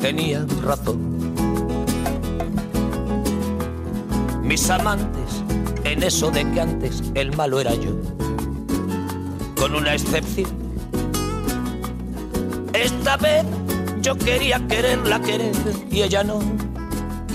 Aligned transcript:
Tenía 0.00 0.46
razón. 0.62 1.34
Mis 4.42 4.70
amantes 4.70 5.42
en 5.84 6.02
eso 6.02 6.30
de 6.30 6.50
que 6.52 6.60
antes 6.60 7.02
el 7.14 7.36
malo 7.36 7.60
era 7.60 7.74
yo. 7.74 7.90
Con 9.56 9.74
una 9.74 9.94
excepción. 9.94 10.50
Esta 12.72 13.16
vez 13.16 13.44
yo 14.00 14.16
quería 14.16 14.64
quererla 14.68 15.20
querer 15.20 15.54
y 15.90 16.02
ella 16.02 16.22
no. 16.22 16.40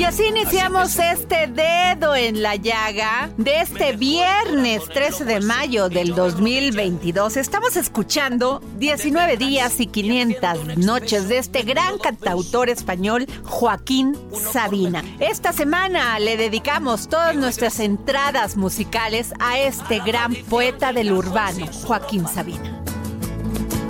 Y 0.04 0.06
así 0.06 0.26
iniciamos 0.26 1.00
este 1.00 1.48
dedo 1.48 2.14
en 2.14 2.42
la 2.42 2.58
llaga 2.58 3.30
de 3.38 3.62
este 3.62 3.94
viernes 3.96 4.84
13 4.94 5.23
de 5.23 5.40
mayo 5.40 5.88
del 5.88 6.14
2022. 6.14 7.38
Estamos 7.38 7.78
escuchando 7.78 8.62
19 8.80 9.38
días 9.38 9.80
y 9.80 9.88
500 9.88 10.78
noches 10.78 11.30
de 11.30 11.38
este 11.38 11.62
gran 11.62 12.00
cantautor 12.00 12.68
español 12.68 13.28
Joaquín 13.45 14.18
Sabina. 14.52 15.06
Esta 15.22 15.54
semana 15.54 16.20
le 16.20 16.36
dedicamos 16.36 17.08
todas 17.08 17.38
nuestras 17.38 17.80
entradas 17.80 18.58
musicales 18.58 19.34
a 19.40 19.58
este 19.58 20.00
gran 20.00 20.36
poeta 20.50 20.92
del 20.92 21.14
urbano, 21.14 21.66
Joaquín 21.86 22.28
Sabina 22.28 22.84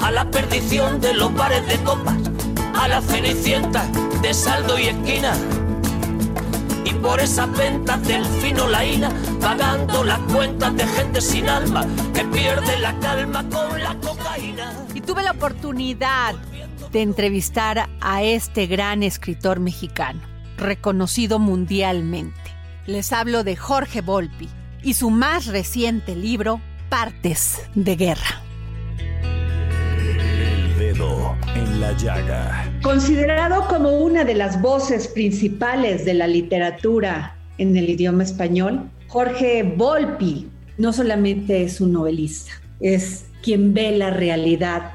a 0.04 0.12
la 0.12 0.30
perdición 0.30 1.02
de 1.02 1.14
los 1.14 1.34
bares 1.34 1.66
de 1.66 1.78
copas, 1.78 2.18
a 2.76 2.90
la 2.90 3.02
cenicienta 3.02 3.88
de 4.22 4.34
saldo 4.34 4.78
y 4.78 4.88
esquina. 4.88 5.34
Por 7.04 7.20
esas 7.20 7.52
ventas 7.56 8.08
del 8.08 8.26
fino 8.26 8.68
laína, 8.68 9.12
pagando 9.40 10.04
las 10.04 10.20
cuentas 10.20 10.76
de 10.76 10.88
gente 10.88 11.22
sin 11.22 11.50
alma 11.50 11.86
que 12.14 12.24
pierde 12.24 12.80
la 12.80 12.98
calma 13.00 13.48
con 13.50 13.84
la 13.84 13.96
cocaína. 14.00 14.74
Y 14.96 15.02
tuve 15.02 15.22
la 15.22 15.32
oportunidad 15.32 16.34
de 16.92 17.02
entrevistar 17.02 17.90
a 18.00 18.24
este 18.24 18.68
gran 18.68 19.04
escritor 19.04 19.60
mexicano, 19.60 20.22
reconocido 20.58 21.40
mundialmente. 21.40 22.40
Les 22.88 23.12
hablo 23.12 23.44
de 23.44 23.58
Jorge 23.58 24.02
Volpi 24.02 24.50
y 24.82 24.94
su 24.94 25.10
más 25.10 25.48
reciente 25.48 26.16
libro, 26.16 26.62
Partes 26.90 27.62
de 27.76 27.96
Guerra 27.98 28.43
la 31.84 31.98
llaga. 31.98 32.72
Considerado 32.82 33.68
como 33.68 33.98
una 33.98 34.24
de 34.24 34.36
las 34.36 34.62
voces 34.62 35.10
principales 35.10 36.06
de 36.06 36.14
la 36.14 36.28
literatura 36.28 37.36
en 37.58 37.76
el 37.76 37.90
idioma 37.90 38.24
español, 38.24 38.90
Jorge 39.10 39.64
Volpi 39.64 40.48
no 40.78 40.94
solamente 40.94 41.64
es 41.64 41.82
un 41.82 41.92
novelista, 41.92 42.54
es 42.80 43.26
quien 43.44 43.74
ve 43.74 43.98
la 43.98 44.12
realidad 44.12 44.92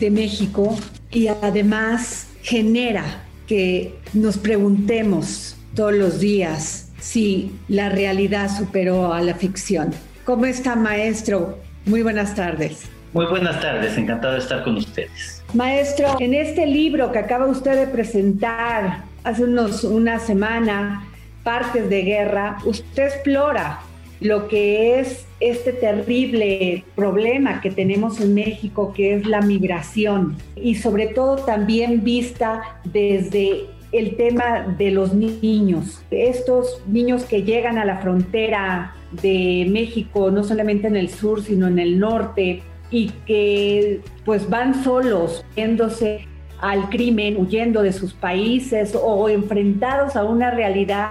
de 0.00 0.10
México 0.10 0.76
y 1.12 1.28
además 1.28 2.26
genera 2.42 3.04
que 3.46 3.94
nos 4.12 4.36
preguntemos 4.36 5.56
todos 5.76 5.94
los 5.94 6.18
días 6.18 6.88
si 6.98 7.52
la 7.68 7.88
realidad 7.88 8.50
superó 8.50 9.12
a 9.12 9.20
la 9.22 9.34
ficción. 9.36 9.92
¿Cómo 10.24 10.46
está, 10.46 10.74
maestro? 10.74 11.58
Muy 11.86 12.02
buenas 12.02 12.34
tardes. 12.34 12.91
Muy 13.12 13.26
buenas 13.26 13.60
tardes, 13.60 13.98
encantado 13.98 14.32
de 14.32 14.38
estar 14.38 14.64
con 14.64 14.76
ustedes. 14.76 15.44
Maestro, 15.52 16.16
en 16.18 16.32
este 16.32 16.66
libro 16.66 17.12
que 17.12 17.18
acaba 17.18 17.44
usted 17.46 17.78
de 17.78 17.86
presentar 17.86 19.02
hace 19.22 19.44
unos, 19.44 19.84
una 19.84 20.18
semana, 20.18 21.06
Partes 21.44 21.90
de 21.90 22.02
Guerra, 22.02 22.56
usted 22.64 23.08
explora 23.08 23.80
lo 24.20 24.48
que 24.48 24.98
es 24.98 25.26
este 25.40 25.74
terrible 25.74 26.84
problema 26.94 27.60
que 27.60 27.70
tenemos 27.70 28.18
en 28.18 28.32
México, 28.32 28.94
que 28.94 29.16
es 29.16 29.26
la 29.26 29.42
migración, 29.42 30.38
y 30.56 30.76
sobre 30.76 31.08
todo 31.08 31.36
también 31.36 32.04
vista 32.04 32.78
desde 32.84 33.66
el 33.90 34.16
tema 34.16 34.60
de 34.78 34.90
los 34.90 35.12
niños, 35.12 36.02
estos 36.10 36.80
niños 36.86 37.24
que 37.24 37.42
llegan 37.42 37.76
a 37.76 37.84
la 37.84 37.98
frontera 37.98 38.94
de 39.20 39.66
México, 39.70 40.30
no 40.30 40.44
solamente 40.44 40.86
en 40.86 40.96
el 40.96 41.10
sur, 41.10 41.42
sino 41.42 41.66
en 41.66 41.78
el 41.78 41.98
norte, 41.98 42.62
y 42.92 43.08
que 43.26 44.00
pues 44.24 44.48
van 44.48 44.84
solos, 44.84 45.44
viéndose 45.56 46.28
al 46.60 46.88
crimen, 46.90 47.36
huyendo 47.38 47.82
de 47.82 47.92
sus 47.92 48.12
países 48.12 48.96
o 49.00 49.28
enfrentados 49.28 50.14
a 50.14 50.22
una 50.22 50.52
realidad 50.52 51.10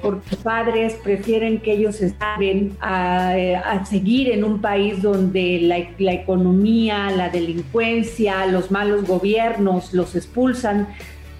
porque 0.00 0.30
sus 0.30 0.38
padres 0.38 0.94
prefieren 1.02 1.60
que 1.60 1.72
ellos 1.72 2.00
estén 2.00 2.76
a, 2.80 3.32
a, 3.64 3.84
seguir 3.84 4.30
en 4.30 4.44
un 4.44 4.60
país 4.60 5.02
donde 5.02 5.60
la, 5.60 6.12
economía, 6.12 7.10
la 7.10 7.30
delincuencia, 7.30 8.46
los 8.46 8.70
malos 8.70 9.06
gobiernos 9.06 9.92
los 9.92 10.14
expulsan, 10.14 10.88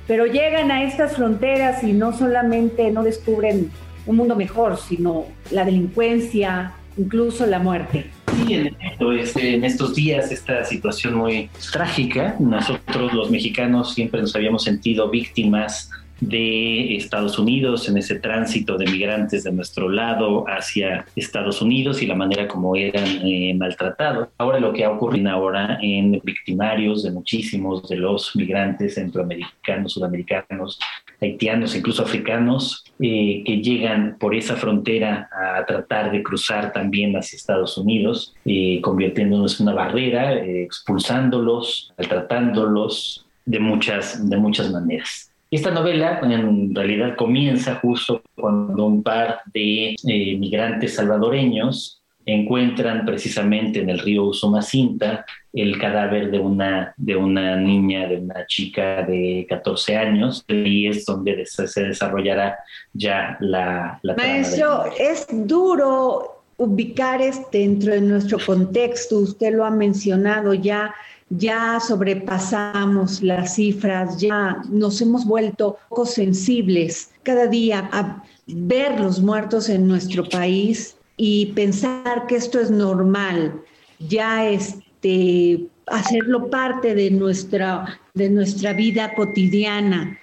pero 0.07 0.27
llegan 0.27 0.71
a 0.71 0.83
estas 0.83 1.17
fronteras 1.17 1.85
y 1.85 1.93
no 1.93 2.13
solamente 2.13 2.91
no 2.91 3.03
descubren 3.03 3.71
un 4.07 4.17
mundo 4.17 4.35
mejor, 4.35 4.77
sino 4.77 5.27
la 5.51 5.65
delincuencia, 5.65 6.73
incluso 6.97 7.47
la 7.47 7.61
muerte. 7.61 8.11
En, 8.49 8.77
este, 9.19 9.55
en 9.55 9.65
estos 9.65 9.95
días 9.95 10.31
esta 10.31 10.65
situación 10.65 11.15
muy 11.15 11.49
trágica, 11.73 12.37
nosotros 12.39 13.13
los 13.13 13.31
mexicanos 13.31 13.95
siempre 13.95 14.21
nos 14.21 14.35
habíamos 14.35 14.65
sentido 14.65 15.09
víctimas 15.11 15.91
de 16.23 16.95
Estados 16.95 17.37
Unidos 17.37 17.89
en 17.89 17.99
ese 17.99 18.21
tránsito 18.21 18.79
de 18.79 18.87
migrantes 18.87 19.43
de 19.43 19.51
nuestro 19.51 19.89
lado 19.89 20.45
hacia 20.47 21.05
Estados 21.17 21.61
Unidos 21.61 22.01
y 22.01 22.07
la 22.07 22.15
manera 22.15 22.47
como 22.47 22.77
eran 22.77 23.05
eh, 23.25 23.53
maltratados. 23.59 24.29
Ahora 24.39 24.61
lo 24.61 24.73
que 24.73 24.85
ha 24.85 24.91
ocurrido 24.91 25.31
ahora 25.31 25.79
en 25.83 26.21
victimarios 26.23 27.03
de 27.03 27.11
muchísimos 27.11 27.89
de 27.89 27.97
los 27.97 28.37
migrantes 28.37 28.95
centroamericanos, 28.95 29.93
sudamericanos, 29.93 30.79
haitianos, 31.21 31.75
incluso 31.75 32.03
africanos, 32.03 32.85
eh, 33.01 33.43
que 33.45 33.57
llegan 33.61 34.17
por 34.21 34.37
esa 34.37 34.55
frontera 34.55 35.29
a 35.33 35.67
tratar 35.67 36.13
de 36.13 36.23
cruzar 36.23 36.73
también 36.73 37.17
hacia 37.17 37.37
Estados 37.37 37.77
Unidos, 37.77 38.33
eh, 38.45 38.81
convirtiéndonos 38.81 39.59
en 39.59 39.67
una 39.67 39.75
barrera, 39.75 40.35
expulsándolos, 40.35 41.93
maltratándolos 41.99 43.27
de 43.45 43.59
muchas, 43.59 44.29
de 44.31 44.37
muchas 44.37 44.71
maneras. 44.71 45.32
Esta 45.53 45.71
novela 45.71 46.19
en 46.23 46.75
realidad 46.75 47.15
comienza 47.15 47.75
justo 47.75 48.23
cuando 48.35 48.87
un 48.87 49.03
par 49.03 49.43
de 49.53 49.91
eh, 49.91 50.37
migrantes 50.39 50.95
salvadoreños 50.95 52.03
encuentran 52.25 53.05
precisamente 53.05 53.81
en 53.81 53.91
el 53.91 53.99
río 53.99 54.25
Usumacinta 54.25 55.27
el 55.53 55.79
cadáver 55.79 56.31
de 56.31 56.39
una, 56.39 56.95
de 56.97 57.17
una 57.17 57.57
niña, 57.57 58.09
de 58.09 58.17
una 58.17 58.47
chica 58.47 59.03
de 59.03 59.45
14 59.47 59.95
años, 59.95 60.43
y 60.49 60.87
es 60.87 61.05
donde 61.05 61.45
se 61.45 61.83
desarrollará 61.83 62.57
ya 62.95 63.37
la, 63.41 64.01
la 64.03 64.15
Maestro, 64.15 64.85
es 64.99 65.27
duro 65.31 66.45
ubicar 66.57 67.21
este 67.21 67.59
dentro 67.59 67.93
de 67.93 68.01
nuestro 68.01 68.39
contexto, 68.39 69.19
usted 69.19 69.53
lo 69.53 69.67
ha 69.67 69.71
mencionado 69.71 70.55
ya, 70.55 70.95
ya 71.39 71.81
sobrepasamos 71.81 73.23
las 73.23 73.55
cifras, 73.55 74.19
ya 74.19 74.63
nos 74.69 75.01
hemos 75.01 75.25
vuelto 75.25 75.79
poco 75.89 76.05
sensibles 76.05 77.11
cada 77.23 77.47
día 77.47 77.89
a 77.93 78.23
ver 78.47 79.01
los 79.01 79.21
muertos 79.21 79.69
en 79.69 79.87
nuestro 79.87 80.29
país 80.29 80.97
y 81.17 81.47
pensar 81.55 82.27
que 82.27 82.37
esto 82.37 82.61
es 82.61 82.71
normal. 82.71 83.63
Ya 83.99 84.49
este, 84.49 85.67
hacerlo 85.87 86.51
parte 86.51 86.95
de 86.95 87.11
nuestra, 87.11 88.01
de 88.15 88.29
nuestra 88.29 88.73
vida 88.75 89.15
cotidiana. 89.15 90.19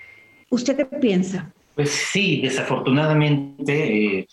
¿Usted 0.49 0.77
qué 0.77 0.85
piensa? 0.85 1.51
Pues 1.75 1.89
sí, 1.89 2.41
desafortunadamente 2.41 4.17
eh, 4.19 4.27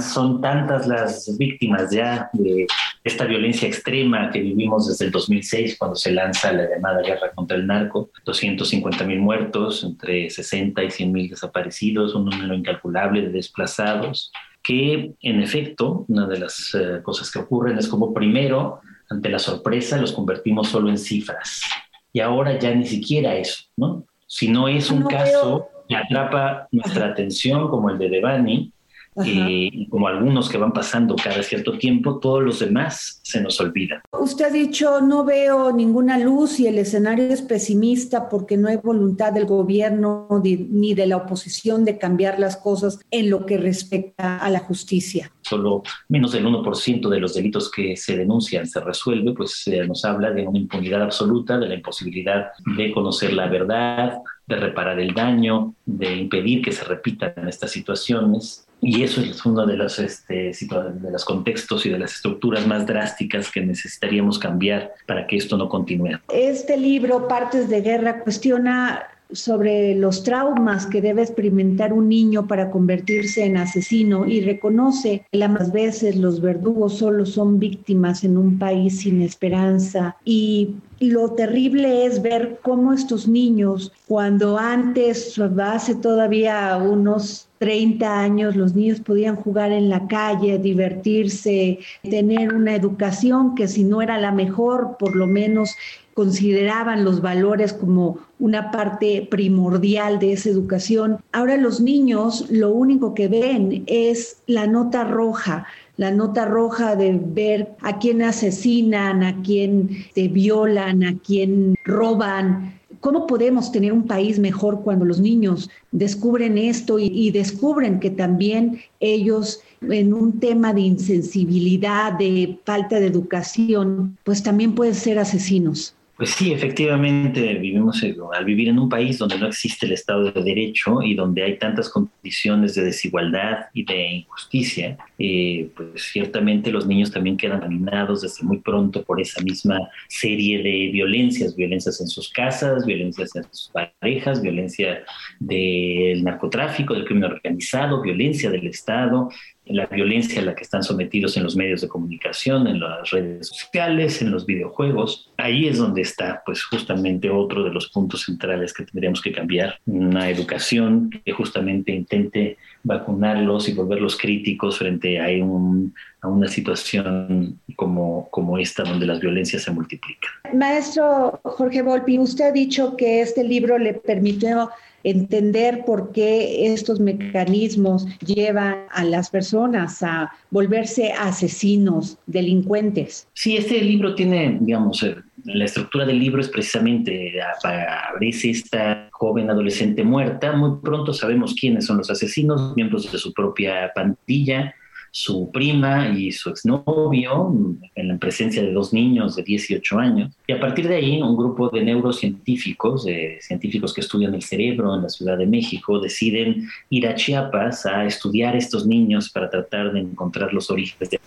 son 0.00 0.40
tantas 0.40 0.86
las 0.86 1.36
víctimas 1.38 1.90
ya 1.90 2.30
de 2.32 2.66
esta 3.04 3.26
violencia 3.26 3.68
extrema 3.68 4.30
que 4.30 4.40
vivimos 4.40 4.88
desde 4.88 5.06
el 5.06 5.10
2006 5.10 5.76
cuando 5.78 5.94
se 5.94 6.10
lanza 6.10 6.52
la 6.52 6.68
llamada 6.68 7.02
guerra 7.02 7.32
contra 7.34 7.56
el 7.56 7.66
narco, 7.66 8.10
250 8.24 9.04
mil 9.04 9.20
muertos, 9.20 9.84
entre 9.84 10.30
60 10.30 10.82
y 10.84 10.90
100 10.90 11.12
mil 11.12 11.28
desaparecidos, 11.28 12.14
un 12.14 12.24
número 12.26 12.54
incalculable 12.54 13.20
de 13.22 13.28
desplazados, 13.28 14.32
que 14.62 15.12
en 15.20 15.42
efecto, 15.42 16.06
una 16.08 16.26
de 16.26 16.38
las 16.38 16.74
eh, 16.74 17.02
cosas 17.02 17.30
que 17.30 17.40
ocurren 17.40 17.76
es 17.76 17.86
como 17.86 18.14
primero, 18.14 18.80
ante 19.10 19.28
la 19.28 19.38
sorpresa, 19.38 19.98
los 19.98 20.12
convertimos 20.12 20.68
solo 20.68 20.88
en 20.88 20.96
cifras. 20.96 21.62
Y 22.10 22.20
ahora 22.20 22.58
ya 22.58 22.74
ni 22.74 22.86
siquiera 22.86 23.36
eso, 23.36 23.64
¿no? 23.76 24.06
Si 24.26 24.48
no 24.48 24.66
es 24.66 24.90
un 24.90 25.02
caso 25.02 25.68
que 25.86 25.94
atrapa 25.94 26.68
nuestra 26.72 27.08
atención, 27.08 27.68
como 27.68 27.90
el 27.90 27.98
de 27.98 28.08
Devani, 28.08 28.72
eh, 29.16 29.68
y 29.72 29.88
como 29.88 30.08
algunos 30.08 30.48
que 30.48 30.58
van 30.58 30.72
pasando 30.72 31.14
cada 31.16 31.42
cierto 31.42 31.78
tiempo, 31.78 32.18
todos 32.18 32.42
los 32.42 32.58
demás 32.60 33.20
se 33.22 33.40
nos 33.40 33.60
olvidan. 33.60 34.00
Usted 34.12 34.46
ha 34.46 34.50
dicho, 34.50 35.00
no 35.00 35.24
veo 35.24 35.72
ninguna 35.72 36.18
luz 36.18 36.58
y 36.60 36.66
el 36.66 36.78
escenario 36.78 37.24
es 37.26 37.42
pesimista 37.42 38.28
porque 38.28 38.56
no 38.56 38.68
hay 38.68 38.76
voluntad 38.76 39.32
del 39.32 39.46
gobierno 39.46 40.28
ni 40.42 40.94
de 40.94 41.06
la 41.06 41.18
oposición 41.18 41.84
de 41.84 41.98
cambiar 41.98 42.38
las 42.38 42.56
cosas 42.56 42.98
en 43.10 43.30
lo 43.30 43.46
que 43.46 43.58
respecta 43.58 44.38
a 44.38 44.50
la 44.50 44.60
justicia. 44.60 45.30
Solo 45.42 45.82
menos 46.08 46.32
del 46.32 46.46
1% 46.46 47.08
de 47.08 47.20
los 47.20 47.34
delitos 47.34 47.70
que 47.70 47.96
se 47.96 48.16
denuncian 48.16 48.66
se 48.66 48.80
resuelve, 48.80 49.32
pues 49.32 49.66
eh, 49.66 49.86
nos 49.86 50.04
habla 50.04 50.30
de 50.30 50.46
una 50.46 50.58
impunidad 50.58 51.02
absoluta, 51.02 51.58
de 51.58 51.68
la 51.68 51.74
imposibilidad 51.74 52.48
de 52.76 52.92
conocer 52.92 53.32
la 53.32 53.46
verdad, 53.46 54.18
de 54.46 54.56
reparar 54.56 55.00
el 55.00 55.14
daño, 55.14 55.74
de 55.86 56.16
impedir 56.16 56.62
que 56.62 56.72
se 56.72 56.84
repitan 56.84 57.48
estas 57.48 57.70
situaciones. 57.70 58.63
Y 58.86 59.02
eso 59.02 59.22
es 59.22 59.44
uno 59.46 59.64
de 59.64 59.78
los, 59.78 59.98
este, 59.98 60.52
de 60.52 61.10
los 61.10 61.24
contextos 61.24 61.86
y 61.86 61.90
de 61.90 61.98
las 61.98 62.12
estructuras 62.12 62.66
más 62.66 62.86
drásticas 62.86 63.50
que 63.50 63.62
necesitaríamos 63.62 64.38
cambiar 64.38 64.92
para 65.06 65.26
que 65.26 65.36
esto 65.36 65.56
no 65.56 65.70
continúe. 65.70 66.20
Este 66.30 66.76
libro, 66.76 67.26
Partes 67.26 67.70
de 67.70 67.80
Guerra, 67.80 68.20
cuestiona 68.20 69.08
sobre 69.32 69.94
los 69.94 70.22
traumas 70.22 70.86
que 70.86 71.00
debe 71.00 71.22
experimentar 71.22 71.92
un 71.92 72.08
niño 72.08 72.46
para 72.46 72.70
convertirse 72.70 73.44
en 73.44 73.56
asesino 73.56 74.26
y 74.26 74.42
reconoce 74.42 75.24
que 75.32 75.38
las 75.38 75.72
veces 75.72 76.16
los 76.16 76.40
verdugos 76.40 76.98
solo 76.98 77.24
son 77.24 77.58
víctimas 77.58 78.22
en 78.22 78.36
un 78.36 78.58
país 78.58 79.00
sin 79.00 79.22
esperanza 79.22 80.16
y 80.24 80.74
lo 81.10 81.32
terrible 81.32 82.06
es 82.06 82.22
ver 82.22 82.58
cómo 82.62 82.92
estos 82.92 83.28
niños, 83.28 83.92
cuando 84.06 84.58
antes, 84.58 85.38
hace 85.62 85.94
todavía 85.94 86.76
unos 86.76 87.48
30 87.58 88.20
años, 88.20 88.56
los 88.56 88.74
niños 88.74 89.00
podían 89.00 89.36
jugar 89.36 89.72
en 89.72 89.88
la 89.88 90.06
calle, 90.06 90.58
divertirse, 90.58 91.78
tener 92.02 92.54
una 92.54 92.74
educación 92.74 93.54
que 93.54 93.68
si 93.68 93.84
no 93.84 94.02
era 94.02 94.18
la 94.18 94.32
mejor, 94.32 94.96
por 94.98 95.16
lo 95.16 95.26
menos 95.26 95.74
consideraban 96.14 97.04
los 97.04 97.20
valores 97.20 97.72
como 97.72 98.18
una 98.38 98.70
parte 98.70 99.26
primordial 99.30 100.18
de 100.18 100.32
esa 100.32 100.48
educación. 100.48 101.18
Ahora 101.32 101.56
los 101.56 101.80
niños 101.80 102.46
lo 102.50 102.70
único 102.70 103.14
que 103.14 103.28
ven 103.28 103.84
es 103.86 104.38
la 104.46 104.66
nota 104.66 105.04
roja, 105.04 105.66
la 105.96 106.10
nota 106.10 106.44
roja 106.44 106.96
de 106.96 107.20
ver 107.22 107.74
a 107.80 107.98
quién 107.98 108.22
asesinan, 108.22 109.22
a 109.22 109.42
quién 109.42 110.06
te 110.14 110.28
violan, 110.28 111.04
a 111.04 111.18
quién 111.18 111.76
roban. 111.84 112.80
¿Cómo 113.00 113.26
podemos 113.26 113.70
tener 113.70 113.92
un 113.92 114.06
país 114.06 114.38
mejor 114.38 114.82
cuando 114.82 115.04
los 115.04 115.20
niños 115.20 115.70
descubren 115.92 116.56
esto 116.56 116.98
y, 116.98 117.06
y, 117.06 117.30
descubren 117.30 118.00
que 118.00 118.10
también 118.10 118.80
ellos 119.00 119.60
en 119.82 120.14
un 120.14 120.40
tema 120.40 120.72
de 120.72 120.80
insensibilidad, 120.80 122.14
de 122.14 122.58
falta 122.64 122.98
de 122.98 123.06
educación, 123.06 124.16
pues 124.24 124.42
también 124.42 124.74
pueden 124.74 124.94
ser 124.94 125.18
asesinos? 125.18 125.93
Pues 126.16 126.30
sí, 126.30 126.52
efectivamente 126.52 127.54
vivimos 127.54 128.00
al 128.32 128.44
vivir 128.44 128.68
en 128.68 128.78
un 128.78 128.88
país 128.88 129.18
donde 129.18 129.36
no 129.36 129.48
existe 129.48 129.86
el 129.86 129.92
Estado 129.92 130.30
de 130.30 130.42
Derecho 130.44 131.02
y 131.02 131.14
donde 131.14 131.42
hay 131.42 131.58
tantas 131.58 131.88
condiciones 131.88 132.76
de 132.76 132.84
desigualdad 132.84 133.66
y 133.72 133.84
de 133.84 134.10
injusticia, 134.18 134.96
eh, 135.18 135.70
pues 135.74 136.10
ciertamente 136.12 136.70
los 136.70 136.86
niños 136.86 137.10
también 137.10 137.36
quedan 137.36 137.60
dominados 137.60 138.22
desde 138.22 138.44
muy 138.44 138.58
pronto 138.58 139.02
por 139.02 139.20
esa 139.20 139.42
misma 139.42 139.76
serie 140.08 140.58
de 140.58 140.90
violencias, 140.92 141.56
violencias 141.56 142.00
en 142.00 142.06
sus 142.06 142.28
casas, 142.28 142.86
violencias 142.86 143.34
en 143.34 143.42
sus 143.50 143.72
parejas, 143.72 144.40
violencia 144.40 145.02
del 145.40 146.22
narcotráfico, 146.22 146.94
del 146.94 147.06
crimen 147.06 147.24
organizado, 147.24 148.00
violencia 148.00 148.50
del 148.50 148.68
Estado, 148.68 149.30
la 149.66 149.86
violencia 149.86 150.42
a 150.42 150.44
la 150.44 150.54
que 150.54 150.62
están 150.62 150.82
sometidos 150.82 151.36
en 151.36 151.42
los 151.42 151.56
medios 151.56 151.80
de 151.80 151.88
comunicación, 151.88 152.66
en 152.66 152.80
las 152.80 153.10
redes 153.10 153.48
sociales, 153.48 154.20
en 154.20 154.30
los 154.30 154.44
videojuegos. 154.44 155.30
Ahí 155.36 155.66
es 155.66 155.78
donde 155.78 156.02
está, 156.02 156.42
pues, 156.44 156.62
justamente 156.64 157.30
otro 157.30 157.64
de 157.64 157.70
los 157.70 157.88
puntos 157.88 158.22
centrales 158.22 158.74
que 158.74 158.84
tendríamos 158.84 159.22
que 159.22 159.32
cambiar. 159.32 159.78
Una 159.86 160.28
educación 160.28 161.10
que 161.24 161.32
justamente 161.32 161.92
intente 161.92 162.58
vacunarlos 162.84 163.68
y 163.68 163.72
volverlos 163.72 164.16
críticos 164.16 164.78
frente 164.78 165.18
a, 165.18 165.44
un, 165.44 165.92
a 166.20 166.28
una 166.28 166.46
situación 166.48 167.58
como, 167.74 168.28
como 168.30 168.58
esta, 168.58 168.84
donde 168.84 169.06
las 169.06 169.20
violencias 169.20 169.62
se 169.62 169.70
multiplican. 169.70 170.30
Maestro 170.54 171.40
Jorge 171.42 171.82
Volpi, 171.82 172.18
usted 172.18 172.44
ha 172.44 172.52
dicho 172.52 172.96
que 172.96 173.22
este 173.22 173.42
libro 173.42 173.78
le 173.78 173.94
permitió 173.94 174.70
entender 175.02 175.84
por 175.84 176.12
qué 176.12 176.72
estos 176.72 176.98
mecanismos 176.98 178.06
llevan 178.20 178.86
a 178.90 179.04
las 179.04 179.30
personas 179.30 180.02
a 180.02 180.32
volverse 180.50 181.12
asesinos, 181.12 182.18
delincuentes. 182.26 183.28
Sí, 183.34 183.56
este 183.56 183.80
libro 183.82 184.14
tiene, 184.14 184.58
digamos, 184.60 185.02
eh, 185.02 185.16
la 185.44 185.64
estructura 185.64 186.04
del 186.04 186.18
libro 186.18 186.40
es 186.40 186.48
precisamente 186.48 187.34
aparece 187.42 188.50
esta 188.50 189.08
joven 189.12 189.50
adolescente 189.50 190.02
muerta. 190.02 190.52
Muy 190.52 190.80
pronto 190.82 191.12
sabemos 191.12 191.54
quiénes 191.54 191.86
son 191.86 191.98
los 191.98 192.10
asesinos, 192.10 192.74
miembros 192.74 193.10
de 193.10 193.18
su 193.18 193.32
propia 193.32 193.92
pandilla 193.94 194.74
su 195.16 195.48
prima 195.52 196.08
y 196.08 196.32
su 196.32 196.50
exnovio 196.50 197.54
en 197.94 198.08
la 198.08 198.18
presencia 198.18 198.60
de 198.60 198.72
dos 198.72 198.92
niños 198.92 199.36
de 199.36 199.44
18 199.44 199.96
años. 199.96 200.34
Y 200.48 200.52
a 200.52 200.58
partir 200.58 200.88
de 200.88 200.96
ahí, 200.96 201.22
un 201.22 201.36
grupo 201.36 201.68
de 201.68 201.84
neurocientíficos, 201.84 203.04
de 203.04 203.38
científicos 203.40 203.94
que 203.94 204.00
estudian 204.00 204.34
el 204.34 204.42
cerebro 204.42 204.92
en 204.92 205.02
la 205.02 205.08
Ciudad 205.08 205.38
de 205.38 205.46
México, 205.46 206.00
deciden 206.00 206.68
ir 206.90 207.06
a 207.06 207.14
Chiapas 207.14 207.86
a 207.86 208.04
estudiar 208.04 208.56
a 208.56 208.58
estos 208.58 208.88
niños 208.88 209.30
para 209.30 209.48
tratar 209.48 209.92
de 209.92 210.00
encontrar 210.00 210.52
los 210.52 210.68
orígenes 210.68 211.10
de 211.10 211.20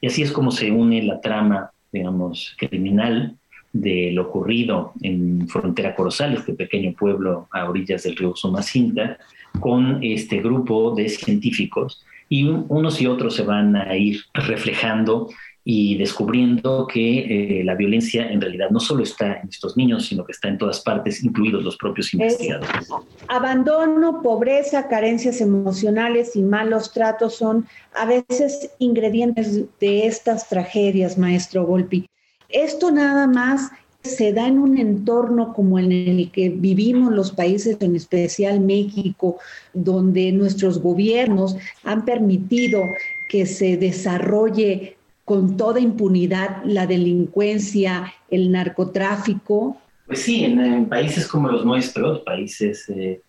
Y 0.00 0.08
así 0.08 0.22
es 0.22 0.32
como 0.32 0.50
se 0.50 0.72
une 0.72 1.00
la 1.04 1.20
trama, 1.20 1.70
digamos, 1.92 2.56
criminal 2.58 3.36
de 3.72 4.10
lo 4.12 4.28
ocurrido 4.28 4.92
en 5.00 5.48
Frontera 5.48 5.94
Corozal, 5.94 6.34
este 6.34 6.54
pequeño 6.54 6.92
pueblo 6.92 7.48
a 7.50 7.68
orillas 7.68 8.02
del 8.02 8.16
río 8.16 8.36
Sumacinta, 8.36 9.18
con 9.60 10.02
este 10.02 10.40
grupo 10.40 10.94
de 10.94 11.08
científicos 11.08 12.04
y 12.28 12.44
unos 12.44 13.00
y 13.00 13.06
otros 13.06 13.36
se 13.36 13.42
van 13.42 13.76
a 13.76 13.94
ir 13.96 14.20
reflejando 14.32 15.28
y 15.64 15.96
descubriendo 15.96 16.86
que 16.86 17.60
eh, 17.60 17.64
la 17.64 17.74
violencia 17.74 18.30
en 18.30 18.40
realidad 18.40 18.70
no 18.70 18.80
solo 18.80 19.04
está 19.04 19.40
en 19.40 19.48
estos 19.48 19.76
niños, 19.76 20.06
sino 20.06 20.24
que 20.24 20.32
está 20.32 20.48
en 20.48 20.58
todas 20.58 20.80
partes, 20.80 21.22
incluidos 21.22 21.62
los 21.62 21.76
propios 21.76 22.12
investigadores. 22.14 22.88
abandono, 23.28 24.22
pobreza, 24.22 24.88
carencias 24.88 25.40
emocionales 25.40 26.34
y 26.34 26.42
malos 26.42 26.92
tratos 26.92 27.36
son 27.36 27.66
a 27.94 28.06
veces 28.06 28.72
ingredientes 28.78 29.66
de 29.78 30.06
estas 30.06 30.48
tragedias, 30.48 31.16
maestro 31.16 31.64
Golpi. 31.64 32.06
Esto 32.52 32.90
nada 32.90 33.26
más 33.26 33.70
se 34.02 34.32
da 34.32 34.48
en 34.48 34.58
un 34.58 34.78
entorno 34.78 35.52
como 35.52 35.78
en 35.78 35.92
el 35.92 36.30
que 36.30 36.48
vivimos 36.48 37.12
los 37.12 37.30
países, 37.30 37.76
en 37.80 37.94
especial 37.94 38.60
México, 38.60 39.38
donde 39.72 40.32
nuestros 40.32 40.80
gobiernos 40.80 41.56
han 41.84 42.04
permitido 42.04 42.82
que 43.28 43.46
se 43.46 43.76
desarrolle 43.76 44.96
con 45.24 45.56
toda 45.56 45.80
impunidad 45.80 46.62
la 46.64 46.86
delincuencia, 46.86 48.12
el 48.28 48.50
narcotráfico? 48.50 49.80
Pues 50.06 50.20
sí, 50.22 50.44
en, 50.44 50.86
países 50.86 51.28
como 51.28 51.48
los 51.48 51.64
nuestros, 51.64 52.20
países 52.20 52.88
eh, 52.88 53.20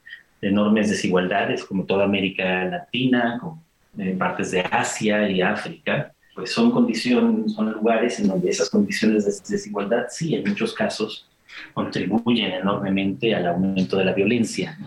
de 0.41 0.47
enormes 0.47 0.89
desigualdades, 0.89 1.63
como 1.63 1.85
toda 1.85 2.05
América 2.05 2.65
Latina, 2.65 3.37
como 3.39 3.63
en 3.97 4.17
partes 4.17 4.51
de 4.51 4.61
Asia 4.61 5.29
y 5.29 5.41
África, 5.41 6.12
pues 6.43 6.55
son 6.55 6.71
condiciones, 6.71 7.53
son 7.53 7.71
lugares 7.71 8.19
en 8.19 8.27
donde 8.27 8.49
esas 8.49 8.69
condiciones 8.69 9.23
de 9.23 9.31
desigualdad 9.47 10.07
sí, 10.09 10.35
en 10.35 10.43
muchos 10.45 10.73
casos 10.73 11.25
contribuyen 11.73 12.51
enormemente 12.51 13.33
al 13.33 13.47
aumento 13.47 13.95
de 13.95 14.03
la 14.03 14.11
violencia. 14.11 14.77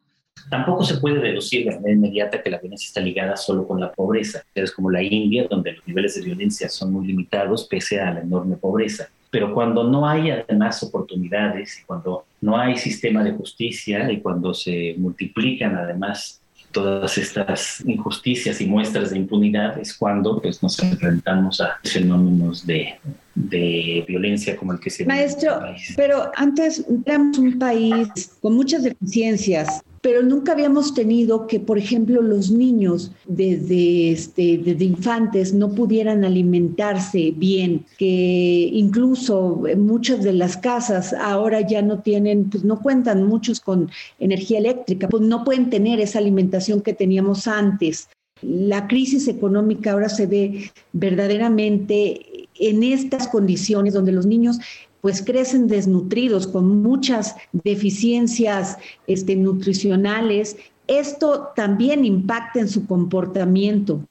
Tampoco 0.51 0.85
se 0.85 0.99
puede 0.99 1.19
deducir 1.19 1.65
de 1.65 1.75
manera 1.77 1.95
inmediata 1.95 2.43
que 2.43 2.51
la 2.51 2.59
violencia 2.59 2.89
está 2.89 3.01
ligada 3.01 3.39
solo 3.39 3.67
con 3.67 3.81
la 3.81 3.91
pobreza. 3.91 4.43
Es 4.55 4.71
como 4.71 4.91
la 4.91 5.03
India, 5.03 5.47
donde 5.49 5.73
los 5.73 5.89
niveles 5.89 6.17
de 6.17 6.27
violencia 6.27 6.69
son 6.69 6.93
muy 6.93 7.07
limitados 7.07 7.67
pese 7.67 8.03
a 8.03 8.13
la 8.13 8.21
enorme 8.21 8.57
pobreza. 8.57 9.09
Pero 9.31 9.55
cuando 9.55 9.83
no 9.85 10.07
hay 10.07 10.33
además 10.33 10.83
oportunidades 10.83 11.81
y 11.81 11.85
cuando 11.87 12.27
no 12.43 12.59
hay 12.59 12.77
sistema 12.77 13.25
de 13.25 13.33
justicia 13.33 14.13
y 14.13 14.21
cuando 14.21 14.53
se 14.53 14.95
multiplican 14.99 15.75
además 15.75 16.43
todas 16.77 17.17
estas 17.17 17.83
injusticias 17.87 18.61
y 18.61 18.67
muestras 18.67 19.09
de 19.09 19.17
impunidad 19.17 19.79
es 19.79 19.97
cuando 19.97 20.43
pues, 20.43 20.63
nos 20.63 20.79
enfrentamos 20.79 21.59
a 21.63 21.79
fenómenos 21.83 22.67
de, 22.67 22.97
de 23.37 24.05
violencia 24.09 24.57
como 24.57 24.73
el 24.73 24.81
que 24.81 24.91
se 24.91 25.05
Maestro, 25.05 25.55
en 25.55 25.61
país. 25.61 25.95
pero 25.97 26.31
antes 26.35 26.85
éramos 27.05 27.39
un 27.39 27.59
país 27.59 28.09
con 28.41 28.55
muchas 28.55 28.83
deficiencias 28.83 29.83
pero 30.07 30.23
nunca 30.23 30.53
habíamos 30.53 30.95
tenido 30.95 31.49
que, 31.49 31.59
por 31.59 31.79
ejemplo, 31.79 32.23
los 32.23 32.49
niños 32.53 33.11
desde, 33.27 34.13
este, 34.13 34.57
desde 34.59 34.85
infantes 34.85 35.53
no 35.53 35.75
pudieran 35.75 36.25
alimentarse 36.25 37.33
bien, 37.35 37.85
que 37.99 38.71
incluso 38.73 39.65
muchas 39.77 40.23
de 40.23 40.33
las 40.33 40.57
casas 40.59 41.13
ahora 41.13 41.61
ya 41.63 41.83
no 41.83 42.03
tienen, 42.03 42.49
pues 42.49 42.63
no 42.63 42.81
cuentan 42.81 43.27
muchos 43.27 43.59
con 43.59 43.91
energía 44.21 44.59
eléctrica, 44.59 45.09
pues 45.09 45.25
no 45.25 45.43
pueden 45.43 45.71
tener 45.71 45.99
esa 45.99 46.21
alimentación 46.21 46.83
que 46.83 46.93
teníamos 46.93 47.49
antes. 47.49 48.09
La 48.43 48.87
crisis 48.87 49.27
económica 49.27 49.91
ahora 49.91 50.09
se 50.09 50.29
ve 50.29 50.71
verdaderamente 50.93 52.36
en 52.61 52.83
estas 52.83 53.29
condiciones 53.29 53.95
donde 53.95 54.13
los 54.13 54.27
niños 54.27 54.59
pues 55.01 55.23
crecen 55.23 55.69
desnutridos 55.69 56.47
con 56.47 56.83
muchas 56.83 57.37
deficiencias 57.53 58.77
este, 59.07 59.37
nutricionales. 59.37 60.57
Esto 60.89 61.49
también 61.55 62.05
impacta 62.05 62.61
en 62.61 62.69
su 62.69 62.87
comportamiento 62.87 64.03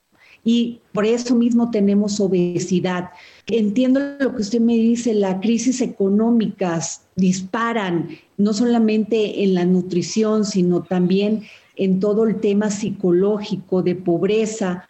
y 0.46 0.80
por 0.94 1.06
eso 1.06 1.36
mismo 1.36 1.72
tenemos 1.72 2.20
obesidad. 2.20 3.10
Entiendo 3.48 4.00
lo 4.20 4.36
que 4.36 4.44
usted 4.44 4.62
me 4.62 4.76
dice, 4.76 5.16
las 5.16 5.42
crisis 5.42 5.82
económicas 5.82 7.02
disparan 7.16 8.10
no 8.38 8.54
solamente 8.54 9.44
en 9.44 9.56
la 9.56 9.66
nutrición, 9.66 10.46
sino 10.46 10.84
también 10.84 11.44
en 11.76 12.00
todo 12.00 12.26
el 12.26 12.40
tema 12.40 12.70
psicológico 12.70 13.82
de 13.82 13.96
pobreza, 13.96 14.88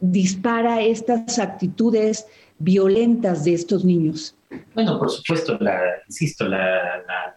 dispara 0.00 0.82
estas 0.82 1.38
actitudes 1.38 2.26
violentas 2.58 3.44
de 3.44 3.54
estos 3.54 3.84
niños. 3.84 4.34
Bueno, 4.74 4.98
por 4.98 5.10
supuesto, 5.10 5.56
la, 5.60 5.80
insisto, 6.06 6.46
la, 6.48 7.34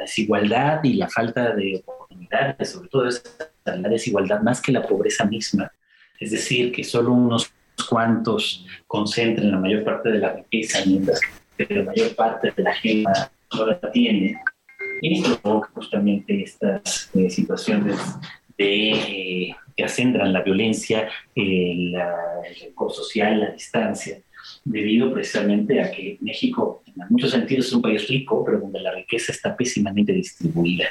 desigualdad 0.00 0.82
y 0.82 0.94
la 0.94 1.08
falta 1.08 1.54
de 1.54 1.84
oportunidades, 1.86 2.70
sobre 2.70 2.88
todo 2.88 3.08
es 3.08 3.22
la 3.64 3.88
desigualdad 3.90 4.40
más 4.40 4.60
que 4.60 4.72
la 4.72 4.82
pobreza 4.82 5.24
misma. 5.26 5.70
Es 6.18 6.30
decir, 6.30 6.72
que 6.72 6.82
solo 6.82 7.12
unos 7.12 7.52
cuantos 7.88 8.66
concentren 8.86 9.50
la 9.50 9.58
mayor 9.58 9.84
parte 9.84 10.10
de 10.10 10.18
la 10.18 10.32
riqueza, 10.32 10.80
mientras 10.86 11.20
que 11.56 11.66
la 11.74 11.84
mayor 11.84 12.14
parte 12.16 12.52
de 12.56 12.62
la 12.62 12.74
gente 12.74 13.12
no 13.54 13.66
la 13.66 13.92
tiene. 13.92 14.40
Y 15.02 15.22
provoca 15.22 15.70
justamente 15.74 16.42
estas 16.42 17.10
eh, 17.14 17.28
situaciones 17.28 17.98
de, 18.56 18.92
eh, 18.92 19.56
que 19.76 19.84
acentran 19.84 20.32
la 20.32 20.42
violencia, 20.42 21.08
el 21.34 21.94
rencor 22.60 22.92
social, 22.92 23.40
la 23.40 23.50
distancia 23.50 24.22
debido 24.64 25.12
precisamente 25.12 25.80
a 25.80 25.90
que 25.90 26.18
México, 26.20 26.82
en 26.86 26.94
muchos 27.08 27.30
sentidos, 27.30 27.66
es 27.66 27.72
un 27.72 27.82
país 27.82 28.08
rico, 28.08 28.44
pero 28.44 28.60
donde 28.60 28.80
la 28.80 28.94
riqueza 28.94 29.32
está 29.32 29.56
pésimamente 29.56 30.12
distribuida. 30.12 30.86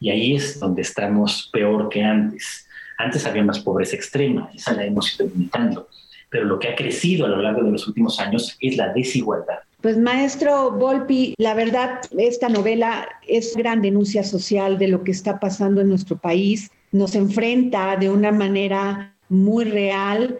Y 0.00 0.10
ahí 0.10 0.34
es 0.34 0.60
donde 0.60 0.82
estamos 0.82 1.48
peor 1.52 1.88
que 1.88 2.02
antes. 2.02 2.66
Antes 2.98 3.26
había 3.26 3.44
más 3.44 3.60
pobreza 3.60 3.96
extrema, 3.96 4.50
esa 4.54 4.72
la 4.72 4.84
hemos 4.84 5.14
ido 5.14 5.28
limitando. 5.28 5.88
Pero 6.30 6.44
lo 6.44 6.58
que 6.58 6.68
ha 6.68 6.74
crecido 6.74 7.26
a 7.26 7.28
lo 7.28 7.40
largo 7.40 7.62
de 7.62 7.70
los 7.70 7.86
últimos 7.86 8.18
años 8.20 8.56
es 8.60 8.76
la 8.76 8.92
desigualdad. 8.92 9.58
Pues 9.80 9.98
maestro 9.98 10.72
Volpi, 10.72 11.34
la 11.38 11.54
verdad, 11.54 12.00
esta 12.18 12.48
novela 12.48 13.06
es 13.28 13.54
gran 13.54 13.82
denuncia 13.82 14.24
social 14.24 14.78
de 14.78 14.88
lo 14.88 15.04
que 15.04 15.12
está 15.12 15.38
pasando 15.38 15.80
en 15.80 15.88
nuestro 15.88 16.16
país. 16.16 16.70
Nos 16.92 17.14
enfrenta 17.14 17.96
de 17.96 18.10
una 18.10 18.32
manera 18.32 19.14
muy 19.28 19.64
real 19.64 20.38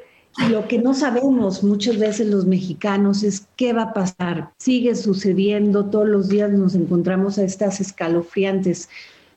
lo 0.50 0.68
que 0.68 0.78
no 0.78 0.94
sabemos 0.94 1.62
muchas 1.62 1.98
veces 1.98 2.28
los 2.28 2.46
mexicanos 2.46 3.22
es 3.22 3.46
qué 3.56 3.72
va 3.72 3.82
a 3.82 3.92
pasar. 3.92 4.50
Sigue 4.58 4.94
sucediendo, 4.94 5.86
todos 5.86 6.08
los 6.08 6.28
días 6.28 6.50
nos 6.52 6.74
encontramos 6.74 7.38
a 7.38 7.44
estas 7.44 7.80
escalofriantes 7.80 8.88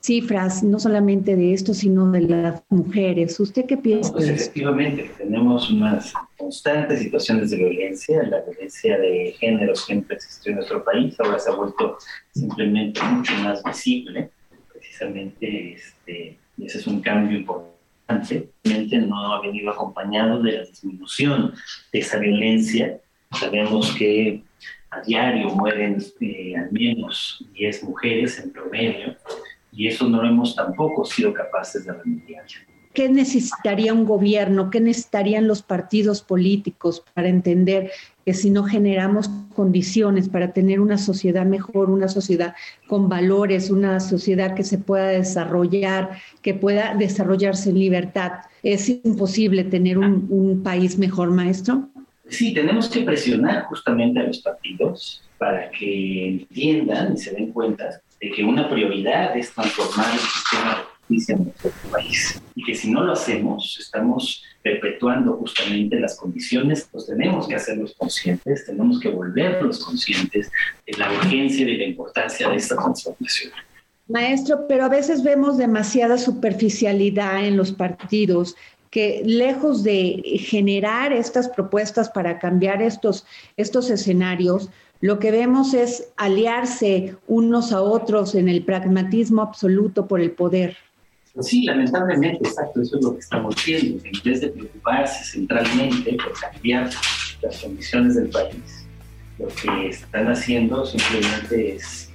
cifras, 0.01 0.63
no 0.63 0.79
solamente 0.79 1.35
de 1.35 1.53
esto, 1.53 1.73
sino 1.73 2.09
de 2.11 2.21
las 2.21 2.63
mujeres. 2.69 3.39
¿Usted 3.39 3.65
qué 3.65 3.77
piensa? 3.77 4.13
pues 4.13 4.29
efectivamente, 4.29 5.11
tenemos 5.17 5.69
unas 5.69 6.13
constantes 6.37 6.99
situaciones 6.99 7.51
de 7.51 7.57
violencia. 7.57 8.23
La 8.23 8.41
violencia 8.41 8.97
de 8.97 9.35
género 9.37 9.75
siempre 9.75 10.15
existió 10.15 10.51
en 10.51 10.57
nuestro 10.57 10.83
país, 10.83 11.15
ahora 11.19 11.39
se 11.39 11.49
ha 11.49 11.55
vuelto 11.55 11.97
simplemente 12.33 13.01
mucho 13.03 13.33
más 13.43 13.63
visible. 13.63 14.31
Precisamente, 14.71 15.73
este, 15.73 16.37
ese 16.57 16.77
es 16.77 16.87
un 16.87 17.01
cambio 17.01 17.37
importante 17.37 17.78
no 18.09 19.33
ha 19.33 19.41
venido 19.41 19.71
acompañado 19.71 20.41
de 20.41 20.51
la 20.53 20.63
disminución 20.63 21.53
de 21.91 21.99
esa 21.99 22.17
violencia. 22.17 22.99
Sabemos 23.31 23.95
que 23.95 24.43
a 24.89 25.01
diario 25.01 25.49
mueren 25.49 26.03
eh, 26.19 26.55
al 26.57 26.71
menos 26.71 27.45
10 27.53 27.83
mujeres 27.83 28.39
en 28.39 28.51
promedio 28.51 29.15
y 29.71 29.87
eso 29.87 30.09
no 30.09 30.21
lo 30.21 30.27
hemos 30.27 30.55
tampoco 30.55 31.05
sido 31.05 31.33
capaces 31.33 31.85
de 31.85 31.93
remediar. 31.93 32.45
¿Qué 32.93 33.07
necesitaría 33.07 33.93
un 33.93 34.05
gobierno? 34.05 34.71
¿Qué 34.71 34.81
necesitarían 34.81 35.47
los 35.47 35.61
partidos 35.61 36.21
políticos 36.21 37.03
para 37.13 37.29
entender 37.29 37.91
que 38.25 38.33
si 38.33 38.49
no 38.49 38.63
generamos 38.63 39.29
condiciones 39.55 40.27
para 40.27 40.53
tener 40.53 40.79
una 40.79 40.97
sociedad 40.97 41.45
mejor, 41.45 41.91
una 41.91 42.07
sociedad 42.07 42.55
con 42.87 43.07
valores, 43.07 43.69
una 43.69 43.99
sociedad 43.99 44.55
que 44.55 44.63
se 44.63 44.79
pueda 44.79 45.07
desarrollar, 45.07 46.17
que 46.41 46.55
pueda 46.55 46.95
desarrollarse 46.95 47.69
en 47.69 47.79
libertad, 47.79 48.31
es 48.63 48.89
imposible 48.89 49.63
tener 49.63 49.97
un, 49.97 50.61
país 50.63 50.97
mejor, 50.97 51.31
maestro? 51.31 51.89
Sí, 52.27 52.53
tenemos 52.53 52.89
que 52.89 53.01
presionar 53.01 53.65
justamente 53.65 54.19
a 54.19 54.23
los 54.23 54.39
partidos 54.39 55.23
para 55.37 55.69
que 55.71 56.27
entiendan 56.27 57.13
y 57.13 57.17
se 57.17 57.31
den 57.31 57.51
cuenta 57.51 58.01
de 58.19 58.31
que 58.31 58.43
una 58.43 58.69
prioridad 58.69 59.37
es 59.37 59.51
transformar 59.53 60.11
el 60.13 60.19
sistema 60.19 60.83
de 61.09 61.33
en 61.33 61.43
nuestro 61.43 61.71
país. 61.91 62.41
Y 62.55 62.63
que 62.63 62.75
si 62.75 62.91
no 62.91 63.03
lo 63.03 63.13
hacemos, 63.13 63.77
estamos 63.79 64.43
perpetuando 64.61 65.33
justamente 65.33 65.99
las 65.99 66.15
condiciones, 66.17 66.87
pues 66.91 67.07
tenemos 67.07 67.47
que 67.47 67.55
hacerlos 67.55 67.95
conscientes, 67.97 68.65
tenemos 68.65 68.99
que 68.99 69.09
volverlos 69.09 69.83
conscientes 69.83 70.51
de 70.85 70.97
la 70.97 71.11
urgencia 71.11 71.61
y 71.61 71.71
de 71.71 71.77
la 71.77 71.85
importancia 71.85 72.49
de 72.49 72.55
esta 72.55 72.75
transformación. 72.75 73.51
Maestro, 74.07 74.67
pero 74.67 74.85
a 74.85 74.89
veces 74.89 75.23
vemos 75.23 75.57
demasiada 75.57 76.17
superficialidad 76.17 77.45
en 77.45 77.57
los 77.57 77.71
partidos 77.71 78.55
que 78.89 79.21
lejos 79.23 79.83
de 79.83 80.21
generar 80.39 81.13
estas 81.13 81.47
propuestas 81.47 82.09
para 82.09 82.39
cambiar 82.39 82.81
estos, 82.81 83.25
estos 83.55 83.89
escenarios, 83.91 84.69
lo 85.01 85.19
que 85.19 85.31
vemos 85.31 85.73
es 85.73 86.09
aliarse 86.17 87.15
unos 87.27 87.71
a 87.71 87.81
otros 87.81 88.35
en 88.35 88.49
el 88.49 88.63
pragmatismo 88.65 89.41
absoluto 89.41 90.07
por 90.07 90.19
el 90.19 90.31
poder. 90.31 90.75
Sí, 91.41 91.63
lamentablemente, 91.63 92.47
exacto, 92.47 92.81
eso 92.81 92.97
es 92.97 93.03
lo 93.03 93.13
que 93.13 93.19
estamos 93.19 93.55
viendo. 93.65 94.03
En 94.03 94.11
vez 94.23 94.41
de 94.41 94.49
preocuparse 94.49 95.23
centralmente 95.23 96.17
por 96.17 96.33
cambiar 96.39 96.89
las 97.41 97.61
condiciones 97.61 98.15
del 98.15 98.29
país, 98.29 98.87
lo 99.37 99.47
que 99.47 99.89
están 99.89 100.27
haciendo 100.27 100.85
simplemente 100.85 101.75
es 101.75 102.09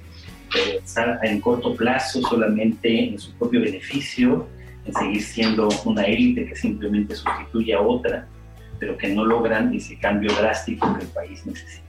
pensar 0.53 1.19
en 1.23 1.41
corto 1.41 1.75
plazo 1.75 2.21
solamente 2.21 3.09
en 3.09 3.19
su 3.19 3.31
propio 3.33 3.61
beneficio, 3.61 4.47
en 4.85 4.93
seguir 4.93 5.23
siendo 5.23 5.69
una 5.85 6.03
élite 6.03 6.45
que 6.45 6.55
simplemente 6.55 7.15
sustituye 7.15 7.73
a 7.73 7.81
otra, 7.81 8.27
pero 8.79 8.97
que 8.97 9.07
no 9.07 9.25
logran 9.25 9.73
ese 9.73 9.97
cambio 9.97 10.31
drástico 10.35 10.93
que 10.97 11.03
el 11.03 11.09
país 11.09 11.45
necesita. 11.45 11.81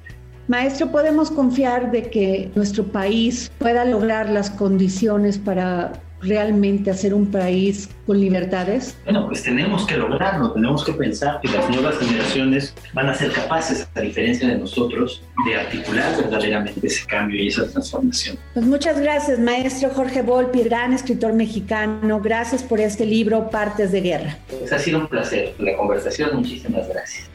Maestro, 0.48 0.90
¿podemos 0.92 1.30
confiar 1.30 1.90
de 1.90 2.08
que 2.08 2.50
nuestro 2.54 2.84
país 2.84 3.50
pueda 3.58 3.84
lograr 3.84 4.30
las 4.30 4.48
condiciones 4.48 5.38
para 5.38 5.92
realmente 6.20 6.90
hacer 6.90 7.14
un 7.14 7.30
país 7.30 7.88
con 8.06 8.20
libertades? 8.20 8.96
Bueno, 9.04 9.26
pues 9.26 9.42
tenemos 9.42 9.86
que 9.86 9.96
lograrlo, 9.96 10.52
tenemos 10.52 10.84
que 10.84 10.92
pensar 10.92 11.40
que 11.40 11.48
las 11.48 11.68
nuevas 11.70 11.98
generaciones 11.98 12.74
van 12.92 13.08
a 13.08 13.14
ser 13.14 13.32
capaces, 13.32 13.86
a 13.94 14.00
diferencia 14.00 14.48
de 14.48 14.56
nosotros, 14.56 15.22
de 15.46 15.56
articular 15.56 16.16
verdaderamente 16.16 16.86
ese 16.86 17.06
cambio 17.06 17.42
y 17.42 17.48
esa 17.48 17.68
transformación. 17.68 18.38
Pues 18.54 18.66
muchas 18.66 19.00
gracias, 19.00 19.38
maestro 19.38 19.90
Jorge 19.90 20.22
Volpi, 20.22 20.62
gran 20.62 20.92
escritor 20.92 21.32
mexicano. 21.32 22.20
Gracias 22.20 22.62
por 22.62 22.80
este 22.80 23.04
libro, 23.04 23.50
Partes 23.50 23.92
de 23.92 24.00
Guerra. 24.00 24.38
Pues 24.48 24.72
ha 24.72 24.78
sido 24.78 25.00
un 25.00 25.08
placer 25.08 25.54
la 25.58 25.76
conversación, 25.76 26.30
muchísimas 26.36 26.88
gracias. 26.88 27.28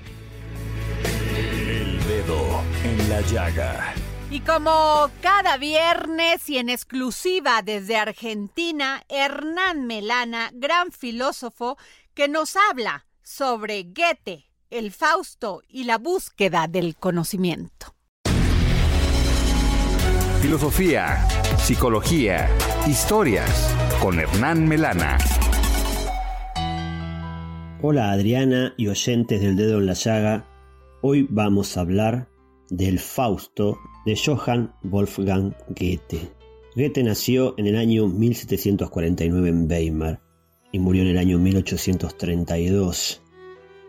El 1.38 1.98
dedo 2.08 2.62
en 2.84 3.10
la 3.10 3.22
llaga. 3.22 3.94
Y 4.32 4.40
como 4.40 5.10
cada 5.22 5.58
viernes 5.58 6.50
y 6.50 6.58
en 6.58 6.70
exclusiva 6.70 7.62
desde 7.64 7.98
Argentina, 7.98 9.04
Hernán 9.10 9.88
Melana, 9.88 10.52
gran 10.54 10.94
filósofo, 10.94 11.78
que 12.14 12.30
nos 12.30 12.56
habla 12.56 13.06
sobre 13.22 13.84
Goethe, 13.84 14.46
el 14.70 14.94
Fausto 14.94 15.62
y 15.68 15.84
la 15.84 15.98
búsqueda 15.98 16.68
del 16.70 16.96
conocimiento. 16.96 17.94
filosofía, 20.42 21.28
psicología, 21.58 22.50
historias 22.88 23.76
con 24.02 24.18
Hernán 24.18 24.66
Melana. 24.66 25.18
Hola 27.82 28.12
Adriana 28.12 28.74
y 28.78 28.88
oyentes 28.88 29.42
del 29.42 29.58
dedo 29.58 29.80
en 29.80 29.88
la 29.88 29.94
llaga. 29.94 30.48
Hoy 31.02 31.28
vamos 31.30 31.76
a 31.76 31.82
hablar 31.82 32.30
del 32.70 32.98
Fausto 32.98 33.78
de 34.06 34.16
Johann 34.16 34.74
Wolfgang 34.84 35.54
Goethe. 35.70 36.32
Goethe 36.76 37.04
nació 37.04 37.54
en 37.58 37.68
el 37.68 37.76
año 37.76 38.08
1749 38.08 39.50
en 39.50 39.70
Weimar 39.70 40.22
y 40.72 40.80
murió 40.80 41.04
en 41.04 41.10
el 41.10 41.18
año 41.18 41.38
1832. 41.38 43.22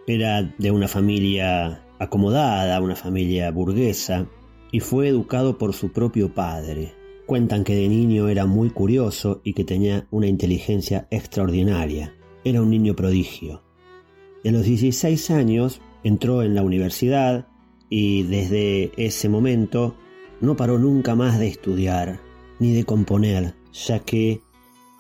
Era 0.07 0.43
de 0.43 0.71
una 0.71 0.89
familia 0.89 1.85
acomodada, 1.99 2.81
una 2.81 2.97
familia 2.97 3.51
burguesa, 3.51 4.29
y 4.73 4.81
fue 4.81 5.09
educado 5.09 5.59
por 5.59 5.75
su 5.75 5.93
propio 5.93 6.35
padre. 6.35 6.93
Cuentan 7.27 7.63
que 7.63 7.77
de 7.77 7.89
niño 7.89 8.29
era 8.29 8.47
muy 8.47 8.71
curioso 8.71 9.41
y 9.45 9.53
que 9.53 9.65
tenía 9.65 10.09
una 10.11 10.27
inteligencia 10.27 11.07
extraordinaria. 11.11 12.15
Era 12.43 12.61
un 12.61 12.71
niño 12.71 12.97
prodigio. 12.97 13.63
A 14.45 14.51
los 14.51 14.65
16 14.65 15.31
años 15.31 15.81
entró 16.03 16.43
en 16.43 16.57
la 16.57 16.63
universidad 16.63 17.47
y 17.89 18.25
desde 18.25 18.91
ese 18.97 19.29
momento 19.29 19.95
no 20.43 20.57
paró 20.57 20.79
nunca 20.79 21.15
más 21.15 21.39
de 21.39 21.47
estudiar 21.47 22.21
ni 22.59 22.75
de 22.75 22.85
componer, 22.85 23.55
ya 23.73 24.01
que 24.01 24.43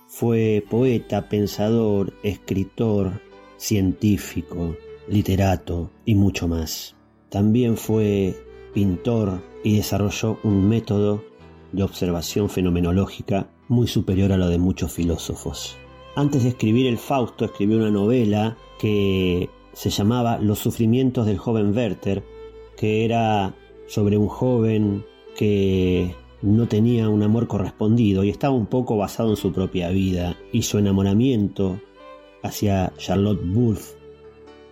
fue 0.08 0.64
poeta, 0.70 1.28
pensador, 1.28 2.14
escritor, 2.22 3.20
científico, 3.56 4.76
literato 5.08 5.90
y 6.04 6.14
mucho 6.14 6.48
más. 6.48 6.96
También 7.28 7.76
fue 7.76 8.36
pintor 8.72 9.42
y 9.64 9.76
desarrolló 9.76 10.38
un 10.44 10.68
método 10.68 11.24
de 11.72 11.82
observación 11.82 12.48
fenomenológica 12.48 13.48
muy 13.68 13.88
superior 13.88 14.32
a 14.32 14.36
lo 14.36 14.48
de 14.48 14.58
muchos 14.58 14.92
filósofos. 14.92 15.76
Antes 16.14 16.44
de 16.44 16.50
escribir 16.50 16.86
el 16.86 16.98
Fausto 16.98 17.46
escribió 17.46 17.78
una 17.78 17.90
novela 17.90 18.56
que 18.78 19.48
se 19.72 19.90
llamaba 19.90 20.38
Los 20.38 20.60
sufrimientos 20.60 21.26
del 21.26 21.38
joven 21.38 21.74
Werther, 21.74 22.22
que 22.76 23.04
era 23.04 23.54
sobre 23.88 24.18
un 24.18 24.28
joven 24.28 25.04
que 25.36 26.14
no 26.42 26.66
tenía 26.66 27.08
un 27.08 27.22
amor 27.22 27.46
correspondido 27.46 28.24
y 28.24 28.30
estaba 28.30 28.54
un 28.54 28.66
poco 28.66 28.96
basado 28.96 29.30
en 29.30 29.36
su 29.36 29.52
propia 29.52 29.90
vida 29.90 30.36
y 30.52 30.62
su 30.62 30.78
enamoramiento 30.78 31.80
hacia 32.42 32.92
Charlotte 32.98 33.40
Wolf, 33.44 33.92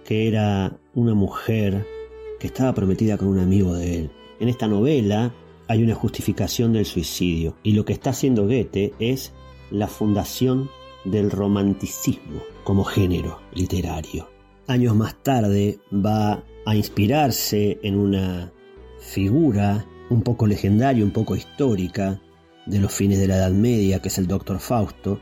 que 0.05 0.27
era 0.27 0.77
una 0.95 1.15
mujer 1.15 1.87
que 2.39 2.49
estaba 2.49 2.75
prometida 2.75 3.17
con 3.17 3.29
un 3.29 3.39
amigo 3.39 3.75
de 3.75 3.99
él. 3.99 4.11
En 4.41 4.49
esta 4.49 4.67
novela 4.67 5.33
hay 5.69 5.83
una 5.85 5.95
justificación 5.95 6.73
del 6.73 6.87
suicidio 6.87 7.55
y 7.63 7.73
lo 7.73 7.85
que 7.85 7.93
está 7.93 8.11
haciendo 8.11 8.47
Goethe 8.47 8.93
es 8.99 9.33
la 9.71 9.87
fundación 9.87 10.69
del 11.05 11.31
romanticismo 11.31 12.41
como 12.65 12.85
género 12.85 13.41
literario. 13.55 14.29
Años 14.67 14.97
más 14.97 15.23
tarde 15.23 15.79
va 15.93 16.43
a 16.67 16.75
inspirarse 16.75 17.79
en 17.83 17.97
una 17.97 18.53
figura 18.99 19.87
un 20.11 20.23
poco 20.23 20.47
legendaria, 20.47 21.05
un 21.05 21.13
poco 21.13 21.35
histórica 21.37 22.21
de 22.67 22.79
los 22.79 22.93
fines 22.93 23.19
de 23.19 23.27
la 23.27 23.37
Edad 23.37 23.53
Media, 23.53 24.01
que 24.01 24.09
es 24.09 24.19
el 24.19 24.27
Doctor 24.27 24.61
Fausto, 24.61 25.21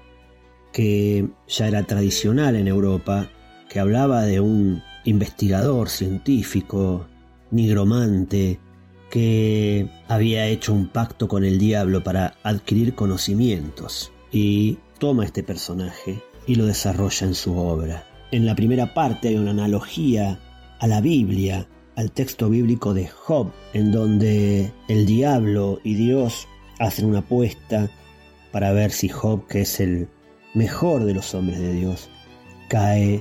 que 0.73 1.29
ya 1.47 1.69
era 1.69 1.85
tradicional 1.85 2.57
en 2.57 2.67
Europa, 2.67 3.31
que 3.69 3.79
hablaba 3.81 4.23
de 4.23 4.41
un 4.41 4.83
investigador 5.05 5.89
científico, 5.89 7.07
nigromante, 7.51 8.59
que 9.11 9.89
había 10.09 10.47
hecho 10.47 10.75
un 10.75 10.89
pacto 10.89 11.29
con 11.29 11.45
el 11.45 11.59
diablo 11.59 12.03
para 12.03 12.35
adquirir 12.43 12.95
conocimientos 12.95 14.13
y 14.31 14.79
toma 14.99 15.25
este 15.25 15.43
personaje 15.43 16.23
y 16.47 16.57
lo 16.57 16.67
desarrolla 16.67 17.27
en 17.27 17.35
su 17.35 17.57
obra. 17.57 18.05
En 18.31 18.45
la 18.45 18.55
primera 18.55 18.93
parte 18.93 19.29
hay 19.29 19.37
una 19.37 19.53
analogía 19.53 20.39
a 20.79 20.87
la 20.87 21.01
Biblia, 21.01 21.67
al 21.99 22.13
texto 22.13 22.49
bíblico 22.49 22.95
de 22.95 23.09
Job, 23.09 23.51
en 23.73 23.91
donde 23.91 24.71
el 24.87 25.05
diablo 25.05 25.81
y 25.83 25.95
Dios 25.95 26.47
hacen 26.79 27.07
una 27.07 27.19
apuesta 27.19 27.91
para 28.53 28.71
ver 28.71 28.93
si 28.93 29.09
Job, 29.09 29.49
que 29.49 29.63
es 29.63 29.81
el 29.81 30.09
mejor 30.55 31.05
de 31.05 31.15
los 31.15 31.35
hombres 31.35 31.59
de 31.59 31.73
Dios, 31.73 32.09
cae 32.69 33.21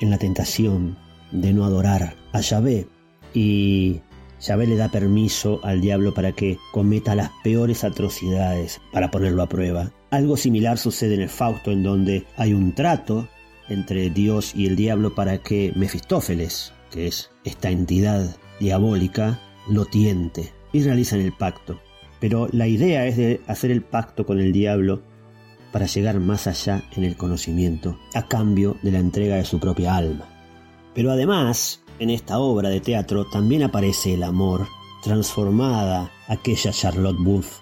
en 0.00 0.10
la 0.10 0.18
tentación 0.18 0.98
de 1.30 1.52
no 1.52 1.64
adorar 1.64 2.16
a 2.32 2.40
Yahvé 2.40 2.88
y 3.32 4.00
Yahvé 4.40 4.66
le 4.66 4.76
da 4.76 4.88
permiso 4.88 5.60
al 5.62 5.80
diablo 5.80 6.12
para 6.12 6.32
que 6.32 6.58
cometa 6.72 7.14
las 7.14 7.30
peores 7.44 7.84
atrocidades 7.84 8.80
para 8.92 9.12
ponerlo 9.12 9.44
a 9.44 9.48
prueba. 9.48 9.92
Algo 10.10 10.36
similar 10.36 10.78
sucede 10.78 11.14
en 11.14 11.22
el 11.22 11.28
Fausto 11.28 11.70
en 11.70 11.84
donde 11.84 12.24
hay 12.36 12.54
un 12.54 12.74
trato 12.74 13.28
entre 13.68 14.10
Dios 14.10 14.52
y 14.56 14.66
el 14.66 14.74
diablo 14.74 15.14
para 15.14 15.38
que 15.38 15.72
Mefistófeles, 15.76 16.72
que 16.90 17.06
es 17.06 17.30
esta 17.44 17.70
entidad 17.70 18.36
diabólica, 18.60 19.40
lo 19.68 19.84
tiente 19.84 20.52
y 20.72 20.82
realizan 20.82 21.20
el 21.20 21.32
pacto. 21.32 21.80
Pero 22.20 22.48
la 22.52 22.66
idea 22.66 23.06
es 23.06 23.16
de 23.16 23.40
hacer 23.46 23.70
el 23.70 23.82
pacto 23.82 24.24
con 24.24 24.40
el 24.40 24.52
diablo 24.52 25.02
para 25.72 25.86
llegar 25.86 26.20
más 26.20 26.46
allá 26.46 26.82
en 26.96 27.04
el 27.04 27.16
conocimiento, 27.16 27.98
a 28.14 28.26
cambio 28.28 28.76
de 28.82 28.92
la 28.92 28.98
entrega 28.98 29.36
de 29.36 29.44
su 29.44 29.60
propia 29.60 29.96
alma. 29.96 30.24
Pero 30.94 31.10
además, 31.10 31.82
en 31.98 32.10
esta 32.10 32.38
obra 32.38 32.70
de 32.70 32.80
teatro 32.80 33.26
también 33.26 33.62
aparece 33.62 34.14
el 34.14 34.22
amor, 34.22 34.66
transformada 35.02 36.10
aquella 36.28 36.72
Charlotte 36.72 37.22
Wolf 37.22 37.58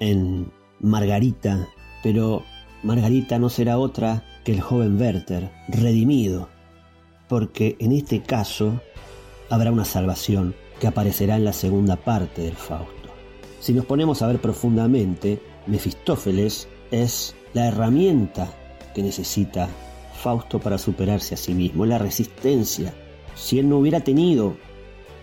en 0.00 0.52
Margarita, 0.80 1.68
pero 2.02 2.42
Margarita 2.82 3.38
no 3.38 3.48
será 3.48 3.78
otra 3.78 4.24
que 4.44 4.52
el 4.52 4.60
joven 4.60 5.00
Werther, 5.00 5.50
redimido, 5.68 6.48
porque 7.32 7.76
en 7.78 7.92
este 7.92 8.20
caso 8.20 8.82
habrá 9.48 9.72
una 9.72 9.86
salvación 9.86 10.54
que 10.78 10.86
aparecerá 10.86 11.36
en 11.36 11.46
la 11.46 11.54
segunda 11.54 11.96
parte 11.96 12.42
del 12.42 12.56
Fausto. 12.56 13.08
Si 13.58 13.72
nos 13.72 13.86
ponemos 13.86 14.20
a 14.20 14.26
ver 14.26 14.38
profundamente, 14.38 15.40
Mefistófeles 15.66 16.68
es 16.90 17.34
la 17.54 17.68
herramienta 17.68 18.52
que 18.94 19.02
necesita 19.02 19.70
Fausto 20.14 20.58
para 20.58 20.76
superarse 20.76 21.32
a 21.32 21.38
sí 21.38 21.54
mismo, 21.54 21.86
la 21.86 21.96
resistencia. 21.96 22.92
Si 23.34 23.58
él 23.58 23.66
no 23.66 23.78
hubiera 23.78 24.00
tenido 24.00 24.54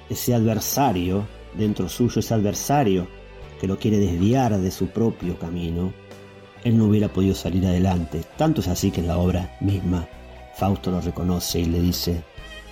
ese 0.10 0.34
adversario 0.34 1.28
dentro 1.56 1.90
suyo, 1.90 2.22
ese 2.22 2.34
adversario 2.34 3.08
que 3.62 3.68
lo 3.68 3.78
quiere 3.78 4.00
desviar 4.00 4.58
de 4.58 4.72
su 4.72 4.88
propio 4.88 5.38
camino, 5.38 5.94
él 6.64 6.76
no 6.76 6.86
hubiera 6.86 7.10
podido 7.10 7.36
salir 7.36 7.68
adelante. 7.68 8.24
Tanto 8.36 8.62
es 8.62 8.68
así 8.68 8.90
que 8.90 9.02
en 9.02 9.08
la 9.08 9.20
obra 9.20 9.56
misma 9.62 10.08
Fausto 10.60 10.92
lo 10.92 11.00
reconoce 11.00 11.62
y 11.62 11.66
le 11.66 11.80
dice, 11.80 12.22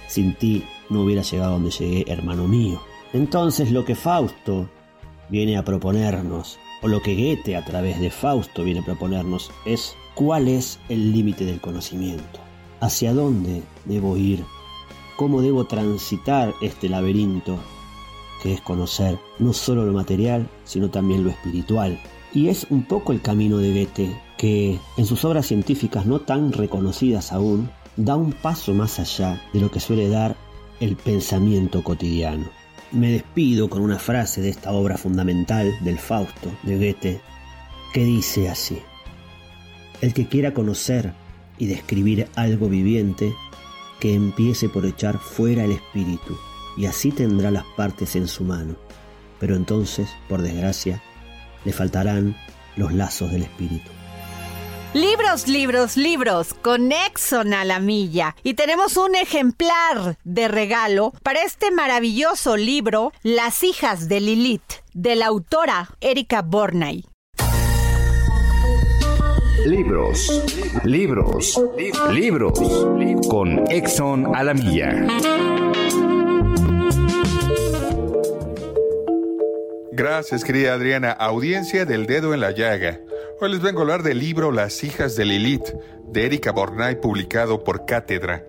sin 0.08 0.36
ti 0.36 0.65
no 0.89 1.04
hubiera 1.04 1.21
llegado 1.21 1.54
donde 1.54 1.71
llegué, 1.71 2.04
hermano 2.12 2.45
mío. 2.45 2.82
Entonces 3.13 3.71
lo 3.71 3.86
que 3.86 3.95
Fausto 3.95 4.69
viene 5.30 5.58
a 5.58 5.63
proponernos, 5.63 6.60
o 6.82 6.89
lo 6.89 7.02
que 7.02 7.15
Goethe 7.15 7.56
a 7.56 7.63
través 7.63 8.02
de 8.02 8.12
Fausto 8.12 8.65
viene 8.65 8.82
a 8.82 8.86
proponernos, 8.86 9.52
es 9.65 9.95
cuál 10.15 10.50
es 10.50 10.80
el 10.89 11.13
límite 11.13 11.45
del 11.45 11.62
conocimiento, 11.62 12.41
hacia 12.82 13.13
dónde 13.13 13.63
debo 13.86 14.17
ir, 14.17 14.43
cómo 15.15 15.41
debo 15.41 15.65
transitar 15.65 16.54
este 16.62 16.89
laberinto 16.89 17.58
que 18.43 18.54
es 18.54 18.60
conocer 18.60 19.17
no 19.39 19.54
solo 19.54 19.86
lo 19.86 19.93
material, 19.93 20.50
sino 20.65 20.89
también 20.89 21.23
lo 21.23 21.30
espiritual, 21.30 21.97
y 22.34 22.50
es 22.50 22.67
un 22.69 22.84
poco 22.84 23.13
el 23.13 23.21
camino 23.21 23.58
de 23.58 23.71
Goethe, 23.71 24.21
que 24.38 24.80
en 24.97 25.06
sus 25.06 25.26
obras 25.26 25.47
científicas 25.47 26.06
no 26.06 26.19
tan 26.19 26.52
reconocidas 26.52 27.32
aún, 27.32 27.71
da 27.97 28.15
un 28.15 28.31
paso 28.31 28.73
más 28.73 28.99
allá 28.99 29.41
de 29.53 29.60
lo 29.60 29.71
que 29.71 29.79
suele 29.79 30.07
dar 30.07 30.38
el 30.79 30.95
pensamiento 30.95 31.83
cotidiano. 31.83 32.49
Me 32.91 33.12
despido 33.12 33.69
con 33.69 33.81
una 33.81 33.99
frase 33.99 34.39
de 34.39 34.49
esta 34.49 34.71
obra 34.71 34.97
fundamental 34.97 35.75
del 35.81 35.97
Fausto 35.97 36.51
de 36.63 36.77
Goethe, 36.77 37.21
que 37.93 38.03
dice 38.03 38.49
así, 38.49 38.79
El 39.99 40.13
que 40.13 40.27
quiera 40.27 40.53
conocer 40.53 41.13
y 41.57 41.65
describir 41.65 42.27
algo 42.36 42.69
viviente, 42.69 43.33
que 43.99 44.13
empiece 44.13 44.69
por 44.69 44.86
echar 44.86 45.17
fuera 45.17 45.65
el 45.65 45.71
espíritu, 45.71 46.38
y 46.77 46.86
así 46.86 47.12
tendrá 47.12 47.49
las 47.49 47.65
partes 47.75 48.15
en 48.15 48.27
su 48.27 48.43
mano. 48.43 48.75
Pero 49.39 49.55
entonces, 49.55 50.07
por 50.29 50.43
desgracia, 50.43 51.01
le 51.65 51.73
faltarán 51.73 52.38
los 52.75 52.93
lazos 52.93 53.31
del 53.31 53.43
espíritu. 53.43 53.89
Libros, 54.97 55.47
libros, 55.47 55.95
libros, 55.95 56.55
con 56.55 56.91
Exxon 56.91 57.53
a 57.53 57.63
la 57.65 57.79
milla. 57.79 58.36
Y 58.41 58.55
tenemos 58.55 58.97
un 58.97 59.13
ejemplar 59.13 60.17
de 60.23 60.47
regalo 60.47 61.13
para 61.21 61.43
este 61.43 61.69
maravilloso 61.69 62.57
libro, 62.57 63.12
Las 63.21 63.63
hijas 63.63 64.10
de 64.10 64.21
Lilith, 64.21 64.81
de 64.95 65.15
la 65.15 65.27
autora 65.27 65.89
Erika 66.01 66.41
Bornay. 66.41 67.05
Libros, 69.67 70.43
libros, 70.83 71.62
libros, 72.10 72.60
con 73.29 73.71
Exxon 73.71 74.36
a 74.36 74.43
la 74.43 74.55
milla. 74.55 75.66
Gracias, 79.97 80.43
querida 80.43 80.75
Adriana. 80.75 81.10
Audiencia 81.10 81.83
del 81.83 82.05
dedo 82.05 82.36
en 82.36 82.39
la 82.39 82.51
llaga. 82.51 82.99
Hoy 83.41 83.49
les 83.49 83.62
vengo 83.62 83.79
a 83.79 83.81
hablar 83.81 84.03
del 84.03 84.19
libro 84.19 84.51
Las 84.51 84.83
hijas 84.83 85.15
de 85.15 85.25
Lilith, 85.25 85.73
de 86.05 86.27
Erika 86.27 86.51
Bornay, 86.51 87.01
publicado 87.01 87.63
por 87.63 87.88
Cátedra. 87.88 88.45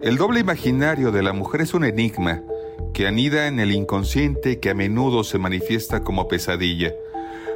El 0.00 0.16
doble 0.16 0.40
imaginario 0.40 1.12
de 1.12 1.22
la 1.22 1.34
mujer 1.34 1.60
es 1.60 1.74
un 1.74 1.84
enigma 1.84 2.42
que 2.94 3.06
anida 3.06 3.46
en 3.46 3.60
el 3.60 3.72
inconsciente 3.72 4.58
que 4.58 4.70
a 4.70 4.74
menudo 4.74 5.22
se 5.22 5.36
manifiesta 5.36 6.00
como 6.00 6.28
pesadilla. 6.28 6.94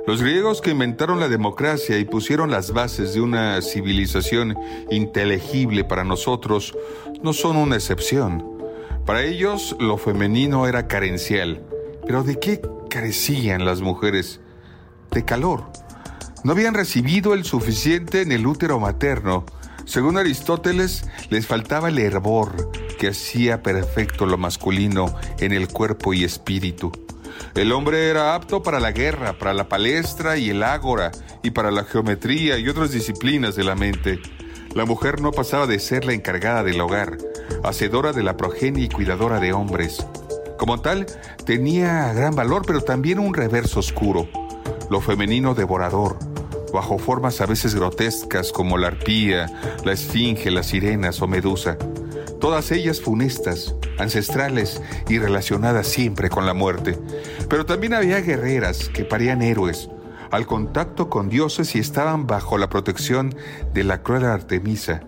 Los 0.07 0.21
griegos 0.21 0.61
que 0.61 0.73
inventaron 0.73 1.19
la 1.19 1.29
democracia 1.29 1.97
y 1.97 2.05
pusieron 2.05 2.51
las 2.51 2.75
bases 2.75 3.15
de 3.15 3.23
una 3.23 3.63
civilización 3.63 4.55
inteligible 4.91 5.83
para 5.83 6.05
nosotros 6.05 6.77
no 7.23 7.33
son 7.33 7.57
una 7.57 7.77
excepción. 7.77 8.45
Para 9.07 9.23
ellos 9.23 9.75
lo 9.81 9.97
femenino 9.97 10.69
era 10.69 10.89
carencial. 10.89 11.63
Pero 12.07 12.23
¿de 12.23 12.39
qué 12.39 12.61
carecían 12.89 13.65
las 13.65 13.81
mujeres? 13.81 14.41
De 15.11 15.25
calor. 15.25 15.71
No 16.45 16.53
habían 16.53 16.75
recibido 16.75 17.35
el 17.35 17.45
suficiente 17.45 18.23
en 18.23 18.33
el 18.33 18.47
útero 18.47 18.79
materno. 18.79 19.45
Según 19.85 20.19
Aristóteles, 20.19 21.05
les 21.31 21.47
faltaba 21.47 21.89
el 21.89 21.99
hervor 21.99 22.71
que 22.99 23.09
hacía 23.09 23.63
perfecto 23.63 24.27
lo 24.27 24.37
masculino 24.37 25.15
en 25.39 25.53
el 25.53 25.69
cuerpo 25.69 26.15
y 26.15 26.25
espíritu. 26.25 26.93
El 27.55 27.73
hombre 27.73 28.09
era 28.09 28.35
apto 28.35 28.63
para 28.63 28.81
la 28.81 28.93
guerra, 28.93 29.39
para 29.39 29.55
la 29.55 29.69
palestra 29.69 30.37
y 30.37 30.51
el 30.51 30.63
ágora, 30.63 31.11
y 31.43 31.51
para 31.51 31.71
la 31.71 31.85
geometría 31.85 32.59
y 32.59 32.69
otras 32.69 32.91
disciplinas 32.91 33.57
de 33.57 33.65
la 33.65 33.75
mente. 33.75 34.21
La 34.75 34.85
mujer 34.85 35.21
no 35.21 35.33
pasaba 35.33 35.67
de 35.67 35.79
ser 35.79 36.05
la 36.05 36.13
encargada 36.13 36.63
del 36.63 36.81
hogar, 36.81 37.17
hacedora 37.65 38.13
de 38.13 38.23
la 38.23 38.37
progenie 38.37 38.85
y 38.85 38.89
cuidadora 38.89 39.41
de 39.41 39.53
hombres. 39.53 40.07
Como 40.59 40.81
tal, 40.81 41.07
tenía 41.47 42.13
gran 42.13 42.35
valor, 42.35 42.63
pero 42.67 42.83
también 42.83 43.19
un 43.19 43.33
reverso 43.33 43.81
oscuro, 43.81 44.29
lo 44.91 45.01
femenino 45.01 45.55
devorador, 45.55 46.19
bajo 46.73 46.99
formas 46.99 47.41
a 47.41 47.47
veces 47.47 47.75
grotescas 47.75 48.53
como 48.53 48.77
la 48.77 48.89
arpía, 48.89 49.47
la 49.85 49.93
esfinge, 49.93 50.51
las 50.51 50.67
sirenas 50.67 51.23
o 51.23 51.27
medusa 51.27 51.79
todas 52.39 52.71
ellas 52.71 53.01
funestas, 53.01 53.75
ancestrales 53.99 54.81
y 55.09 55.19
relacionadas 55.19 55.87
siempre 55.87 56.31
con 56.31 56.47
la 56.47 56.55
muerte. 56.55 56.99
Pero 57.49 57.67
también 57.67 57.95
había 57.95 58.21
guerreras 58.21 58.89
que 58.89 59.05
parían 59.05 59.43
héroes, 59.43 59.91
al 60.31 60.47
contacto 60.47 61.09
con 61.09 61.29
dioses 61.29 61.75
y 61.75 61.79
estaban 61.79 62.27
bajo 62.27 62.59
la 62.59 62.69
protección 62.69 63.35
de 63.73 63.85
la 63.85 64.03
cruel 64.03 64.25
Artemisa. 64.25 65.03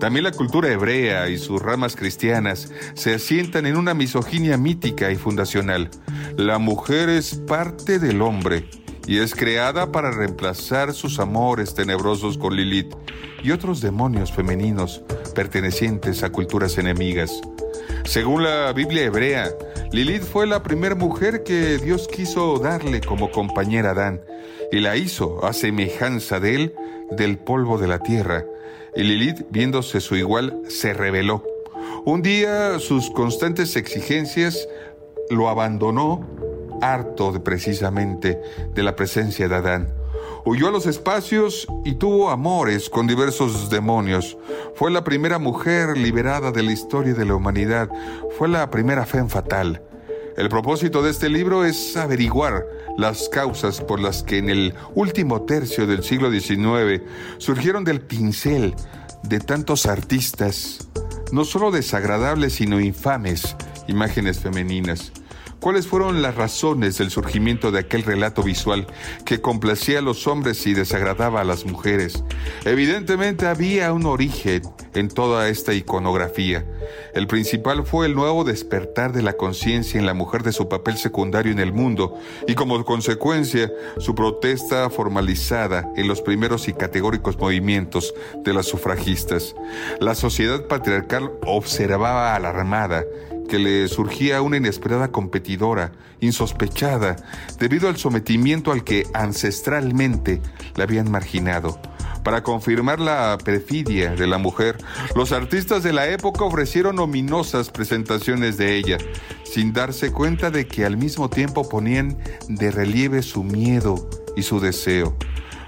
También 0.00 0.24
la 0.24 0.32
cultura 0.32 0.70
hebrea 0.70 1.28
y 1.28 1.38
sus 1.38 1.60
ramas 1.60 1.96
cristianas 1.96 2.72
se 2.94 3.14
asientan 3.14 3.66
en 3.66 3.76
una 3.76 3.94
misoginia 3.94 4.56
mítica 4.56 5.10
y 5.10 5.16
fundacional. 5.16 5.90
La 6.36 6.58
mujer 6.58 7.08
es 7.08 7.34
parte 7.34 7.98
del 7.98 8.20
hombre 8.22 8.68
y 9.06 9.18
es 9.18 9.34
creada 9.34 9.92
para 9.92 10.10
reemplazar 10.10 10.92
sus 10.92 11.18
amores 11.18 11.74
tenebrosos 11.74 12.36
con 12.36 12.56
Lilith 12.56 12.94
y 13.42 13.52
otros 13.52 13.80
demonios 13.80 14.32
femeninos 14.32 15.02
pertenecientes 15.34 16.22
a 16.22 16.30
culturas 16.30 16.76
enemigas. 16.78 17.40
Según 18.04 18.42
la 18.42 18.72
Biblia 18.72 19.04
hebrea, 19.04 19.50
Lilith 19.92 20.22
fue 20.22 20.46
la 20.46 20.62
primera 20.62 20.94
mujer 20.94 21.42
que 21.44 21.78
Dios 21.78 22.08
quiso 22.08 22.58
darle 22.58 23.00
como 23.00 23.30
compañera 23.30 23.90
a 23.90 23.92
Adán 23.92 24.20
y 24.72 24.80
la 24.80 24.96
hizo 24.96 25.44
a 25.44 25.52
semejanza 25.52 26.40
de 26.40 26.54
él 26.54 26.74
del 27.12 27.38
polvo 27.38 27.78
de 27.78 27.86
la 27.86 28.00
tierra. 28.00 28.44
Y 28.96 29.02
Lilith, 29.02 29.46
viéndose 29.50 30.00
su 30.00 30.16
igual, 30.16 30.62
se 30.68 30.94
rebeló. 30.94 31.44
Un 32.04 32.22
día 32.22 32.78
sus 32.78 33.10
constantes 33.10 33.76
exigencias 33.76 34.68
lo 35.28 35.48
abandonó 35.48 36.24
harto 36.80 37.32
de 37.32 37.40
precisamente 37.40 38.40
de 38.74 38.82
la 38.82 38.96
presencia 38.96 39.48
de 39.48 39.54
Adán. 39.54 39.94
Huyó 40.44 40.68
a 40.68 40.70
los 40.70 40.86
espacios 40.86 41.66
y 41.84 41.96
tuvo 41.96 42.30
amores 42.30 42.88
con 42.88 43.06
diversos 43.06 43.68
demonios. 43.68 44.38
Fue 44.76 44.90
la 44.90 45.02
primera 45.02 45.38
mujer 45.38 45.98
liberada 45.98 46.52
de 46.52 46.62
la 46.62 46.72
historia 46.72 47.14
de 47.14 47.24
la 47.24 47.34
humanidad. 47.34 47.90
Fue 48.38 48.46
la 48.48 48.70
primera 48.70 49.04
fe 49.04 49.24
fatal. 49.24 49.82
El 50.36 50.50
propósito 50.50 51.02
de 51.02 51.10
este 51.10 51.30
libro 51.30 51.64
es 51.64 51.96
averiguar 51.96 52.66
las 52.98 53.30
causas 53.30 53.80
por 53.80 54.00
las 54.00 54.22
que 54.22 54.36
en 54.36 54.50
el 54.50 54.74
último 54.94 55.42
tercio 55.42 55.86
del 55.86 56.02
siglo 56.02 56.30
XIX 56.30 57.02
surgieron 57.38 57.84
del 57.84 58.02
pincel 58.02 58.74
de 59.22 59.40
tantos 59.40 59.86
artistas, 59.86 60.88
no 61.32 61.46
solo 61.46 61.70
desagradables, 61.70 62.52
sino 62.52 62.80
infames, 62.80 63.56
imágenes 63.88 64.38
femeninas. 64.38 65.10
¿Cuáles 65.60 65.86
fueron 65.86 66.22
las 66.22 66.34
razones 66.34 66.98
del 66.98 67.10
surgimiento 67.10 67.70
de 67.70 67.80
aquel 67.80 68.02
relato 68.02 68.42
visual 68.42 68.86
que 69.24 69.40
complacía 69.40 69.98
a 69.98 70.02
los 70.02 70.26
hombres 70.26 70.66
y 70.66 70.74
desagradaba 70.74 71.40
a 71.40 71.44
las 71.44 71.64
mujeres? 71.64 72.22
Evidentemente 72.64 73.46
había 73.46 73.92
un 73.92 74.06
origen 74.06 74.62
en 74.94 75.08
toda 75.08 75.48
esta 75.48 75.72
iconografía. 75.72 76.64
El 77.14 77.26
principal 77.26 77.84
fue 77.84 78.06
el 78.06 78.14
nuevo 78.14 78.44
despertar 78.44 79.12
de 79.12 79.22
la 79.22 79.32
conciencia 79.32 79.98
en 79.98 80.06
la 80.06 80.14
mujer 80.14 80.42
de 80.42 80.52
su 80.52 80.68
papel 80.68 80.98
secundario 80.98 81.52
en 81.52 81.58
el 81.58 81.72
mundo 81.72 82.14
y 82.46 82.54
como 82.54 82.84
consecuencia 82.84 83.72
su 83.98 84.14
protesta 84.14 84.88
formalizada 84.90 85.90
en 85.96 86.06
los 86.06 86.20
primeros 86.20 86.68
y 86.68 86.74
categóricos 86.74 87.38
movimientos 87.38 88.14
de 88.44 88.52
las 88.52 88.66
sufragistas. 88.66 89.56
La 90.00 90.14
sociedad 90.14 90.66
patriarcal 90.66 91.32
observaba 91.44 92.34
alarmada 92.34 93.04
que 93.46 93.58
le 93.58 93.88
surgía 93.88 94.42
una 94.42 94.56
inesperada 94.56 95.12
competidora, 95.12 95.92
insospechada, 96.20 97.16
debido 97.58 97.88
al 97.88 97.96
sometimiento 97.96 98.72
al 98.72 98.84
que 98.84 99.06
ancestralmente 99.14 100.40
la 100.74 100.84
habían 100.84 101.10
marginado. 101.10 101.80
Para 102.22 102.42
confirmar 102.42 102.98
la 102.98 103.38
perfidia 103.44 104.16
de 104.16 104.26
la 104.26 104.38
mujer, 104.38 104.78
los 105.14 105.30
artistas 105.30 105.84
de 105.84 105.92
la 105.92 106.08
época 106.08 106.44
ofrecieron 106.44 106.98
ominosas 106.98 107.70
presentaciones 107.70 108.56
de 108.56 108.76
ella, 108.76 108.98
sin 109.44 109.72
darse 109.72 110.10
cuenta 110.10 110.50
de 110.50 110.66
que 110.66 110.84
al 110.84 110.96
mismo 110.96 111.30
tiempo 111.30 111.68
ponían 111.68 112.18
de 112.48 112.72
relieve 112.72 113.22
su 113.22 113.44
miedo 113.44 114.10
y 114.36 114.42
su 114.42 114.58
deseo. 114.58 115.16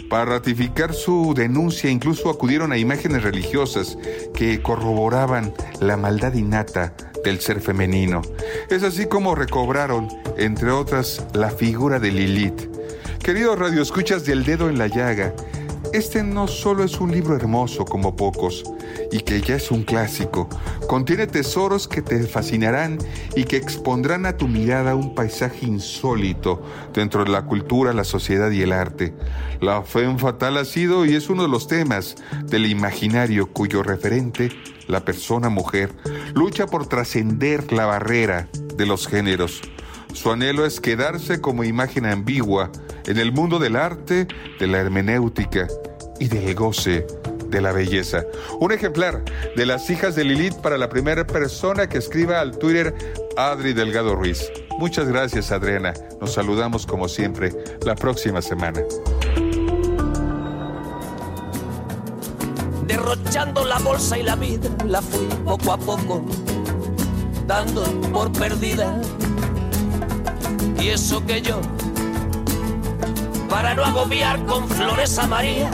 Para 0.09 0.25
ratificar 0.25 0.95
su 0.95 1.35
denuncia 1.35 1.91
incluso 1.91 2.31
acudieron 2.31 2.73
a 2.73 2.79
imágenes 2.79 3.23
religiosas 3.23 3.99
que 4.35 4.63
corroboraban 4.63 5.53
la 5.81 5.99
maldad 5.99 6.33
innata 6.33 6.95
del 7.25 7.41
ser 7.41 7.61
femenino. 7.61 8.23
Es 8.71 8.83
así 8.85 9.07
como 9.07 9.35
recobraron, 9.35 10.09
entre 10.39 10.71
otras, 10.71 11.25
la 11.35 11.51
figura 11.51 11.99
de 11.99 12.11
Lilith. 12.11 12.71
Queridos 13.23 13.59
radioescuchas 13.59 14.25
del 14.25 14.45
dedo 14.45 14.71
en 14.71 14.79
la 14.79 14.87
llaga, 14.87 15.35
este 15.93 16.23
no 16.23 16.49
solo 16.49 16.85
es 16.85 17.01
un 17.01 17.13
libro 17.13 17.35
hermoso 17.35 17.85
como 17.85 18.17
pocos, 18.17 18.65
y 19.11 19.21
que 19.21 19.41
ya 19.41 19.57
es 19.57 19.71
un 19.71 19.83
clásico, 19.83 20.49
contiene 20.87 21.27
tesoros 21.27 21.89
que 21.89 22.03
te 22.03 22.23
fascinarán 22.27 22.99
y 23.35 23.45
que 23.45 23.57
expondrán 23.57 24.27
a 24.27 24.37
tu 24.37 24.49
mirada 24.49 24.95
un 24.95 25.15
paisaje 25.15 25.67
insólito 25.67 26.63
dentro 26.93 27.25
de 27.25 27.31
la 27.31 27.47
cultura, 27.47 27.93
la 27.93 28.05
sociedad 28.05 28.51
y 28.51 28.63
el 28.63 28.73
arte. 28.73 29.15
La 29.61 29.83
fe 29.83 30.09
fatal 30.19 30.57
ha 30.59 30.65
sido 30.65 31.07
y 31.07 31.15
es 31.15 31.31
uno 31.31 31.43
de 31.43 31.49
los 31.49 31.69
temas 31.69 32.17
del 32.45 32.67
imaginario 32.67 33.53
cuyo 33.53 33.83
referente, 33.83 34.51
la 34.87 35.05
persona 35.05 35.49
mujer, 35.49 35.93
lucha 36.35 36.67
por 36.67 36.87
trascender 36.87 37.73
la 37.73 37.87
barrera 37.87 38.49
de 38.77 38.87
los 38.87 39.07
géneros. 39.07 39.63
Su 40.13 40.31
anhelo 40.31 40.65
es 40.65 40.81
quedarse 40.81 41.41
como 41.41 41.65
imagen 41.65 42.07
ambigua 42.07 42.71
en 43.09 43.19
el 43.19 43.33
mundo 43.33 43.59
del 43.59 43.75
arte, 43.75 44.29
de 44.61 44.67
la 44.67 44.79
hermenéutica 44.79 45.67
y 46.21 46.29
del 46.29 46.55
goce 46.55 47.07
de 47.49 47.61
la 47.61 47.73
belleza. 47.73 48.25
Un 48.61 48.71
ejemplar 48.71 49.23
de 49.57 49.67
las 49.67 49.89
hijas 49.91 50.15
de 50.15 50.25
Lilith 50.25 50.55
para 50.57 50.79
la 50.79 50.89
primera 50.89 51.27
persona 51.27 51.89
que 51.89 51.99
escriba 51.99 52.41
al 52.41 52.59
Twitter 52.59 52.95
Adri 53.37 53.73
Delgado 53.73 54.15
Ruiz. 54.15 54.53
Muchas 54.79 55.09
gracias 55.09 55.51
Adriana. 55.51 55.95
Nos 56.21 56.35
saludamos 56.35 56.87
como 56.87 57.09
siempre 57.09 57.53
la 57.85 57.97
próxima 57.97 58.43
semana. 58.43 58.83
Derrochando 62.87 63.65
la 63.65 63.79
bolsa 63.79 64.19
y 64.19 64.23
la 64.23 64.37
vida, 64.37 64.69
la 64.87 65.03
fui 65.03 65.27
poco 65.45 65.73
a 65.73 65.79
poco 65.79 66.25
dando 67.49 67.83
por 68.13 68.31
perdida. 68.33 69.01
Y 70.79 70.89
eso 70.89 71.25
que 71.27 71.41
yo, 71.41 71.61
para 73.59 73.75
no 73.75 73.85
agobiar 73.85 74.47
con 74.47 74.69
flores 74.69 75.19
a 75.19 75.27
María, 75.27 75.69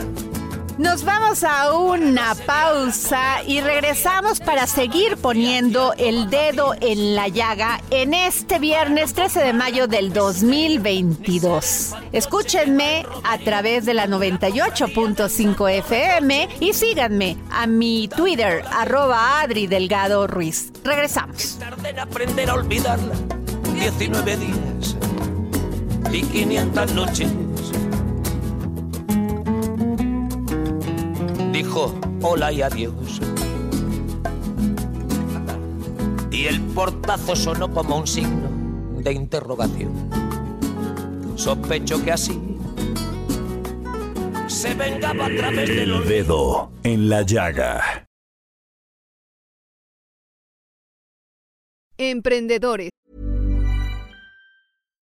nos 0.79 1.05
vamos 1.05 1.45
a 1.45 1.71
una 1.75 2.35
pausa 2.35 3.43
y 3.47 3.61
regresamos 3.61 4.41
para 4.41 4.67
seguir 4.67 5.19
poniendo 5.19 5.93
el 5.99 6.31
dedo 6.31 6.73
en 6.81 7.15
la 7.15 7.29
llaga 7.29 7.83
en 7.91 8.15
este 8.15 8.59
viernes 8.59 9.13
13 9.13 9.41
de 9.41 9.53
mayo 9.53 9.87
del 9.87 10.15
2022. 10.15 11.95
Escúchenme 12.13 13.05
a 13.23 13.37
través 13.37 13.85
de 13.85 13.93
la 13.93 14.07
98.5 14.07 15.71
FM 15.71 16.49
y 16.61 16.73
síganme 16.73 17.37
a 17.51 17.67
mi 17.67 18.09
Twitter, 18.09 18.65
arroba 18.73 19.43
Adri 19.43 19.67
Delgado 19.67 20.27
Ruiz. 20.27 20.73
Regresamos. 20.85 21.59
aprender 22.01 22.49
a 22.49 22.55
olvidarla 22.55 23.15
19 23.75 24.37
días 24.39 24.97
y 26.11 26.23
500 26.23 26.95
noches. 26.95 27.44
Dijo 31.55 31.95
hola 32.21 32.51
y 32.51 32.63
adiós. 32.63 33.21
Y 36.33 36.47
el 36.47 36.61
portazo 36.75 37.37
sonó 37.37 37.73
como 37.73 37.97
un 37.97 38.09
signo 38.09 38.51
de 39.01 39.13
interrogación. 39.13 40.11
Sospecho 41.37 42.03
que 42.03 42.11
así 42.11 42.41
se 44.49 44.75
vengaba 44.75 45.27
a 45.27 45.37
través 45.37 45.69
del 45.69 45.93
El 45.93 46.09
dedo 46.09 46.73
en 46.83 47.09
la 47.09 47.23
llaga. 47.23 48.09
Emprendedores. 51.97 52.91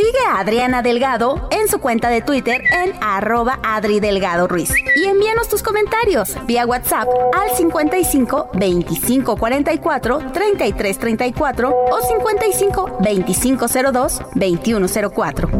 Sigue 0.00 0.24
a 0.26 0.40
Adriana 0.40 0.80
Delgado 0.80 1.46
en 1.50 1.68
su 1.68 1.78
cuenta 1.78 2.08
de 2.08 2.22
Twitter 2.22 2.62
en 2.72 2.94
arroba 3.02 3.60
Adri 3.62 4.00
Delgado 4.00 4.48
Ruiz. 4.48 4.72
Y 4.96 5.04
envíanos 5.04 5.46
tus 5.50 5.62
comentarios 5.62 6.36
vía 6.46 6.64
WhatsApp 6.64 7.06
al 7.36 7.54
55 7.54 8.48
25 8.54 9.36
44 9.36 10.18
33 10.32 10.98
34 10.98 11.68
o 11.68 12.00
55 12.00 12.96
25 12.98 13.66
02 13.92 14.20
21 14.36 14.86
04. 14.88 15.50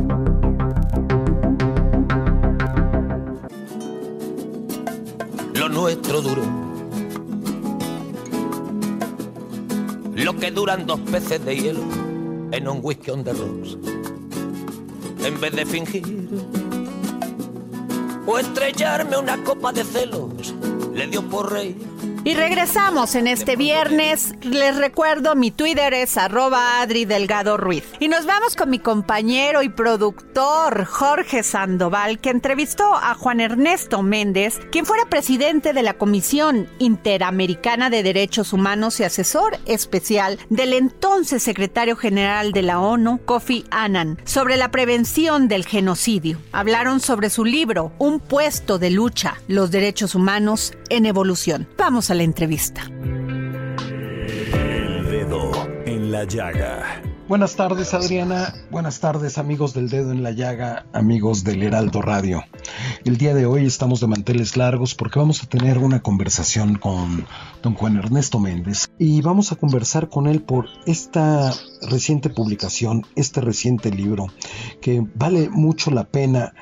Lo 5.53 5.69
nuestro 5.69 6.23
duró. 6.23 6.43
Lo 10.15 10.37
que 10.39 10.51
duran 10.51 10.87
dos 10.87 11.01
peces 11.01 11.45
de 11.45 11.57
hielo 11.57 11.83
en 12.53 12.67
un 12.67 12.81
whisky 12.83 13.11
on 13.11 13.23
the 13.23 13.35
rocks. 13.35 14.00
En 15.23 15.39
vez 15.41 15.53
de 15.53 15.67
fingir 15.67 16.29
o 18.27 18.39
estrellarme 18.39 19.17
una 19.19 19.43
copa 19.45 19.73
de 19.73 19.85
celos, 19.85 20.55
le 20.95 21.07
dio 21.09 21.23
por 21.23 21.53
rey. 21.53 21.77
Y 22.23 22.35
regresamos 22.35 23.15
en 23.15 23.27
este 23.27 23.57
viernes. 23.57 24.35
Les 24.43 24.77
recuerdo, 24.77 25.35
mi 25.37 25.51
Twitter 25.51 25.95
es 25.95 26.19
arroba 26.19 26.83
Adri 26.83 27.07
Delgado 27.07 27.57
Ruiz. 27.57 27.85
Y 27.99 28.09
nos 28.09 28.27
vamos 28.27 28.57
con 28.57 28.69
mi 28.69 28.79
compañero 28.79 29.63
y 29.63 29.71
productor 29.71 30.85
Jorge 30.85 31.43
Sandoval, 31.43 32.19
que 32.19 32.29
entrevistó 32.29 32.95
a 32.95 33.15
Juan 33.15 33.41
Ernesto 33.41 34.03
Méndez, 34.03 34.61
quien 34.71 34.85
fuera 34.85 35.07
presidente 35.07 35.73
de 35.73 35.83
la 35.83 35.95
Comisión 35.95 36.69
Interamericana 36.79 37.89
de 37.89 38.03
Derechos 38.03 38.53
Humanos 38.53 39.01
y 39.01 39.05
asesor 39.05 39.59
especial 39.65 40.39
del 40.51 40.75
entonces 40.75 41.43
secretario 41.43 41.97
general 41.97 42.53
de 42.53 42.63
la 42.63 42.81
ONU, 42.81 43.19
Kofi 43.25 43.65
Annan, 43.71 44.19
sobre 44.25 44.59
la 44.59 44.71
prevención 44.71 45.49
del 45.49 45.65
genocidio. 45.65 46.39
Hablaron 46.53 47.01
sobre 47.01 47.31
su 47.31 47.47
libro, 47.47 47.93
Un 47.97 48.21
puesto 48.21 48.79
de 48.79 48.91
lucha, 48.91 49.41
los 49.49 49.71
derechos 49.71 50.15
humanos 50.15 50.75
en 50.91 51.07
evolución. 51.07 51.67
Vamos 51.79 52.10
a 52.11 52.15
la 52.15 52.25
entrevista. 52.25 52.83
El 54.53 55.11
dedo 55.11 55.53
en 55.87 56.11
la 56.11 56.25
llaga. 56.25 57.03
Buenas 57.29 57.55
tardes 57.55 57.95
Adriana, 57.95 58.53
buenas 58.73 58.99
tardes 58.99 59.39
amigos 59.39 59.75
del 59.75 59.89
dedo 59.89 60.11
en 60.11 60.25
la 60.25 60.33
llaga, 60.33 60.87
amigos 60.93 61.45
del 61.45 61.63
Heraldo 61.63 62.03
Radio. 62.03 62.43
El 63.05 63.17
día 63.17 63.33
de 63.35 63.47
hoy 63.47 63.65
estamos 63.65 64.01
de 64.01 64.09
manteles 64.09 64.57
largos 64.57 64.97
porque 64.97 65.21
vamos 65.21 65.45
a 65.45 65.47
tener 65.47 65.79
una 65.79 66.03
conversación 66.03 66.75
con 66.77 67.27
don 67.63 67.75
Juan 67.75 67.97
Ernesto 67.97 68.41
Méndez 68.41 68.91
y 68.99 69.23
vamos 69.23 69.53
a 69.53 69.57
conversar 69.57 70.09
con 70.09 70.27
él 70.27 70.43
por 70.43 70.67
esta 70.87 71.53
reciente 71.89 72.29
publicación, 72.29 73.07
este 73.15 73.41
reciente 73.41 73.93
libro 73.93 74.27
que 74.81 75.07
vale 75.15 75.49
mucho 75.49 75.93
la 75.93 76.05
pena 76.05 76.55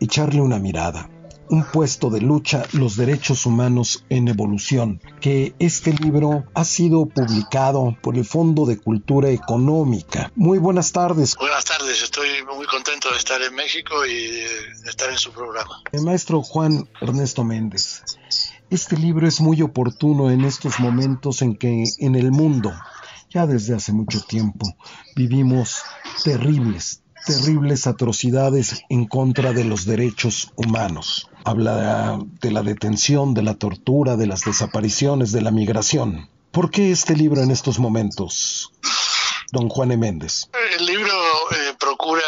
echarle 0.00 0.40
una 0.40 0.58
mirada 0.58 1.08
un 1.50 1.64
puesto 1.64 2.10
de 2.10 2.20
lucha, 2.20 2.64
los 2.72 2.96
derechos 2.96 3.46
humanos 3.46 4.04
en 4.08 4.28
evolución, 4.28 5.00
que 5.20 5.54
este 5.58 5.92
libro 5.92 6.44
ha 6.54 6.64
sido 6.64 7.06
publicado 7.06 7.96
por 8.02 8.16
el 8.16 8.24
Fondo 8.24 8.66
de 8.66 8.78
Cultura 8.78 9.30
Económica. 9.30 10.32
Muy 10.34 10.58
buenas 10.58 10.92
tardes. 10.92 11.36
Buenas 11.36 11.64
tardes, 11.64 12.02
estoy 12.02 12.28
muy 12.54 12.66
contento 12.66 13.10
de 13.10 13.16
estar 13.16 13.40
en 13.42 13.54
México 13.54 14.06
y 14.06 14.30
de 14.30 14.88
estar 14.88 15.10
en 15.10 15.18
su 15.18 15.32
programa. 15.32 15.82
El 15.92 16.02
maestro 16.02 16.42
Juan 16.42 16.88
Ernesto 17.00 17.44
Méndez. 17.44 18.02
Este 18.68 18.96
libro 18.96 19.28
es 19.28 19.40
muy 19.40 19.62
oportuno 19.62 20.30
en 20.30 20.44
estos 20.44 20.80
momentos 20.80 21.40
en 21.42 21.56
que 21.56 21.84
en 21.98 22.16
el 22.16 22.32
mundo, 22.32 22.72
ya 23.30 23.46
desde 23.46 23.74
hace 23.74 23.92
mucho 23.92 24.20
tiempo, 24.22 24.66
vivimos 25.14 25.82
terribles, 26.24 27.02
terribles 27.26 27.86
atrocidades 27.86 28.82
en 28.88 29.06
contra 29.06 29.52
de 29.52 29.64
los 29.64 29.84
derechos 29.84 30.52
humanos. 30.54 31.28
Habla 31.44 32.18
de 32.40 32.50
la 32.50 32.62
detención, 32.62 33.34
de 33.34 33.42
la 33.42 33.54
tortura, 33.54 34.16
de 34.16 34.26
las 34.26 34.42
desapariciones, 34.42 35.32
de 35.32 35.42
la 35.42 35.50
migración. 35.50 36.30
¿Por 36.52 36.70
qué 36.70 36.90
este 36.90 37.14
libro 37.14 37.42
en 37.42 37.50
estos 37.50 37.78
momentos, 37.78 38.72
don 39.52 39.68
Juan 39.68 39.92
E. 39.92 39.96
Méndez? 39.96 40.48
El 40.78 40.86
libro 40.86 41.12
eh, 41.50 41.74
procura 41.78 42.22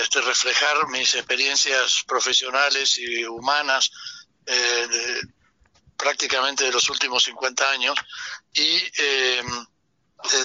este, 0.00 0.20
reflejar 0.22 0.88
mis 0.88 1.14
experiencias 1.14 2.04
profesionales 2.06 2.96
y 2.98 3.24
humanas 3.24 3.90
eh, 4.46 5.20
prácticamente 5.96 6.64
de 6.64 6.72
los 6.72 6.88
últimos 6.88 7.24
50 7.24 7.70
años 7.70 7.94
y 8.54 8.76
eh, 8.98 9.42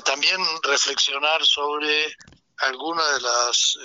también 0.04 0.40
reflexionar 0.64 1.46
sobre 1.46 2.16
algunas 2.58 3.14
de 3.14 3.22
las 3.22 3.78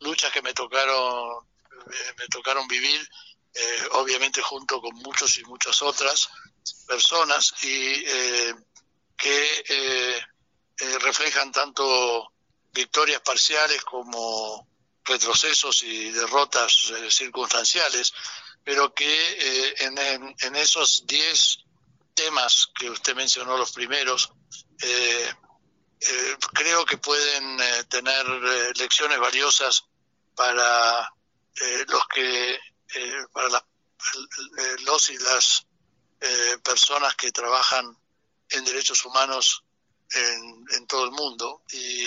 luchas 0.00 0.32
que 0.32 0.42
me 0.42 0.52
tocaron 0.52 1.46
me 2.18 2.26
tocaron 2.28 2.66
vivir, 2.68 3.08
eh, 3.54 3.88
obviamente 3.92 4.42
junto 4.42 4.80
con 4.80 4.94
muchos 4.96 5.38
y 5.38 5.44
muchas 5.44 5.80
otras 5.82 6.28
personas, 6.86 7.54
y 7.62 8.04
eh, 8.06 8.54
que 9.16 9.64
eh, 9.68 10.98
reflejan 11.00 11.52
tanto 11.52 12.32
victorias 12.72 13.20
parciales 13.22 13.82
como 13.82 14.68
retrocesos 15.04 15.82
y 15.84 16.10
derrotas 16.10 16.92
circunstanciales, 17.08 18.12
pero 18.64 18.92
que 18.92 19.74
en, 19.78 19.96
en, 20.40 20.56
esos 20.56 21.06
10 21.06 21.58
temas 22.12 22.68
que 22.78 22.90
usted 22.90 23.14
mencionó, 23.14 23.56
los 23.56 23.70
primeros, 23.70 24.32
creo 26.52 26.84
que 26.84 26.98
pueden 26.98 27.58
tener 27.88 28.26
lecciones 28.76 29.18
valiosas 29.18 29.84
para 30.36 31.12
eh, 31.60 31.84
los 31.88 32.06
que 32.08 32.54
eh, 32.54 33.26
para 33.32 33.48
las, 33.48 33.62
los 34.84 35.10
y 35.10 35.16
las 35.18 35.66
eh, 36.20 36.58
personas 36.62 37.16
que 37.16 37.32
trabajan 37.32 37.96
en 38.50 38.64
derechos 38.64 39.04
humanos 39.06 39.64
en, 40.12 40.64
en 40.76 40.86
todo 40.86 41.04
el 41.04 41.10
mundo. 41.10 41.62
Y 41.72 42.06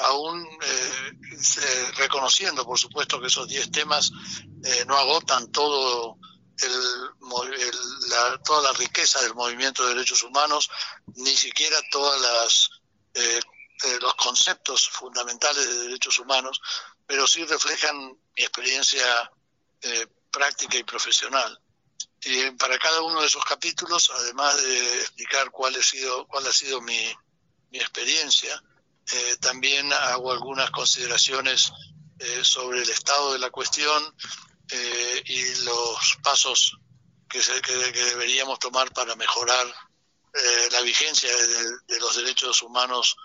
aún 0.00 0.44
reconociendo 1.96 2.64
por 2.64 2.78
supuesto 2.78 3.20
que 3.20 3.28
esos 3.28 3.46
10 3.46 3.70
temas 3.70 4.10
no 4.86 4.96
agotan 4.96 5.52
todo 5.52 6.18
el, 6.60 7.60
el, 7.60 8.08
la, 8.08 8.38
toda 8.42 8.72
la 8.72 8.78
riqueza 8.78 9.20
del 9.22 9.34
movimiento 9.34 9.84
de 9.86 9.94
derechos 9.94 10.22
humanos 10.22 10.70
ni 11.16 11.34
siquiera 11.36 11.76
todas 11.90 12.20
las 12.20 12.70
los 14.00 14.14
conceptos 14.14 14.88
fundamentales 14.90 15.66
de 15.66 15.78
derechos 15.84 16.18
humanos 16.18 16.60
pero 17.08 17.26
sí 17.26 17.44
reflejan 17.46 17.96
mi 18.36 18.42
experiencia 18.42 19.32
eh, 19.80 20.06
práctica 20.30 20.76
y 20.76 20.84
profesional. 20.84 21.58
Y 22.20 22.50
para 22.52 22.78
cada 22.78 23.00
uno 23.00 23.22
de 23.22 23.26
esos 23.26 23.44
capítulos, 23.44 24.10
además 24.14 24.56
de 24.62 25.00
explicar 25.00 25.50
cuál 25.50 25.74
ha 25.74 25.82
sido, 25.82 26.26
cuál 26.26 26.46
ha 26.46 26.52
sido 26.52 26.82
mi, 26.82 27.10
mi 27.70 27.78
experiencia, 27.78 28.62
eh, 29.10 29.36
también 29.40 29.90
hago 29.90 30.32
algunas 30.32 30.70
consideraciones 30.70 31.72
eh, 32.18 32.44
sobre 32.44 32.82
el 32.82 32.90
estado 32.90 33.32
de 33.32 33.38
la 33.38 33.50
cuestión 33.50 34.14
eh, 34.70 35.22
y 35.26 35.64
los 35.64 36.18
pasos 36.22 36.78
que, 37.28 37.42
se, 37.42 37.60
que, 37.60 37.72
deberíamos 37.72 38.58
tomar 38.58 38.92
para 38.92 39.14
mejorar 39.16 39.66
la 40.70 40.80
vigencia 40.82 41.30
de, 41.34 41.98
los 41.98 42.16
derechos 42.16 42.62
humanos 42.62 43.16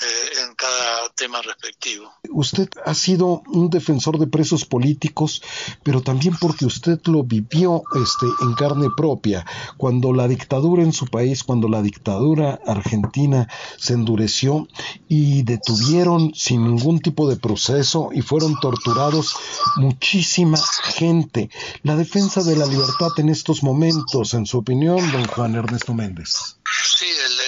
eh, 0.00 0.44
en 0.44 0.54
cada 0.54 1.08
tema 1.16 1.42
respectivo. 1.42 2.12
Usted 2.30 2.68
ha 2.84 2.94
sido 2.94 3.42
un 3.48 3.68
defensor 3.68 4.20
de 4.20 4.28
presos 4.28 4.64
políticos, 4.64 5.42
pero 5.82 6.02
también 6.02 6.36
porque 6.40 6.66
usted 6.66 7.00
lo 7.06 7.24
vivió 7.24 7.82
este, 8.00 8.26
en 8.42 8.54
carne 8.54 8.90
propia. 8.96 9.44
Cuando 9.76 10.12
la 10.12 10.28
dictadura 10.28 10.84
en 10.84 10.92
su 10.92 11.06
país, 11.06 11.42
cuando 11.42 11.68
la 11.68 11.82
dictadura 11.82 12.60
argentina 12.64 13.48
se 13.76 13.94
endureció 13.94 14.68
y 15.08 15.42
detuvieron 15.42 16.32
sin 16.32 16.62
ningún 16.62 17.00
tipo 17.00 17.28
de 17.28 17.36
proceso 17.36 18.10
y 18.12 18.22
fueron 18.22 18.54
torturados 18.60 19.34
muchísima 19.78 20.58
gente. 20.84 21.50
La 21.82 21.96
defensa 21.96 22.44
de 22.44 22.54
la 22.54 22.66
libertad 22.66 23.10
en 23.16 23.30
estos 23.30 23.64
momentos, 23.64 24.32
en 24.34 24.46
su 24.46 24.58
opinión, 24.58 25.10
don 25.10 25.26
Juan 25.26 25.56
Ernesto 25.56 25.92
Méndez. 25.92 26.58
Sí, 26.84 27.06
el, 27.06 27.38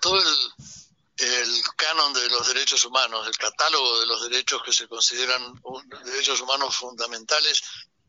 todo 0.00 0.20
el 1.18 1.62
canon 1.76 2.12
de 2.12 2.28
los 2.28 2.46
derechos 2.48 2.84
humanos, 2.84 3.26
el 3.26 3.36
catálogo 3.36 4.00
de 4.00 4.06
los 4.06 4.28
derechos 4.28 4.62
que 4.62 4.72
se 4.72 4.86
consideran 4.86 5.60
derechos 6.04 6.40
humanos 6.40 6.76
fundamentales, 6.76 7.62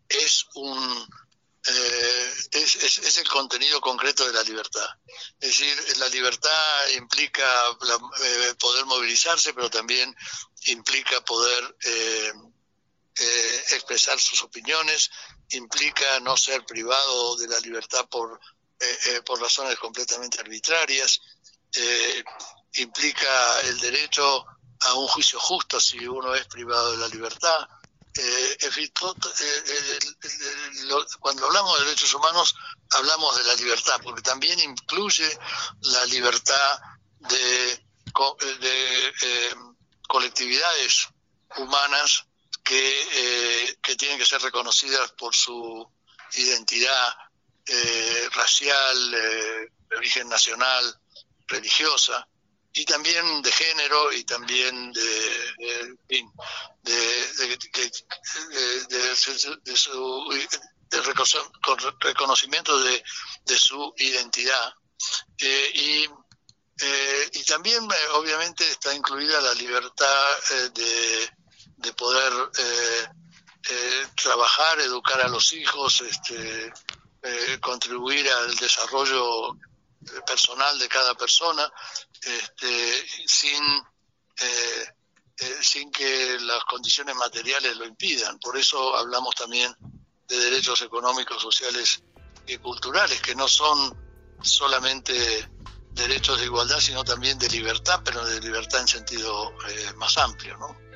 es 0.08 0.46
un 0.56 1.08
eh, 1.68 2.34
es, 2.52 3.18
el 3.18 3.28
contenido 3.28 3.82
concreto 3.82 4.26
de 4.26 4.34
la 4.34 4.44
libertad. 4.44 4.88
Es 5.40 5.50
decir, 5.50 5.98
la 5.98 6.08
libertad 6.08 6.90
implica 6.98 7.46
eh, 8.22 8.54
poder 8.60 8.86
movilizarse, 8.86 9.54
pero 9.54 9.70
también 9.70 10.16
implica 10.66 11.24
poder 11.26 11.76
eh, 11.84 12.34
expresar 13.72 14.20
sus 14.20 14.42
opiniones, 14.44 15.12
implica 15.50 16.20
no 16.22 16.38
ser 16.38 16.66
privado 16.66 17.36
de 17.36 17.48
la 17.50 17.60
libertad 17.60 18.08
por, 18.10 18.40
por 19.26 19.42
razones 19.42 19.78
completamente 19.78 20.40
arbitrarias 20.40 21.20
implica 22.74 23.62
el 23.62 23.80
derecho 23.80 24.46
a 24.82 24.94
un 24.94 25.08
juicio 25.08 25.40
justo 25.40 25.80
si 25.80 26.08
uno 26.08 26.34
es 26.36 26.46
privado 26.48 26.92
de 26.92 26.98
la 26.98 27.08
libertad. 27.08 27.68
Eh, 28.16 28.58
en 28.62 28.72
fin, 28.72 28.86
eh, 28.86 30.00
cuando 31.20 31.46
hablamos 31.46 31.80
de 31.80 31.86
derechos 31.86 32.14
humanos 32.14 32.56
hablamos 32.92 33.38
de 33.38 33.44
la 33.44 33.54
libertad, 33.56 34.00
porque 34.04 34.22
también 34.22 34.60
incluye 34.60 35.38
la 35.82 36.06
libertad 36.08 36.80
de, 37.20 37.84
de 38.60 39.08
eh, 39.22 39.56
colectividades 40.08 41.08
humanas 41.58 42.26
que, 42.64 43.78
que 43.82 43.96
tienen 43.96 44.18
que 44.18 44.26
ser 44.26 44.42
reconocidas 44.42 45.12
por 45.12 45.36
su 45.36 45.90
identidad 46.34 47.16
racial, 48.34 49.12
de 49.12 49.96
origen 49.98 50.30
nacional, 50.30 50.99
religiosa 51.50 52.28
y 52.74 52.86
también 52.86 53.42
de 53.42 53.52
género 53.52 54.14
y 54.14 54.24
también 54.24 54.94
de, 54.94 55.98
de, 56.84 56.94
su 59.76 60.30
reconocimiento 62.00 62.80
de, 62.80 63.04
su 63.58 63.94
identidad. 63.98 64.74
Eh, 65.38 65.72
y, 65.74 66.10
eh, 66.82 67.30
y 67.34 67.44
también 67.44 67.84
eh, 67.84 68.08
obviamente 68.14 68.66
está 68.70 68.94
incluida 68.94 69.42
la 69.42 69.54
libertad 69.54 70.38
de, 70.74 71.30
poder 71.94 72.32
trabajar, 74.16 74.80
educar 74.80 75.22
a 75.22 75.28
los 75.28 75.52
hijos, 75.54 76.02
este, 76.02 76.72
contribuir 77.60 78.30
al 78.30 78.56
desarrollo 78.56 79.58
personal 80.26 80.78
de 80.80 80.88
cada 80.88 81.14
persona 81.16 81.72
este, 82.22 83.08
sin, 83.28 83.64
eh, 84.42 84.94
eh, 85.38 85.58
sin 85.62 85.92
que 85.92 86.38
las 86.40 86.64
condiciones 86.66 87.16
materiales 87.16 87.76
lo 87.78 87.86
impidan. 87.86 88.40
Por 88.40 88.58
eso 88.58 88.96
hablamos 88.96 89.36
también 89.36 89.76
de 90.28 90.38
derechos 90.38 90.82
económicos, 90.82 91.42
sociales 91.42 92.04
y 92.48 92.58
culturales, 92.58 93.22
que 93.22 93.36
no 93.36 93.48
son 93.48 93.98
solamente 94.42 95.50
derechos 95.92 96.40
de 96.40 96.46
igualdad, 96.46 96.80
sino 96.80 97.04
también 97.04 97.38
de 97.38 97.50
libertad, 97.50 98.02
pero 98.04 98.26
de 98.26 98.40
libertad 98.40 98.82
en 98.82 98.88
sentido 98.88 99.52
eh, 99.68 99.94
más 99.96 100.18
amplio, 100.18 100.58
¿no? 100.58 100.89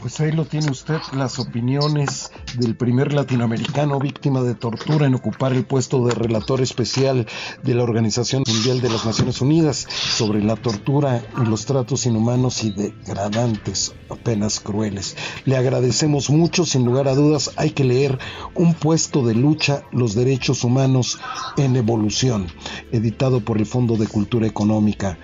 Pues 0.00 0.20
ahí 0.20 0.30
lo 0.30 0.44
tiene 0.44 0.70
usted, 0.70 1.00
las 1.12 1.40
opiniones 1.40 2.30
del 2.56 2.76
primer 2.76 3.12
latinoamericano 3.12 3.98
víctima 3.98 4.42
de 4.42 4.54
tortura 4.54 5.06
en 5.06 5.16
ocupar 5.16 5.52
el 5.52 5.64
puesto 5.64 6.06
de 6.06 6.14
relator 6.14 6.60
especial 6.60 7.26
de 7.64 7.74
la 7.74 7.82
Organización 7.82 8.44
Mundial 8.46 8.80
de 8.80 8.90
las 8.90 9.04
Naciones 9.04 9.40
Unidas 9.40 9.88
sobre 9.90 10.40
la 10.40 10.54
tortura 10.54 11.24
y 11.42 11.46
los 11.46 11.66
tratos 11.66 12.06
inhumanos 12.06 12.62
y 12.62 12.70
degradantes, 12.70 13.92
apenas 14.08 14.60
crueles. 14.60 15.16
Le 15.46 15.56
agradecemos 15.56 16.30
mucho, 16.30 16.64
sin 16.64 16.84
lugar 16.84 17.08
a 17.08 17.16
dudas, 17.16 17.50
hay 17.56 17.70
que 17.70 17.82
leer 17.82 18.20
Un 18.54 18.74
puesto 18.74 19.26
de 19.26 19.34
lucha, 19.34 19.82
los 19.90 20.14
derechos 20.14 20.62
humanos 20.62 21.18
en 21.56 21.74
evolución, 21.74 22.46
editado 22.92 23.40
por 23.40 23.58
el 23.58 23.66
Fondo 23.66 23.96
de 23.96 24.06
Cultura 24.06 24.46
Económica. 24.46 25.18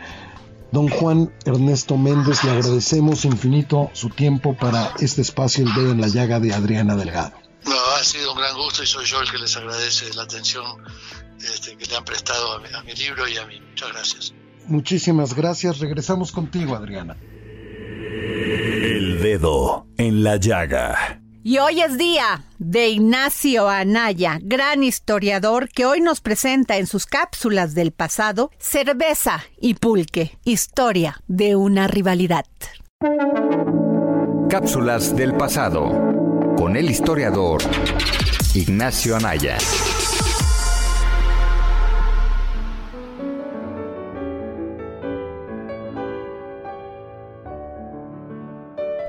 Don 0.75 0.89
Juan 0.89 1.33
Ernesto 1.45 1.97
Méndez, 1.97 2.43
le 2.43 2.51
agradecemos 2.51 3.25
infinito 3.25 3.91
su 3.93 4.09
tiempo 4.11 4.57
para 4.57 4.93
este 4.99 5.23
espacio 5.23 5.65
El 5.65 5.73
Dedo 5.73 5.93
en 5.93 6.01
la 6.01 6.09
Llaga 6.09 6.41
de 6.41 6.53
Adriana 6.53 6.97
Delgado. 6.97 7.33
No, 7.65 7.77
ha 7.97 8.03
sido 8.03 8.33
un 8.33 8.39
gran 8.39 8.57
gusto 8.57 8.83
y 8.83 8.87
soy 8.87 9.05
yo 9.07 9.21
el 9.21 9.31
que 9.31 9.39
les 9.39 9.57
agradece 9.57 10.13
la 10.15 10.25
atención 10.25 10.67
este, 11.39 11.77
que 11.77 11.87
le 11.87 11.95
han 11.95 12.05
prestado 12.05 12.55
a 12.55 12.83
mi, 12.83 12.93
libro 12.93 13.29
y 13.29 13.37
a 13.37 13.47
mí. 13.47 13.61
Muchas 13.71 13.93
gracias. 13.93 14.35
Muchísimas 14.67 15.35
gracias. 15.35 15.79
Regresamos 15.79 16.33
contigo, 16.33 16.75
Adriana. 16.75 17.17
El 18.83 19.21
Dedo 19.23 19.87
en 19.97 20.25
la 20.25 20.39
Llaga. 20.39 21.24
Y 21.47 21.59
hoy 21.59 21.83
es 21.83 21.99
día 21.99 22.43
de 22.59 22.89
Ignacio 22.89 23.69
Anaya, 23.69 24.39
gran 24.41 24.83
historiador 24.83 25.69
que 25.69 25.85
hoy 25.85 26.01
nos 26.01 26.23
presenta 26.23 26.79
en 26.79 26.87
sus 26.87 27.05
cápsulas 27.05 27.75
del 27.75 27.93
pasado 27.93 28.51
Cerveza 28.57 29.45
y 29.59 29.75
Pulque, 29.75 30.39
historia 30.45 31.21
de 31.27 31.55
una 31.55 31.87
rivalidad. 31.87 32.47
Cápsulas 34.49 35.15
del 35.15 35.35
pasado 35.35 35.91
con 36.57 36.79
el 36.79 36.89
historiador 36.89 37.61
Ignacio 38.55 39.15
Anaya. 39.15 39.59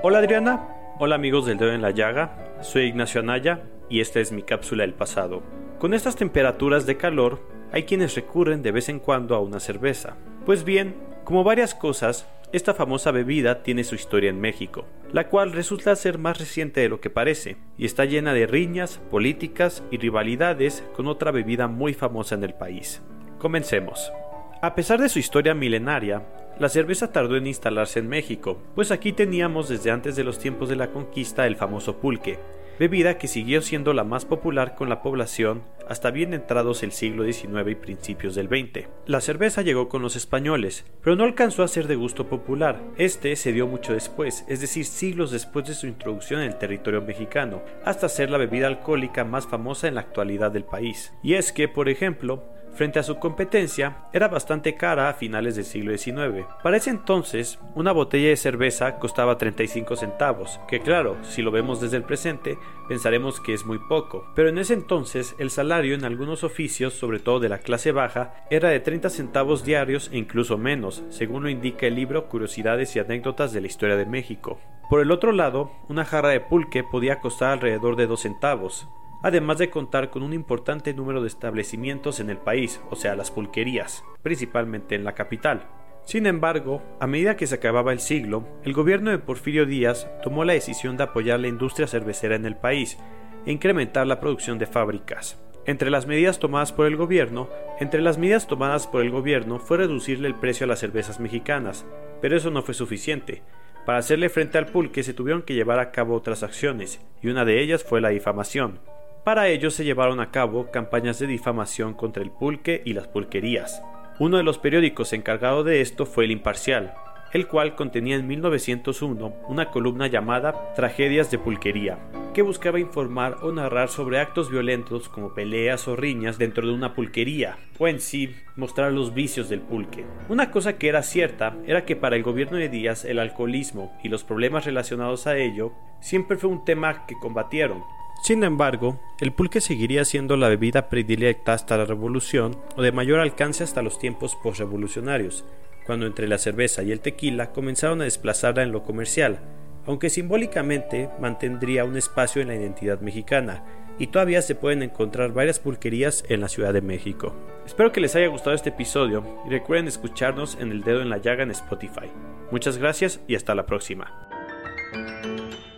Hola 0.04 0.18
Adriana, 0.20 0.75
Hola 0.98 1.16
amigos 1.16 1.46
del 1.46 1.58
dedo 1.58 1.74
en 1.74 1.82
la 1.82 1.92
llaga, 1.92 2.56
soy 2.62 2.84
Ignacio 2.84 3.20
Anaya 3.20 3.64
y 3.90 4.00
esta 4.00 4.22
es 4.22 4.32
mi 4.32 4.44
cápsula 4.44 4.84
del 4.84 4.94
pasado. 4.94 5.44
Con 5.78 5.94
estas 5.94 6.16
temperaturas 6.16 6.86
de 6.86 6.96
calor, 6.96 7.42
hay 7.74 7.84
quienes 7.84 8.16
recurren 8.16 8.62
de 8.62 8.72
vez 8.72 8.88
en 8.88 9.00
cuando 9.00 9.36
a 9.36 9.42
una 9.42 9.60
cerveza. 9.60 10.16
Pues 10.46 10.64
bien, 10.64 10.96
como 11.26 11.44
varias 11.44 11.76
cosas, 11.76 12.30
esta 12.54 12.74
famosa 12.74 13.12
bebida 13.12 13.62
tiene 13.62 13.84
su 13.84 13.96
historia 13.96 14.30
en 14.30 14.40
México, 14.40 14.86
la 15.12 15.28
cual 15.28 15.52
resulta 15.52 15.94
ser 15.98 16.18
más 16.18 16.40
reciente 16.40 16.80
de 16.80 16.88
lo 16.88 17.02
que 17.02 17.10
parece, 17.10 17.58
y 17.78 17.84
está 17.84 18.06
llena 18.06 18.34
de 18.34 18.48
riñas, 18.48 19.02
políticas 19.12 19.84
y 19.92 19.98
rivalidades 19.98 20.82
con 20.96 21.08
otra 21.08 21.32
bebida 21.32 21.68
muy 21.68 21.94
famosa 21.94 22.36
en 22.36 22.46
el 22.46 22.54
país. 22.54 23.02
Comencemos. 23.38 24.14
A 24.62 24.76
pesar 24.76 25.02
de 25.02 25.10
su 25.10 25.20
historia 25.20 25.54
milenaria, 25.54 26.26
la 26.60 26.70
cerveza 26.70 27.12
tardó 27.12 27.36
en 27.36 27.48
instalarse 27.48 28.00
en 28.00 28.08
México, 28.08 28.62
pues 28.76 28.92
aquí 28.92 29.12
teníamos 29.12 29.70
desde 29.70 29.92
antes 29.92 30.16
de 30.16 30.24
los 30.24 30.40
tiempos 30.40 30.70
de 30.70 30.76
la 30.76 30.92
conquista 30.92 31.46
el 31.48 31.56
famoso 31.56 31.98
pulque, 31.98 32.40
bebida 32.80 33.18
que 33.18 33.28
siguió 33.28 33.62
siendo 33.62 33.94
la 33.94 34.04
más 34.04 34.26
popular 34.26 34.76
con 34.76 34.90
la 34.90 35.02
población 35.02 35.64
hasta 35.88 36.12
bien 36.12 36.34
entrados 36.34 36.84
el 36.84 36.92
siglo 36.92 37.32
XIX 37.32 37.70
y 37.70 37.76
principios 37.76 38.36
del 38.36 38.48
XX. 38.48 38.88
La 39.06 39.22
cerveza 39.22 39.62
llegó 39.62 39.88
con 39.88 40.02
los 40.02 40.16
españoles, 40.16 40.86
pero 41.04 41.16
no 41.16 41.24
alcanzó 41.24 41.64
a 41.64 41.68
ser 41.68 41.88
de 41.88 41.96
gusto 41.96 42.28
popular. 42.28 42.82
Este 42.98 43.36
se 43.36 43.52
dio 43.52 43.68
mucho 43.68 43.94
después, 43.94 44.46
es 44.48 44.62
decir, 44.62 44.86
siglos 44.86 45.32
después 45.32 45.68
de 45.68 45.74
su 45.74 45.88
introducción 45.88 46.42
en 46.42 46.48
el 46.48 46.58
territorio 46.58 47.02
mexicano, 47.02 47.62
hasta 47.84 48.10
ser 48.10 48.30
la 48.30 48.38
bebida 48.38 48.68
alcohólica 48.68 49.24
más 49.24 49.48
famosa 49.48 49.88
en 49.88 49.96
la 49.96 50.02
actualidad 50.02 50.52
del 50.52 50.66
país. 50.66 51.14
Y 51.22 51.36
es 51.36 51.52
que, 51.52 51.68
por 51.68 51.90
ejemplo, 51.90 52.44
frente 52.76 53.00
a 53.00 53.04
su 53.04 53.16
competencia, 53.16 53.98
era 54.14 54.28
bastante 54.28 54.76
cara 54.76 55.10
a 55.10 55.14
finales 55.14 55.56
del 55.56 55.66
siglo 55.66 55.98
XIX. 55.98 56.46
Para 56.62 56.78
ese 56.78 56.90
entonces, 56.90 57.60
una 57.74 57.92
botella 57.92 58.30
de 58.30 58.38
cerveza 58.38 58.98
costaba 58.98 59.38
35 59.38 59.96
centavos, 59.96 60.60
que 60.68 60.82
claro, 60.82 61.18
si 61.24 61.42
lo 61.42 61.52
vemos 61.52 61.82
desde 61.82 61.98
el 61.98 62.04
presente, 62.04 62.58
pensaremos 62.88 63.40
que 63.40 63.54
es 63.54 63.66
muy 63.66 63.80
poco, 63.80 64.26
pero 64.36 64.50
en 64.50 64.58
ese 64.58 64.74
entonces 64.74 65.36
el 65.40 65.50
salario 65.50 65.96
en 65.96 66.06
algunos 66.06 66.44
oficios, 66.44 66.94
sobre 66.94 67.20
todo 67.20 67.40
de 67.40 67.50
la 67.50 67.60
clase 67.60 67.92
baja, 67.92 68.46
era 68.50 68.70
de 68.70 68.80
30 68.80 69.10
centavos 69.10 69.64
diarios 69.64 70.10
e 70.12 70.18
incluso 70.18 70.58
menos, 70.58 71.04
según 71.10 71.44
lo 71.44 71.50
indica 71.50 71.88
el 71.88 71.96
libro 71.96 72.28
Curiosidades 72.28 72.96
y 72.96 73.00
anécdotas 73.00 73.54
de 73.54 73.62
la 73.62 73.68
historia 73.68 73.96
de 73.96 74.06
México. 74.06 74.60
Por 74.90 75.02
el 75.02 75.12
otro 75.12 75.32
lado, 75.32 75.72
una 75.90 76.06
jarra 76.06 76.30
de 76.30 76.42
pulque 76.42 76.84
podía 76.84 77.20
costar 77.20 77.54
alrededor 77.54 77.96
de 77.96 78.06
2 78.06 78.22
centavos, 78.22 78.88
además 79.26 79.58
de 79.58 79.72
contar 79.72 80.12
con 80.12 80.22
un 80.22 80.34
importante 80.34 80.94
número 80.94 81.20
de 81.20 81.28
establecimientos 81.28 82.20
en 82.20 82.30
el 82.30 82.38
país, 82.38 82.80
o 82.92 82.96
sea, 82.96 83.16
las 83.16 83.32
pulquerías, 83.32 84.04
principalmente 84.22 84.94
en 84.94 85.04
la 85.04 85.16
capital. 85.16 85.66
Sin 86.04 86.28
embargo, 86.28 86.84
a 87.00 87.08
medida 87.08 87.36
que 87.36 87.48
se 87.48 87.56
acababa 87.56 87.92
el 87.92 88.00
siglo, 88.00 88.48
el 88.64 88.74
gobierno 88.74 89.10
de 89.10 89.18
Porfirio 89.18 89.66
Díaz 89.66 90.08
tomó 90.22 90.46
la 90.46 90.54
decisión 90.54 90.96
de 90.96 91.06
apoyar 91.06 91.40
la 91.40 91.48
industria 91.48 91.88
cervecera 91.88 92.36
en 92.36 92.46
el 92.46 92.56
país 92.56 93.00
e 93.48 93.52
incrementar 93.52 94.06
la 94.06 94.20
producción 94.20 94.60
de 94.60 94.68
fábricas. 94.68 95.42
Entre 95.66 95.90
las 95.90 96.06
medidas 96.06 96.38
tomadas 96.38 96.72
por 96.72 96.86
el 96.86 96.96
gobierno, 96.96 97.50
entre 97.80 98.02
las 98.02 98.20
medidas 98.20 98.46
tomadas 98.46 98.86
por 98.86 99.02
el 99.02 99.10
gobierno 99.10 99.58
fue 99.58 99.78
reducirle 99.78 100.28
el 100.28 100.36
precio 100.36 100.66
a 100.66 100.68
las 100.68 100.78
cervezas 100.78 101.20
mexicanas, 101.20 101.84
pero 102.22 102.38
eso 102.38 102.52
no 102.52 102.62
fue 102.62 102.76
suficiente. 102.76 103.42
Para 103.88 103.98
hacerle 103.98 104.30
frente 104.30 104.60
al 104.60 104.68
pulque 104.68 105.02
se 105.02 105.16
tuvieron 105.16 105.42
que 105.42 105.56
llevar 105.56 105.80
a 105.80 105.90
cabo 105.90 106.14
otras 106.14 106.44
acciones, 106.44 107.02
y 107.24 107.30
una 107.30 107.44
de 107.44 107.60
ellas 107.60 107.84
fue 107.84 108.02
la 108.02 108.10
difamación. 108.10 108.80
Para 109.26 109.48
ello 109.48 109.72
se 109.72 109.84
llevaron 109.84 110.20
a 110.20 110.30
cabo 110.30 110.70
campañas 110.70 111.18
de 111.18 111.26
difamación 111.26 111.96
contra 111.96 112.22
el 112.22 112.30
pulque 112.30 112.84
y 112.86 112.94
las 112.94 113.08
pulquerías. 113.08 113.82
Uno 114.20 114.38
de 114.38 114.44
los 114.44 114.60
periódicos 114.60 115.14
encargado 115.14 115.64
de 115.64 115.82
esto 115.82 116.06
fue 116.06 116.26
El 116.26 116.32
Imparcial, 116.32 116.94
el 117.34 117.48
cual 117.48 117.76
contenía 117.76 118.18
en 118.18 118.28
1901 118.28 119.34
una 119.48 119.72
columna 119.72 120.06
llamada 120.06 120.76
Tragedias 120.76 121.32
de 121.32 121.40
Pulquería, 121.40 121.98
que 122.36 122.44
buscaba 122.44 122.80
informar 122.80 123.38
o 123.42 123.52
narrar 123.52 123.90
sobre 123.90 124.20
actos 124.20 124.52
violentos 124.52 125.10
como 125.10 125.34
peleas 125.34 125.88
o 125.88 125.96
riñas 125.96 126.38
dentro 126.38 126.68
de 126.68 126.74
una 126.74 126.94
pulquería, 126.94 127.58
o 127.80 127.88
en 127.88 128.02
sí 128.02 128.36
mostrar 128.56 128.92
los 128.92 129.16
vicios 129.16 129.50
del 129.50 129.62
pulque. 129.62 130.06
Una 130.30 130.52
cosa 130.52 130.78
que 130.78 130.88
era 130.88 131.02
cierta 131.02 131.58
era 131.66 131.84
que 131.84 131.96
para 131.96 132.16
el 132.16 132.22
gobierno 132.22 132.60
de 132.60 132.70
Díaz 132.70 133.06
el 133.06 133.18
alcoholismo 133.18 133.98
y 134.04 134.10
los 134.10 134.24
problemas 134.24 134.66
relacionados 134.66 135.26
a 135.26 135.36
ello 135.36 135.74
siempre 136.00 136.38
fue 136.38 136.52
un 136.52 136.64
tema 136.64 137.08
que 137.08 137.16
combatieron, 137.20 137.84
sin 138.26 138.44
embargo, 138.44 139.00
el 139.20 139.34
pulque 139.34 139.62
seguiría 139.62 140.04
siendo 140.04 140.36
la 140.36 140.50
bebida 140.50 140.90
predilecta 140.90 141.54
hasta 141.54 141.78
la 141.78 141.86
revolución 141.86 142.58
o 142.76 142.82
de 142.82 142.92
mayor 142.92 143.20
alcance 143.20 143.64
hasta 143.64 143.84
los 143.84 144.00
tiempos 144.00 144.36
postrevolucionarios, 144.36 145.46
cuando 145.86 146.08
entre 146.08 146.28
la 146.28 146.40
cerveza 146.40 146.82
y 146.82 146.92
el 146.92 147.02
tequila 147.02 147.52
comenzaron 147.52 148.02
a 148.02 148.06
desplazarla 148.06 148.64
en 148.64 148.72
lo 148.72 148.82
comercial, 148.82 149.42
aunque 149.86 150.10
simbólicamente 150.10 151.08
mantendría 151.20 151.86
un 151.86 151.98
espacio 151.98 152.42
en 152.42 152.48
la 152.48 152.56
identidad 152.56 153.00
mexicana, 153.00 153.64
y 154.00 154.08
todavía 154.08 154.42
se 154.42 154.56
pueden 154.56 154.82
encontrar 154.82 155.32
varias 155.32 155.60
pulquerías 155.60 156.24
en 156.28 156.42
la 156.42 156.48
Ciudad 156.48 156.74
de 156.74 156.82
México. 156.82 157.36
Espero 157.64 157.92
que 157.92 158.02
les 158.02 158.16
haya 158.16 158.26
gustado 158.26 158.56
este 158.56 158.70
episodio 158.70 159.24
y 159.46 159.52
recuerden 159.52 159.88
escucharnos 159.88 160.58
en 160.60 160.72
El 160.72 160.82
Dedo 160.82 161.04
en 161.04 161.12
la 161.12 161.20
Llaga 161.20 161.44
en 161.44 161.52
Spotify. 161.52 162.10
Muchas 162.50 162.80
gracias 162.80 163.20
y 163.28 163.36
hasta 163.36 163.54
la 163.54 163.68
próxima. 163.68 164.12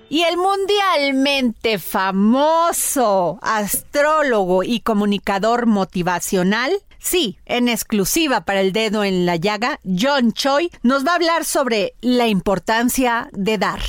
Y 0.10 0.24
el 0.24 0.38
mundialmente 0.38 1.80
famoso 1.80 3.40
astrólogo 3.42 4.64
y 4.64 4.80
comunicador 4.80 5.66
motivacional, 5.66 6.72
sí, 6.98 7.38
en 7.46 7.68
exclusiva 7.68 8.42
para 8.42 8.62
el 8.62 8.72
dedo 8.72 9.04
en 9.04 9.26
la 9.26 9.36
llaga, 9.36 9.80
John 9.84 10.32
Choi 10.32 10.70
nos 10.82 11.06
va 11.06 11.12
a 11.12 11.16
hablar 11.16 11.44
sobre 11.44 11.94
la 12.00 12.28
importancia 12.28 13.30
de 13.34 13.58
dar. 13.58 13.82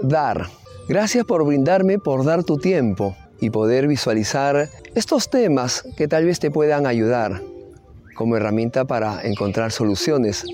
Dar. 0.00 0.48
Gracias 0.88 1.24
por 1.24 1.46
brindarme, 1.46 2.00
por 2.00 2.24
dar 2.24 2.42
tu 2.42 2.58
tiempo 2.58 3.16
y 3.40 3.50
poder 3.50 3.86
visualizar 3.86 4.68
estos 4.96 5.30
temas 5.30 5.84
que 5.96 6.08
tal 6.08 6.24
vez 6.24 6.40
te 6.40 6.50
puedan 6.50 6.86
ayudar 6.86 7.42
como 8.16 8.36
herramienta 8.36 8.86
para 8.86 9.22
encontrar 9.22 9.70
soluciones 9.70 10.44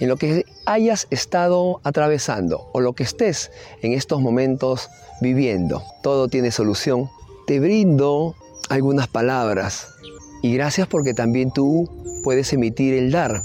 en 0.00 0.08
lo 0.08 0.16
que 0.16 0.44
hayas 0.66 1.06
estado 1.10 1.80
atravesando 1.84 2.68
o 2.72 2.80
lo 2.80 2.92
que 2.92 3.02
estés 3.02 3.50
en 3.82 3.92
estos 3.92 4.20
momentos 4.20 4.90
viviendo. 5.20 5.82
Todo 6.02 6.28
tiene 6.28 6.50
solución. 6.50 7.10
Te 7.46 7.60
brindo 7.60 8.34
algunas 8.68 9.08
palabras 9.08 9.88
y 10.42 10.54
gracias 10.54 10.86
porque 10.88 11.14
también 11.14 11.50
tú 11.52 11.88
puedes 12.24 12.52
emitir 12.52 12.94
el 12.94 13.10
dar. 13.10 13.44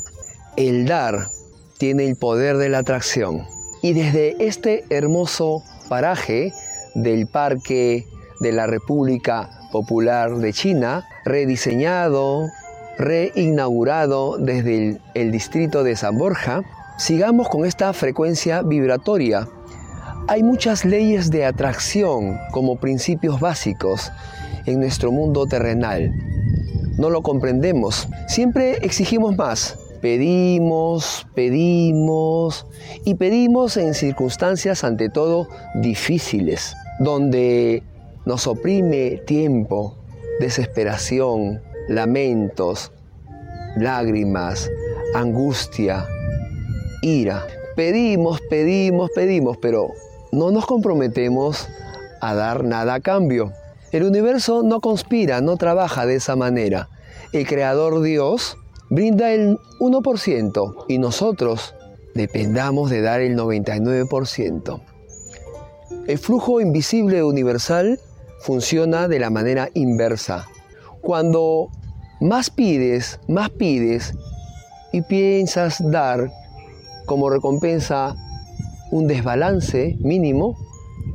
El 0.58 0.86
dar 0.86 1.30
tiene 1.78 2.06
el 2.06 2.16
poder 2.16 2.58
de 2.58 2.70
la 2.70 2.80
atracción. 2.80 3.46
Y 3.82 3.94
desde 3.94 4.36
este 4.46 4.84
hermoso 4.90 5.64
paraje 5.90 6.54
del 6.94 7.28
Parque 7.28 8.06
de 8.40 8.52
la 8.52 8.68
República 8.68 9.50
Popular 9.72 10.38
de 10.38 10.54
China, 10.54 11.08
rediseñado 11.26 12.50
reinaugurado 13.02 14.38
desde 14.38 15.00
el, 15.16 15.32
distrito 15.32 15.84
de 15.84 15.96
San 15.96 16.18
Borja, 16.18 16.64
sigamos 16.98 17.50
con 17.50 17.66
esta 17.66 17.92
frecuencia 17.94 18.62
vibratoria. 18.62 19.48
Hay 20.28 20.44
muchas 20.44 20.86
leyes 20.86 21.32
de 21.32 21.46
atracción 21.46 22.38
como 22.52 22.78
principios 22.78 23.40
básicos 23.40 24.12
en 24.66 24.80
nuestro 24.80 25.12
mundo 25.12 25.48
terrenal. 25.48 26.14
No 26.98 27.10
lo 27.10 27.24
comprendemos. 27.24 28.08
Siempre 28.28 28.78
exigimos 28.84 29.36
más. 29.36 29.78
Pedimos, 30.00 31.28
pedimos 31.36 32.66
y 33.06 33.16
pedimos 33.16 33.78
en 33.78 33.94
circunstancias 33.94 34.84
ante 34.84 35.10
todo 35.10 35.48
difíciles, 35.76 36.76
donde 37.00 37.84
nos 38.26 38.48
oprime 38.48 39.22
tiempo, 39.28 39.98
desesperación, 40.40 41.62
lamentos, 41.92 42.92
lágrimas, 43.76 44.70
angustia, 45.14 46.08
ira. 47.02 47.46
Pedimos, 47.76 48.40
pedimos, 48.50 49.12
pedimos, 49.14 49.58
pero 49.58 49.90
no 50.32 50.52
nos 50.52 50.66
comprometemos 50.66 51.68
a 52.22 52.34
dar 52.34 52.64
nada 52.64 52.96
a 52.96 53.00
cambio. 53.02 53.52
El 53.92 54.04
universo 54.04 54.64
no 54.64 54.80
conspira, 54.80 55.42
no 55.42 55.58
trabaja 55.58 56.06
de 56.06 56.16
esa 56.16 56.36
manera. 56.36 56.90
El 57.34 57.46
Creador 57.46 58.02
Dios 58.02 58.58
brinda 58.90 59.32
el 59.32 59.58
1% 59.80 60.86
y 60.88 60.98
nosotros 60.98 61.76
dependamos 62.14 62.90
de 62.90 63.02
dar 63.02 63.22
el 63.22 63.38
99%. 63.38 64.82
El 66.08 66.18
flujo 66.18 66.62
invisible 66.62 67.24
universal 67.24 68.00
funciona 68.40 69.08
de 69.08 69.20
la 69.20 69.30
manera 69.30 69.70
inversa. 69.74 70.48
Cuando 71.02 71.70
más 72.22 72.52
pides, 72.52 73.20
más 73.28 73.50
pides 73.50 74.14
y 74.94 75.02
piensas 75.02 75.82
dar 75.92 76.32
como 77.06 77.30
recompensa 77.30 78.16
un 78.92 79.08
desbalance 79.08 79.98
mínimo, 80.00 80.56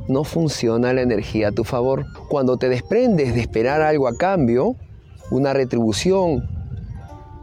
no 0.09 0.25
funciona 0.25 0.93
la 0.93 1.01
energía 1.01 1.49
a 1.49 1.51
tu 1.53 1.63
favor. 1.63 2.05
Cuando 2.29 2.57
te 2.57 2.69
desprendes 2.69 3.33
de 3.33 3.39
esperar 3.39 3.81
algo 3.81 4.07
a 4.07 4.17
cambio, 4.17 4.75
una 5.31 5.53
retribución, 5.53 6.43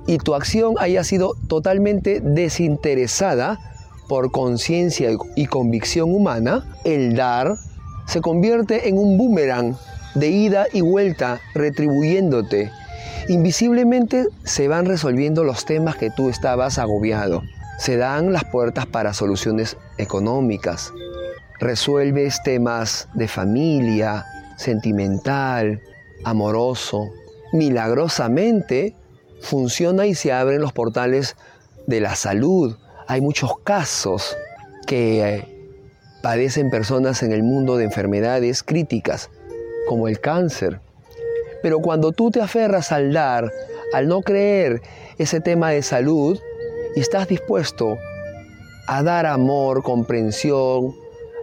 y 0.07 0.19
tu 0.19 0.35
acción 0.35 0.75
haya 0.79 1.03
sido 1.03 1.35
totalmente 1.49 2.21
desinteresada 2.21 3.59
por 4.09 4.31
conciencia 4.31 5.11
y 5.35 5.47
convicción 5.47 6.15
humana, 6.15 6.67
el 6.85 7.17
dar 7.17 7.57
se 8.07 8.21
convierte 8.21 8.91
en 8.91 8.99
un 8.99 9.17
boomerang 9.17 9.75
de 10.15 10.29
ida 10.29 10.67
y 10.71 10.83
vuelta 10.83 11.41
retribuyéndote 11.55 12.71
Invisiblemente 13.29 14.27
se 14.45 14.69
van 14.69 14.87
resolviendo 14.87 15.45
los 15.45 15.65
temas 15.65 15.97
que 15.97 16.11
tú 16.11 16.29
estabas 16.29 16.79
agobiado. 16.79 17.43
Se 17.79 17.97
dan 17.97 18.33
las 18.33 18.45
puertas 18.45 18.87
para 18.87 19.15
soluciones 19.15 19.77
económicas. 19.99 20.93
Resuelves 21.59 22.43
temas 22.43 23.09
de 23.15 23.29
familia, 23.29 24.27
sentimental, 24.57 25.81
amoroso. 26.25 27.11
Milagrosamente 27.53 28.95
funciona 29.41 30.07
y 30.07 30.15
se 30.15 30.33
abren 30.33 30.61
los 30.61 30.73
portales 30.73 31.37
de 31.87 32.01
la 32.01 32.17
salud. 32.17 32.77
Hay 33.07 33.21
muchos 33.21 33.59
casos 33.63 34.37
que 34.87 35.23
eh, 35.23 35.49
padecen 36.23 36.71
personas 36.71 37.23
en 37.23 37.33
el 37.33 37.43
mundo 37.43 37.77
de 37.77 37.85
enfermedades 37.85 38.63
críticas, 38.63 39.31
como 39.89 40.09
el 40.09 40.21
cáncer, 40.21 40.81
pero 41.65 41.79
cuando 41.79 42.13
tú 42.13 42.31
te 42.31 42.43
aferras 42.43 42.93
al 42.93 43.15
dar, 43.15 43.51
al 43.95 44.07
no 44.07 44.21
creer 44.21 44.83
ese 45.17 45.41
tema 45.41 45.71
de 45.71 45.83
salud, 45.83 46.39
y 46.95 47.01
estás 47.01 47.27
dispuesto 47.27 47.97
a 48.87 49.03
dar 49.03 49.25
amor, 49.25 49.83
comprensión, 49.83 50.95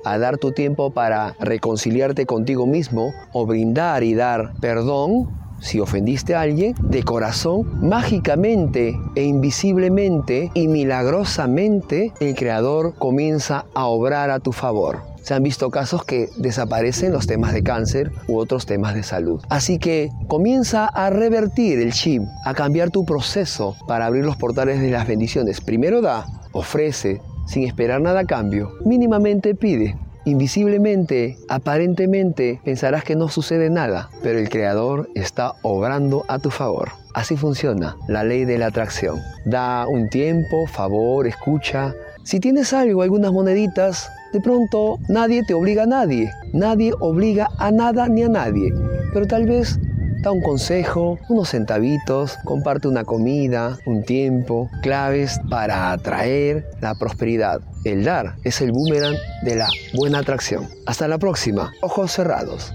a 0.05 0.19
dar 0.19 0.37
tu 0.37 0.51
tiempo 0.51 0.91
para 0.91 1.35
reconciliarte 1.39 2.27
contigo 2.27 2.67
mismo 2.67 3.15
o 3.33 3.47
brindar 3.47 4.03
y 4.03 4.13
dar 4.13 4.53
perdón, 4.61 5.27
si 5.59 5.79
ofendiste 5.79 6.35
a 6.35 6.41
alguien, 6.41 6.75
de 6.83 7.01
corazón, 7.01 7.79
mágicamente 7.81 8.95
e 9.15 9.23
invisiblemente 9.23 10.51
y 10.53 10.67
milagrosamente, 10.67 12.13
el 12.19 12.35
Creador 12.35 12.93
comienza 12.93 13.65
a 13.73 13.87
obrar 13.87 14.29
a 14.29 14.39
tu 14.39 14.51
favor. 14.51 15.10
Se 15.21 15.33
han 15.33 15.43
visto 15.43 15.69
casos 15.69 16.03
que 16.03 16.29
desaparecen 16.37 17.11
los 17.11 17.27
temas 17.27 17.53
de 17.53 17.63
cáncer 17.63 18.11
u 18.27 18.37
otros 18.37 18.65
temas 18.65 18.95
de 18.95 19.03
salud. 19.03 19.41
Así 19.49 19.77
que 19.77 20.09
comienza 20.27 20.85
a 20.87 21.09
revertir 21.09 21.79
el 21.79 21.93
chip, 21.93 22.23
a 22.45 22.53
cambiar 22.53 22.89
tu 22.89 23.05
proceso 23.05 23.75
para 23.87 24.05
abrir 24.05 24.25
los 24.25 24.37
portales 24.37 24.81
de 24.81 24.91
las 24.91 25.07
bendiciones. 25.07 25.61
Primero 25.61 26.01
da, 26.01 26.25
ofrece, 26.51 27.21
sin 27.47 27.63
esperar 27.63 28.01
nada 28.01 28.21
a 28.21 28.25
cambio. 28.25 28.71
Mínimamente 28.85 29.55
pide. 29.55 29.97
Invisiblemente, 30.23 31.37
aparentemente, 31.49 32.61
pensarás 32.63 33.03
que 33.03 33.15
no 33.15 33.27
sucede 33.27 33.71
nada, 33.71 34.09
pero 34.21 34.37
el 34.37 34.49
Creador 34.49 35.09
está 35.15 35.53
obrando 35.63 36.25
a 36.27 36.37
tu 36.37 36.51
favor. 36.51 36.89
Así 37.15 37.35
funciona 37.35 37.97
la 38.07 38.23
ley 38.23 38.45
de 38.45 38.59
la 38.59 38.67
atracción. 38.67 39.19
Da 39.45 39.87
un 39.87 40.09
tiempo, 40.09 40.67
favor, 40.67 41.25
escucha. 41.25 41.93
Si 42.23 42.39
tienes 42.39 42.71
algo, 42.71 43.01
algunas 43.01 43.31
moneditas, 43.31 44.11
de 44.33 44.41
pronto 44.41 44.97
nadie 45.09 45.43
te 45.43 45.53
obliga 45.53 45.83
a 45.83 45.87
nadie. 45.87 46.31
Nadie 46.53 46.93
obliga 46.99 47.49
a 47.57 47.71
nada 47.71 48.07
ni 48.07 48.23
a 48.23 48.29
nadie. 48.29 48.73
Pero 49.13 49.27
tal 49.27 49.45
vez 49.45 49.79
da 50.21 50.31
un 50.31 50.41
consejo, 50.41 51.17
unos 51.29 51.49
centavitos, 51.49 52.37
comparte 52.45 52.87
una 52.87 53.03
comida, 53.03 53.77
un 53.85 54.03
tiempo, 54.03 54.69
claves 54.81 55.39
para 55.49 55.91
atraer 55.91 56.69
la 56.79 56.95
prosperidad. 56.95 57.61
El 57.83 58.03
dar 58.03 58.35
es 58.43 58.61
el 58.61 58.71
boomerang 58.71 59.15
de 59.43 59.55
la 59.55 59.67
buena 59.95 60.19
atracción. 60.19 60.67
Hasta 60.85 61.07
la 61.07 61.17
próxima. 61.17 61.71
Ojos 61.81 62.11
cerrados. 62.11 62.73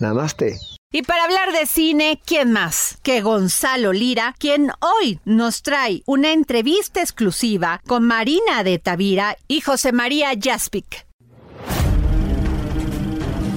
Namaste. 0.00 0.56
Y 0.92 1.02
para 1.02 1.24
hablar 1.24 1.52
de 1.52 1.66
cine, 1.66 2.20
¿quién 2.24 2.52
más 2.52 2.98
que 3.02 3.20
Gonzalo 3.20 3.92
Lira, 3.92 4.36
quien 4.38 4.70
hoy 4.80 5.18
nos 5.24 5.62
trae 5.62 6.02
una 6.06 6.32
entrevista 6.32 7.00
exclusiva 7.00 7.80
con 7.86 8.04
Marina 8.04 8.62
de 8.62 8.78
Tavira 8.78 9.36
y 9.48 9.60
José 9.60 9.90
María 9.90 10.30
Jaspic? 10.40 11.04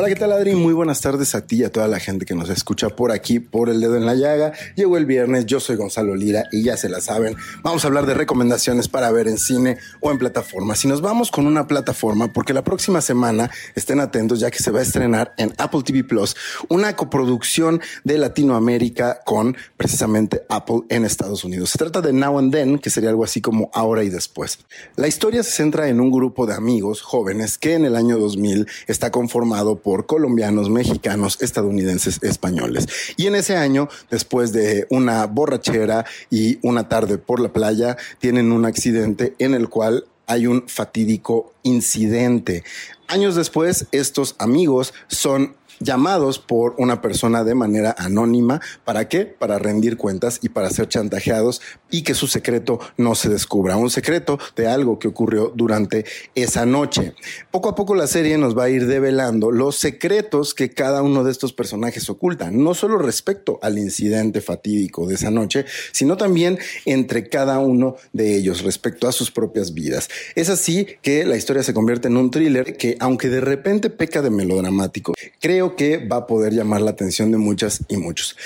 Hola, 0.00 0.06
¿qué 0.06 0.14
tal 0.14 0.30
Adri? 0.30 0.54
Muy 0.54 0.74
buenas 0.74 1.00
tardes 1.00 1.34
a 1.34 1.44
ti 1.44 1.56
y 1.56 1.64
a 1.64 1.72
toda 1.72 1.88
la 1.88 1.98
gente 1.98 2.24
que 2.24 2.36
nos 2.36 2.50
escucha 2.50 2.88
por 2.88 3.10
aquí, 3.10 3.40
por 3.40 3.68
el 3.68 3.80
dedo 3.80 3.96
en 3.96 4.06
la 4.06 4.14
llaga. 4.14 4.52
Llegó 4.76 4.96
el 4.96 5.06
viernes, 5.06 5.44
yo 5.46 5.58
soy 5.58 5.74
Gonzalo 5.74 6.14
Lira 6.14 6.44
y 6.52 6.62
ya 6.62 6.76
se 6.76 6.88
la 6.88 7.00
saben, 7.00 7.34
vamos 7.64 7.82
a 7.82 7.88
hablar 7.88 8.06
de 8.06 8.14
recomendaciones 8.14 8.86
para 8.86 9.10
ver 9.10 9.26
en 9.26 9.38
cine 9.38 9.76
o 10.00 10.12
en 10.12 10.18
plataformas. 10.18 10.78
Si 10.78 10.86
nos 10.86 11.00
vamos 11.00 11.32
con 11.32 11.48
una 11.48 11.66
plataforma, 11.66 12.32
porque 12.32 12.54
la 12.54 12.62
próxima 12.62 13.00
semana 13.00 13.50
estén 13.74 13.98
atentos 13.98 14.38
ya 14.38 14.52
que 14.52 14.60
se 14.60 14.70
va 14.70 14.78
a 14.78 14.82
estrenar 14.82 15.34
en 15.36 15.52
Apple 15.58 15.82
TV 15.82 16.04
Plus 16.04 16.36
una 16.68 16.94
coproducción 16.94 17.80
de 18.04 18.18
Latinoamérica 18.18 19.22
con 19.26 19.56
precisamente 19.76 20.42
Apple 20.48 20.82
en 20.90 21.06
Estados 21.06 21.42
Unidos. 21.42 21.70
Se 21.70 21.78
trata 21.78 22.02
de 22.02 22.12
Now 22.12 22.38
and 22.38 22.52
Then, 22.52 22.78
que 22.78 22.90
sería 22.90 23.10
algo 23.10 23.24
así 23.24 23.40
como 23.40 23.68
ahora 23.74 24.04
y 24.04 24.10
después. 24.10 24.60
La 24.94 25.08
historia 25.08 25.42
se 25.42 25.50
centra 25.50 25.88
en 25.88 25.98
un 25.98 26.12
grupo 26.12 26.46
de 26.46 26.54
amigos 26.54 27.02
jóvenes 27.02 27.58
que 27.58 27.74
en 27.74 27.84
el 27.84 27.96
año 27.96 28.16
2000 28.16 28.68
está 28.86 29.10
conformado 29.10 29.80
por 29.80 29.87
por 29.88 30.04
colombianos, 30.04 30.68
mexicanos, 30.68 31.38
estadounidenses, 31.40 32.22
españoles. 32.22 32.88
Y 33.16 33.26
en 33.26 33.34
ese 33.34 33.56
año, 33.56 33.88
después 34.10 34.52
de 34.52 34.86
una 34.90 35.24
borrachera 35.24 36.04
y 36.28 36.58
una 36.60 36.90
tarde 36.90 37.16
por 37.16 37.40
la 37.40 37.54
playa, 37.54 37.96
tienen 38.18 38.52
un 38.52 38.66
accidente 38.66 39.34
en 39.38 39.54
el 39.54 39.70
cual 39.70 40.04
hay 40.26 40.46
un 40.46 40.68
fatídico 40.68 41.54
incidente. 41.62 42.64
Años 43.06 43.34
después, 43.34 43.86
estos 43.90 44.36
amigos 44.38 44.92
son 45.06 45.56
llamados 45.80 46.38
por 46.38 46.74
una 46.78 47.00
persona 47.00 47.44
de 47.44 47.54
manera 47.54 47.94
anónima. 47.98 48.60
¿Para 48.84 49.08
qué? 49.08 49.24
Para 49.26 49.58
rendir 49.58 49.96
cuentas 49.96 50.38
y 50.42 50.48
para 50.48 50.70
ser 50.70 50.88
chantajeados 50.88 51.60
y 51.90 52.02
que 52.02 52.14
su 52.14 52.26
secreto 52.26 52.80
no 52.96 53.14
se 53.14 53.28
descubra. 53.28 53.76
Un 53.76 53.90
secreto 53.90 54.38
de 54.56 54.66
algo 54.66 54.98
que 54.98 55.08
ocurrió 55.08 55.52
durante 55.54 56.04
esa 56.34 56.66
noche. 56.66 57.14
Poco 57.50 57.68
a 57.68 57.74
poco 57.74 57.94
la 57.94 58.06
serie 58.06 58.38
nos 58.38 58.56
va 58.56 58.64
a 58.64 58.70
ir 58.70 58.86
develando 58.86 59.50
los 59.50 59.76
secretos 59.76 60.54
que 60.54 60.70
cada 60.70 61.02
uno 61.02 61.24
de 61.24 61.30
estos 61.30 61.52
personajes 61.52 62.08
ocultan, 62.10 62.62
no 62.62 62.74
solo 62.74 62.98
respecto 62.98 63.58
al 63.62 63.78
incidente 63.78 64.40
fatídico 64.40 65.06
de 65.06 65.14
esa 65.14 65.30
noche, 65.30 65.64
sino 65.92 66.16
también 66.16 66.58
entre 66.84 67.28
cada 67.28 67.58
uno 67.58 67.96
de 68.12 68.36
ellos 68.36 68.62
respecto 68.62 69.08
a 69.08 69.12
sus 69.12 69.30
propias 69.30 69.74
vidas. 69.74 70.08
Es 70.34 70.48
así 70.48 70.86
que 71.02 71.24
la 71.24 71.36
historia 71.36 71.62
se 71.62 71.74
convierte 71.74 72.08
en 72.08 72.16
un 72.16 72.30
thriller 72.30 72.76
que, 72.76 72.96
aunque 73.00 73.28
de 73.28 73.40
repente 73.40 73.90
peca 73.90 74.22
de 74.22 74.30
melodramático, 74.30 75.14
creo 75.40 75.67
que 75.76 75.98
va 75.98 76.16
a 76.16 76.26
poder 76.26 76.52
llamar 76.52 76.80
la 76.80 76.90
atención 76.90 77.30
de 77.30 77.38
muchas 77.38 77.84
y 77.88 77.96
muchos. 77.96 78.36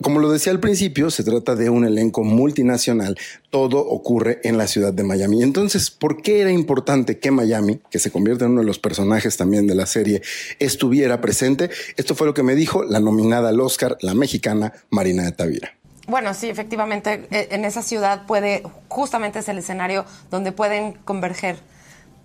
Como 0.00 0.18
lo 0.18 0.30
decía 0.30 0.52
al 0.52 0.60
principio, 0.60 1.10
se 1.10 1.24
trata 1.24 1.54
de 1.54 1.70
un 1.70 1.84
elenco 1.84 2.24
multinacional. 2.24 3.16
Todo 3.50 3.78
ocurre 3.78 4.40
en 4.44 4.58
la 4.58 4.66
ciudad 4.66 4.92
de 4.92 5.04
Miami. 5.04 5.42
Entonces, 5.42 5.90
¿por 5.90 6.22
qué 6.22 6.40
era 6.40 6.50
importante 6.50 7.18
que 7.18 7.30
Miami, 7.30 7.80
que 7.90 7.98
se 7.98 8.10
convierte 8.10 8.44
en 8.44 8.52
uno 8.52 8.60
de 8.60 8.66
los 8.66 8.78
personajes 8.78 9.36
también 9.36 9.66
de 9.66 9.74
la 9.74 9.86
serie, 9.86 10.22
estuviera 10.58 11.20
presente? 11.20 11.70
Esto 11.96 12.14
fue 12.14 12.26
lo 12.26 12.34
que 12.34 12.42
me 12.42 12.54
dijo 12.54 12.82
la 12.84 13.00
nominada 13.00 13.50
al 13.50 13.60
Oscar, 13.60 13.96
la 14.00 14.14
mexicana 14.14 14.72
Marina 14.90 15.24
de 15.24 15.32
Tavira. 15.32 15.76
Bueno, 16.08 16.34
sí, 16.34 16.48
efectivamente, 16.48 17.26
e, 17.30 17.48
en 17.52 17.64
esa 17.64 17.82
ciudad 17.82 18.26
puede, 18.26 18.62
justamente 18.88 19.38
es 19.38 19.48
el 19.48 19.58
escenario 19.58 20.04
donde 20.30 20.52
pueden 20.52 20.94
converger 21.04 21.56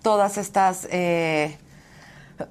todas 0.02 0.38
estas 0.38 0.88
eh, 0.90 1.56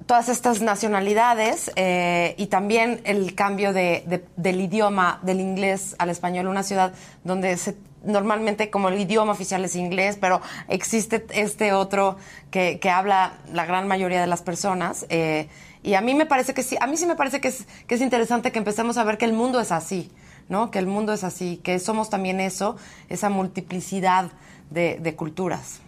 todas 0.06 0.28
estas 0.28 0.60
nacionalidades 0.60 1.70
eh, 1.76 2.34
y 2.36 2.46
también 2.46 3.00
el 3.04 3.34
cambio 3.34 3.72
de, 3.72 4.24
del 4.36 4.60
idioma 4.60 5.18
del 5.22 5.40
inglés 5.40 5.94
al 5.98 6.10
español, 6.10 6.46
una 6.46 6.62
ciudad 6.62 6.92
donde 7.24 7.56
se, 7.56 7.76
normalmente 8.04 8.70
como 8.70 8.88
el 8.88 9.00
idioma 9.00 9.32
oficial 9.32 9.64
es 9.64 9.76
inglés, 9.76 10.18
pero 10.20 10.40
existe 10.68 11.26
este 11.30 11.72
otro 11.72 12.16
que, 12.50 12.80
habla 12.90 13.34
la 13.52 13.66
gran 13.66 13.88
mayoría 13.88 14.20
de 14.20 14.26
las 14.26 14.42
personas. 14.42 15.06
Eh, 15.08 15.48
y 15.82 15.94
a 15.94 16.00
mí 16.00 16.14
me 16.14 16.26
parece 16.26 16.54
que 16.54 16.62
sí, 16.62 16.76
a 16.80 16.86
mí 16.86 16.96
sí 16.96 17.06
me 17.06 17.16
parece 17.16 17.40
que 17.40 17.48
es, 17.48 18.00
interesante 18.00 18.52
que 18.52 18.58
empecemos 18.58 18.98
a 18.98 19.04
ver 19.04 19.16
que 19.16 19.24
el 19.24 19.32
mundo 19.32 19.60
es 19.60 19.72
así, 19.72 20.10
¿no? 20.48 20.70
Que 20.70 20.78
el 20.78 20.86
mundo 20.86 21.12
es 21.12 21.24
así, 21.24 21.60
que 21.62 21.78
somos 21.78 22.10
también 22.10 22.40
eso, 22.40 22.76
esa 23.08 23.30
multiplicidad 23.30 24.30
de 24.70 25.14
culturas. 25.16 25.80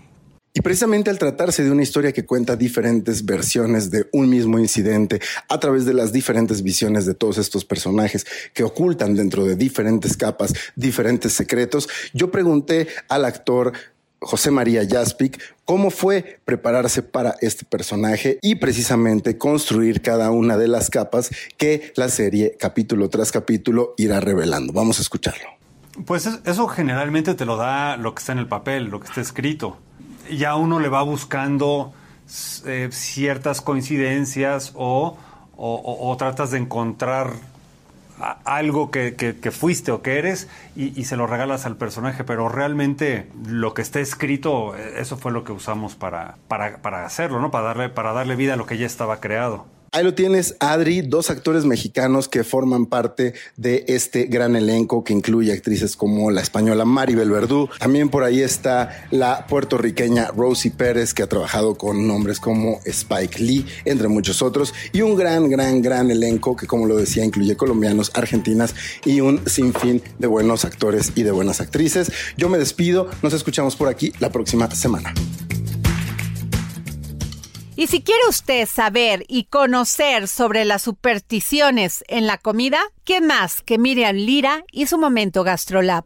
Y 0.53 0.63
precisamente 0.63 1.11
al 1.11 1.19
tratarse 1.19 1.63
de 1.63 1.71
una 1.71 1.85
historia 1.85 2.13
que 2.13 2.27
cuenta 2.27 2.57
diferentes 2.57 3.25
versiones 3.25 3.91
de 3.93 4.09
un 4.13 4.29
mismo 4.29 4.59
incidente 4.59 5.21
a 5.49 5.61
través 5.61 5.85
de 5.85 5.95
las 5.95 6.13
diferentes 6.13 6.65
visiones 6.65 7.07
de 7.07 7.15
todos 7.15 7.39
estos 7.39 7.65
personajes 7.65 8.27
que 8.53 8.65
ocultan 8.65 9.15
dentro 9.15 9.45
de 9.45 9.55
diferentes 9.55 10.17
capas 10.17 10.53
diferentes 10.75 11.35
secretos, 11.35 11.89
yo 12.13 12.33
pregunté 12.33 12.89
al 13.09 13.27
actor 13.27 13.73
José 14.19 14.51
María 14.51 14.83
Jaspic 14.89 15.41
cómo 15.65 15.91
fue 15.93 16.41
prepararse 16.45 17.03
para 17.03 17.37
este 17.41 17.65
personaje 17.65 18.41
y 18.43 18.57
precisamente 18.57 19.39
construir 19.39 20.03
cada 20.03 20.33
una 20.33 20.57
de 20.57 20.67
las 20.67 20.91
capas 20.91 21.31
que 21.59 21.93
la 21.95 22.09
serie 22.09 22.57
capítulo 22.59 23.09
tras 23.09 23.31
capítulo 23.31 23.95
irá 23.99 24.19
revelando. 24.19 24.73
Vamos 24.73 24.99
a 24.99 25.03
escucharlo. 25.03 25.47
Pues 26.07 26.29
eso 26.45 26.67
generalmente 26.67 27.35
te 27.35 27.45
lo 27.45 27.57
da 27.57 27.97
lo 27.97 28.17
que 28.17 28.19
está 28.19 28.33
en 28.33 28.39
el 28.39 28.49
papel, 28.49 28.87
lo 28.87 28.99
que 28.99 29.07
está 29.07 29.21
escrito 29.21 29.79
ya 30.37 30.57
uno 30.57 30.81
le 30.81 30.89
va 30.89 31.03
buscando 31.03 31.93
eh, 32.67 32.89
ciertas 32.93 33.61
coincidencias 33.61 34.73
o, 34.75 35.17
tratas 36.19 36.53
de 36.53 36.59
encontrar 36.59 37.33
algo 38.45 38.91
que, 38.91 39.51
fuiste 39.51 39.93
o 39.93 40.03
que 40.03 40.19
eres 40.19 40.49
y, 40.77 41.05
se 41.05 41.17
lo 41.17 41.27
regalas 41.27 41.67
al 41.67 41.77
personaje, 41.77 42.25
pero 42.25 42.49
realmente 42.49 43.29
lo 43.47 43.75
que 43.75 43.83
está 43.83 44.01
escrito, 44.01 44.77
eh, 44.77 44.95
eso 44.99 45.17
fue 45.17 45.33
lo 45.33 45.45
que 45.45 45.53
usamos 45.53 45.97
para, 45.97 46.37
para, 46.49 47.05
hacerlo, 47.05 47.41
¿no? 47.41 47.51
Para 47.51 47.69
darle, 47.69 47.89
para 47.89 48.13
darle 48.13 48.37
vida 48.37 48.55
a 48.55 48.57
lo 48.57 48.67
que 48.67 48.79
ya 48.79 48.87
estaba 48.87 49.21
creado. 49.21 49.67
Ahí 49.93 50.05
lo 50.05 50.15
tienes, 50.15 50.55
Adri, 50.61 51.01
dos 51.01 51.31
actores 51.31 51.65
mexicanos 51.65 52.29
que 52.29 52.45
forman 52.45 52.87
parte 52.87 53.35
de 53.57 53.85
este 53.89 54.27
gran 54.27 54.55
elenco 54.55 55.03
que 55.03 55.13
incluye 55.13 55.53
actrices 55.53 55.97
como 55.97 56.31
la 56.31 56.43
española 56.43 56.85
Maribel 56.85 57.29
Verdú. 57.29 57.69
También 57.81 58.09
por 58.09 58.23
ahí 58.23 58.41
está 58.41 59.09
la 59.11 59.49
puertorriqueña 59.49 60.29
Rosie 60.29 60.71
Pérez, 60.71 61.13
que 61.13 61.25
ha 61.25 61.27
trabajado 61.27 61.75
con 61.75 62.07
nombres 62.07 62.39
como 62.39 62.79
Spike 62.85 63.43
Lee, 63.43 63.67
entre 63.85 64.07
muchos 64.07 64.43
otros. 64.43 64.73
Y 64.93 65.03
un 65.03 65.17
gran, 65.17 65.51
gran, 65.51 65.83
gran 65.83 66.09
elenco 66.13 66.55
que, 66.55 66.69
como 66.69 66.87
lo 66.87 66.97
decía, 66.97 67.25
incluye 67.25 67.57
colombianos, 67.57 68.13
argentinas 68.15 68.77
y 69.05 69.21
un 69.21 69.41
sinfín 69.49 70.03
de 70.21 70.29
buenos 70.29 70.65
actores 70.65 71.11
y 71.17 71.25
de 71.25 71.33
buenas 71.33 71.61
actrices. 71.61 72.13
Yo 72.37 72.49
me 72.49 72.59
despido, 72.59 73.11
nos 73.23 73.33
escuchamos 73.33 73.75
por 73.75 73.89
aquí 73.89 74.13
la 74.21 74.31
próxima 74.31 74.71
semana. 74.71 75.13
Y 77.81 77.87
si 77.87 78.03
quiere 78.03 78.21
usted 78.29 78.69
saber 78.69 79.25
y 79.27 79.45
conocer 79.45 80.29
sobre 80.29 80.67
las 80.67 80.83
supersticiones 80.83 82.05
en 82.09 82.27
la 82.27 82.37
comida, 82.37 82.79
¿qué 83.05 83.23
más 83.23 83.63
que 83.63 83.79
Miriam 83.79 84.17
Lira 84.17 84.65
y 84.71 84.85
su 84.85 84.99
momento 84.99 85.45
GastroLab? 85.45 86.05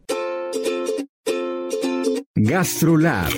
GastroLab. 2.36 3.32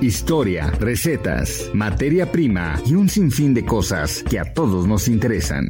Historia, 0.00 0.70
recetas, 0.78 1.70
materia 1.74 2.30
prima 2.30 2.80
y 2.86 2.94
un 2.94 3.08
sinfín 3.08 3.52
de 3.52 3.64
cosas 3.64 4.22
que 4.22 4.38
a 4.38 4.54
todos 4.54 4.86
nos 4.86 5.08
interesan. 5.08 5.66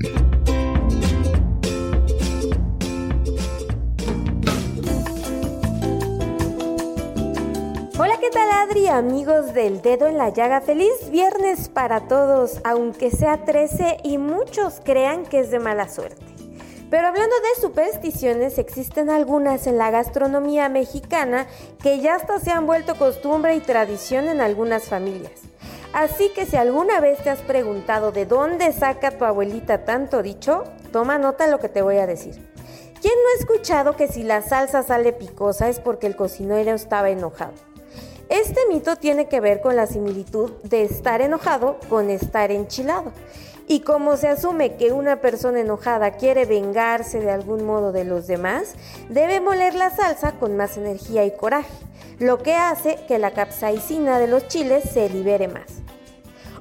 Adri? 8.65 8.87
Amigos 8.87 9.53
del 9.53 9.83
dedo 9.83 10.07
en 10.07 10.17
la 10.17 10.31
llaga, 10.31 10.63
feliz 10.63 11.11
viernes 11.11 11.69
para 11.69 12.09
todos, 12.09 12.61
aunque 12.65 13.11
sea 13.11 13.45
13 13.45 13.99
y 14.03 14.17
muchos 14.17 14.81
crean 14.83 15.27
que 15.27 15.41
es 15.41 15.51
de 15.51 15.59
mala 15.59 15.89
suerte. 15.89 16.25
Pero 16.89 17.09
hablando 17.09 17.35
de 17.37 17.61
supersticiones, 17.61 18.57
existen 18.57 19.11
algunas 19.11 19.67
en 19.67 19.77
la 19.77 19.91
gastronomía 19.91 20.71
mexicana 20.71 21.47
que 21.83 22.01
ya 22.01 22.15
hasta 22.15 22.39
se 22.39 22.53
han 22.53 22.67
vuelto 22.67 22.95
costumbre 22.95 23.55
y 23.55 23.61
tradición 23.61 24.29
en 24.29 24.41
algunas 24.41 24.85
familias. 24.85 25.43
Así 25.93 26.31
que 26.31 26.47
si 26.47 26.57
alguna 26.57 27.01
vez 27.01 27.23
te 27.23 27.29
has 27.29 27.41
preguntado 27.41 28.13
de 28.13 28.25
dónde 28.25 28.73
saca 28.73 29.11
tu 29.11 29.27
abuelita 29.27 29.85
tanto 29.85 30.23
dicho, 30.23 30.65
toma 30.91 31.19
nota 31.19 31.45
de 31.45 31.51
lo 31.51 31.59
que 31.59 31.69
te 31.69 31.83
voy 31.83 31.99
a 31.99 32.07
decir. 32.07 32.35
¿Quién 33.03 33.15
no 33.15 33.29
ha 33.29 33.41
escuchado 33.41 33.95
que 33.95 34.09
si 34.09 34.23
la 34.23 34.41
salsa 34.41 34.83
sale 34.83 35.13
picosa 35.13 35.69
es 35.69 35.81
porque 35.81 36.07
el 36.07 36.17
cocinero 36.17 36.71
estaba 36.71 37.11
enojado? 37.11 37.74
Este 38.29 38.61
mito 38.69 38.97
tiene 38.97 39.29
que 39.29 39.41
ver 39.41 39.61
con 39.61 39.77
la 39.77 39.87
similitud 39.87 40.51
de 40.63 40.83
estar 40.83 41.21
enojado 41.21 41.79
con 41.89 42.11
estar 42.11 42.51
enchilado. 42.51 43.13
Y 43.67 43.81
como 43.81 44.17
se 44.17 44.29
asume 44.29 44.77
que 44.77 44.93
una 44.93 45.21
persona 45.21 45.61
enojada 45.61 46.13
quiere 46.13 46.45
vengarse 46.45 47.21
de 47.21 47.31
algún 47.31 47.65
modo 47.65 47.93
de 47.93 48.05
los 48.05 48.27
demás, 48.27 48.75
debe 49.09 49.41
moler 49.41 49.75
la 49.75 49.91
salsa 49.91 50.33
con 50.33 50.57
más 50.57 50.77
energía 50.77 51.25
y 51.25 51.35
coraje, 51.35 51.73
lo 52.19 52.43
que 52.43 52.55
hace 52.55 52.99
que 53.09 53.19
la 53.19 53.33
capsaicina 53.33 54.19
de 54.19 54.29
los 54.29 54.49
chiles 54.49 54.85
se 54.85 55.09
libere 55.09 55.49
más. 55.49 55.85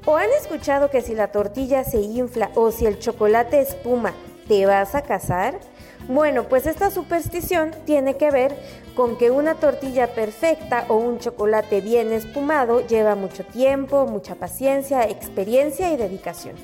¿O 0.05 0.15
han 0.17 0.29
escuchado 0.31 0.89
que 0.89 1.01
si 1.01 1.15
la 1.15 1.31
tortilla 1.31 1.83
se 1.83 1.97
infla 1.97 2.51
o 2.55 2.71
si 2.71 2.85
el 2.85 2.99
chocolate 2.99 3.61
espuma, 3.61 4.13
te 4.47 4.65
vas 4.65 4.95
a 4.95 5.01
casar? 5.01 5.59
Bueno, 6.07 6.43
pues 6.43 6.67
esta 6.67 6.91
superstición 6.91 7.71
tiene 7.85 8.17
que 8.17 8.29
ver 8.29 8.55
con 8.93 9.17
que 9.17 9.31
una 9.31 9.55
tortilla 9.55 10.13
perfecta 10.13 10.85
o 10.89 10.95
un 10.95 11.19
chocolate 11.19 11.79
bien 11.79 12.11
espumado 12.11 12.85
lleva 12.85 13.15
mucho 13.15 13.45
tiempo, 13.45 14.05
mucha 14.05 14.35
paciencia, 14.35 15.03
experiencia 15.03 15.91
y 15.91 15.97
dedicación. 15.97 16.55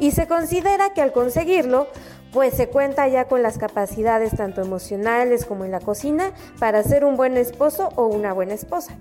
Y 0.00 0.10
se 0.10 0.26
considera 0.26 0.92
que 0.92 1.02
al 1.02 1.12
conseguirlo, 1.12 1.86
pues 2.32 2.54
se 2.54 2.68
cuenta 2.68 3.06
ya 3.06 3.26
con 3.26 3.42
las 3.42 3.58
capacidades 3.58 4.36
tanto 4.36 4.60
emocionales 4.60 5.44
como 5.44 5.64
en 5.64 5.70
la 5.70 5.80
cocina 5.80 6.32
para 6.58 6.82
ser 6.82 7.04
un 7.04 7.16
buen 7.16 7.36
esposo 7.36 7.90
o 7.94 8.06
una 8.06 8.32
buena 8.32 8.54
esposa. 8.54 8.96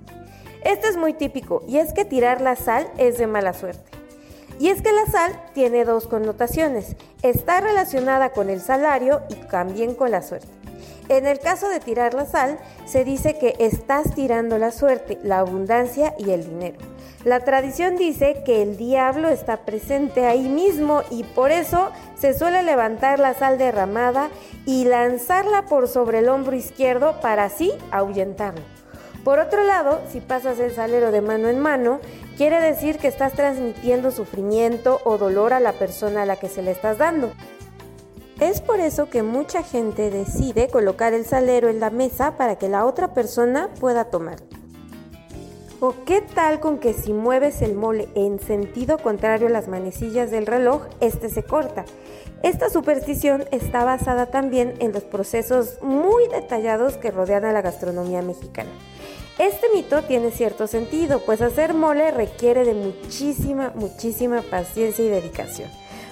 Esto 0.64 0.88
es 0.88 0.98
muy 0.98 1.14
típico 1.14 1.64
y 1.68 1.78
es 1.78 1.94
que 1.94 2.06
tirar 2.06 2.42
la 2.42 2.56
sal 2.56 2.88
es 2.98 3.18
de 3.18 3.28
mala 3.28 3.54
suerte. 3.54 3.99
Y 4.60 4.68
es 4.68 4.82
que 4.82 4.92
la 4.92 5.06
sal 5.06 5.32
tiene 5.54 5.86
dos 5.86 6.06
connotaciones. 6.06 6.98
Está 7.24 7.62
relacionada 7.62 8.32
con 8.32 8.50
el 8.50 8.60
salario 8.60 9.22
y 9.30 9.36
también 9.36 9.96
con 9.96 10.12
la 10.12 10.22
suerte. 10.22 10.48
En 11.08 11.26
el 11.26 11.40
caso 11.40 11.70
de 11.70 11.80
tirar 11.80 12.14
la 12.14 12.26
sal, 12.26 12.60
se 12.86 13.04
dice 13.04 13.40
que 13.40 13.56
estás 13.58 14.14
tirando 14.14 14.60
la 14.60 14.72
suerte, 14.72 15.18
la 15.24 15.40
abundancia 15.40 16.14
y 16.20 16.32
el 16.32 16.46
dinero. 16.46 16.78
La 17.24 17.40
tradición 17.40 17.96
dice 17.96 18.44
que 18.46 18.62
el 18.62 18.78
diablo 18.78 19.30
está 19.30 19.66
presente 19.66 20.26
ahí 20.26 20.48
mismo 20.48 21.02
y 21.10 21.24
por 21.24 21.52
eso 21.52 21.90
se 22.16 22.38
suele 22.38 22.62
levantar 22.62 23.20
la 23.20 23.34
sal 23.34 23.58
derramada 23.58 24.30
y 24.66 24.86
lanzarla 24.86 25.66
por 25.66 25.88
sobre 25.88 26.20
el 26.20 26.30
hombro 26.30 26.56
izquierdo 26.56 27.20
para 27.22 27.46
así 27.46 27.74
ahuyentarlo. 27.92 28.62
Por 29.24 29.40
otro 29.40 29.64
lado, 29.64 30.00
si 30.12 30.22
pasas 30.22 30.60
el 30.60 30.74
salero 30.74 31.12
de 31.12 31.22
mano 31.22 31.50
en 31.50 31.60
mano, 31.60 32.00
quiere 32.40 32.62
decir 32.62 33.00
que 33.00 33.10
estás 33.10 33.34
transmitiendo 33.34 34.12
sufrimiento 34.12 35.02
o 35.04 35.18
dolor 35.18 35.52
a 35.52 35.60
la 35.60 35.74
persona 35.74 36.22
a 36.22 36.26
la 36.26 36.38
que 36.38 36.48
se 36.48 36.62
le 36.62 36.72
estás 36.72 36.98
dando. 36.98 37.34
Es 38.40 38.62
por 38.62 38.80
eso 38.80 39.10
que 39.10 39.24
mucha 39.24 39.62
gente 39.62 40.10
decide 40.10 40.70
colocar 40.70 41.12
el 41.12 41.26
salero 41.26 41.68
en 41.68 41.82
la 41.82 41.90
mesa 41.90 42.38
para 42.38 42.56
que 42.56 42.70
la 42.70 42.86
otra 42.86 43.14
persona 43.14 43.68
pueda 43.82 44.06
tomar. 44.06 44.38
¿O 45.82 45.94
qué 46.06 46.22
tal 46.22 46.62
con 46.62 46.80
que 46.80 46.94
si 46.94 47.12
mueves 47.12 47.62
el 47.62 47.76
mole 47.76 48.08
en 48.16 48.40
sentido 48.40 49.00
contrario 49.00 49.48
a 49.48 49.52
las 49.52 49.68
manecillas 49.68 50.32
del 50.32 50.46
reloj, 50.46 50.84
este 51.02 51.28
se 51.28 51.44
corta? 51.44 51.84
Esta 52.42 52.70
superstición 52.70 53.44
está 53.52 53.84
basada 53.84 54.28
también 54.28 54.76
en 54.80 54.94
los 54.94 55.04
procesos 55.04 55.78
muy 55.82 56.26
detallados 56.30 56.96
que 56.96 57.12
rodean 57.12 57.44
a 57.44 57.52
la 57.52 57.62
gastronomía 57.62 58.22
mexicana. 58.22 58.70
Este 59.40 59.68
mito 59.74 60.04
tiene 60.04 60.32
cierto 60.32 60.68
sentido, 60.68 61.22
pues 61.26 61.42
hacer 61.42 61.74
mole 61.74 62.12
requiere 62.12 62.66
de 62.66 62.74
muchísima, 62.74 63.72
muchísima 63.74 64.42
paciencia 64.42 65.06
y 65.06 65.08
dedicación 65.08 65.70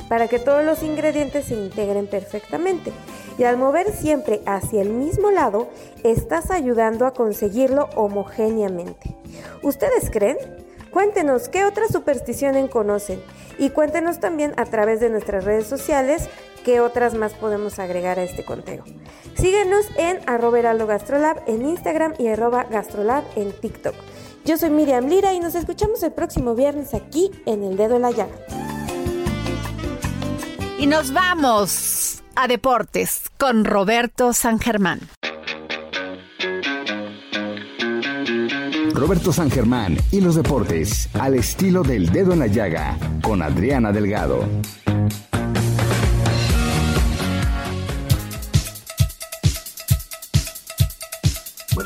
para 0.07 0.27
que 0.27 0.39
todos 0.39 0.63
los 0.63 0.83
ingredientes 0.83 1.45
se 1.45 1.55
integren 1.55 2.07
perfectamente. 2.07 2.91
Y 3.37 3.43
al 3.43 3.57
mover 3.57 3.91
siempre 3.91 4.41
hacia 4.45 4.81
el 4.81 4.89
mismo 4.89 5.31
lado, 5.31 5.67
estás 6.03 6.49
ayudando 6.49 7.05
a 7.05 7.13
conseguirlo 7.13 7.89
homogéneamente. 7.95 9.15
¿Ustedes 9.61 10.09
creen? 10.09 10.37
Cuéntenos 10.91 11.49
qué 11.49 11.65
otras 11.65 11.91
supersticiones 11.91 12.69
conocen 12.69 13.21
y 13.59 13.69
cuéntenos 13.69 14.19
también 14.19 14.53
a 14.57 14.65
través 14.65 14.99
de 14.99 15.09
nuestras 15.09 15.43
redes 15.43 15.67
sociales 15.67 16.29
qué 16.67 16.81
otras 16.81 17.13
más 17.13 17.33
podemos 17.33 17.79
agregar 17.79 18.19
a 18.19 18.23
este 18.23 18.43
conteo. 18.43 18.83
Síguenos 19.37 19.85
en 19.95 20.19
arroba 20.27 20.73
gastrolab 20.73 21.41
en 21.47 21.65
Instagram 21.65 22.13
y 22.19 22.27
arroba 22.27 22.65
gastrolab 22.65 23.23
en 23.37 23.53
TikTok. 23.53 23.95
Yo 24.43 24.57
soy 24.57 24.69
Miriam 24.69 25.07
Lira 25.07 25.33
y 25.33 25.39
nos 25.39 25.55
escuchamos 25.55 26.03
el 26.03 26.11
próximo 26.11 26.55
viernes 26.55 26.93
aquí 26.93 27.31
en 27.45 27.63
El 27.63 27.77
Dedo 27.77 27.95
en 27.95 28.01
la 28.01 28.11
Llaga. 28.11 28.35
Y 30.77 30.87
nos 30.87 31.13
vamos 31.13 32.21
a 32.35 32.49
deportes 32.49 33.31
con 33.37 33.63
Roberto 33.63 34.33
San 34.33 34.59
Germán. 34.59 34.99
Roberto 38.93 39.31
San 39.31 39.49
Germán 39.49 39.95
y 40.11 40.19
los 40.19 40.35
deportes 40.35 41.07
al 41.13 41.35
estilo 41.35 41.81
del 41.83 42.09
dedo 42.09 42.33
en 42.33 42.39
la 42.39 42.47
llaga 42.47 42.97
con 43.21 43.41
Adriana 43.41 43.93
Delgado. 43.93 44.43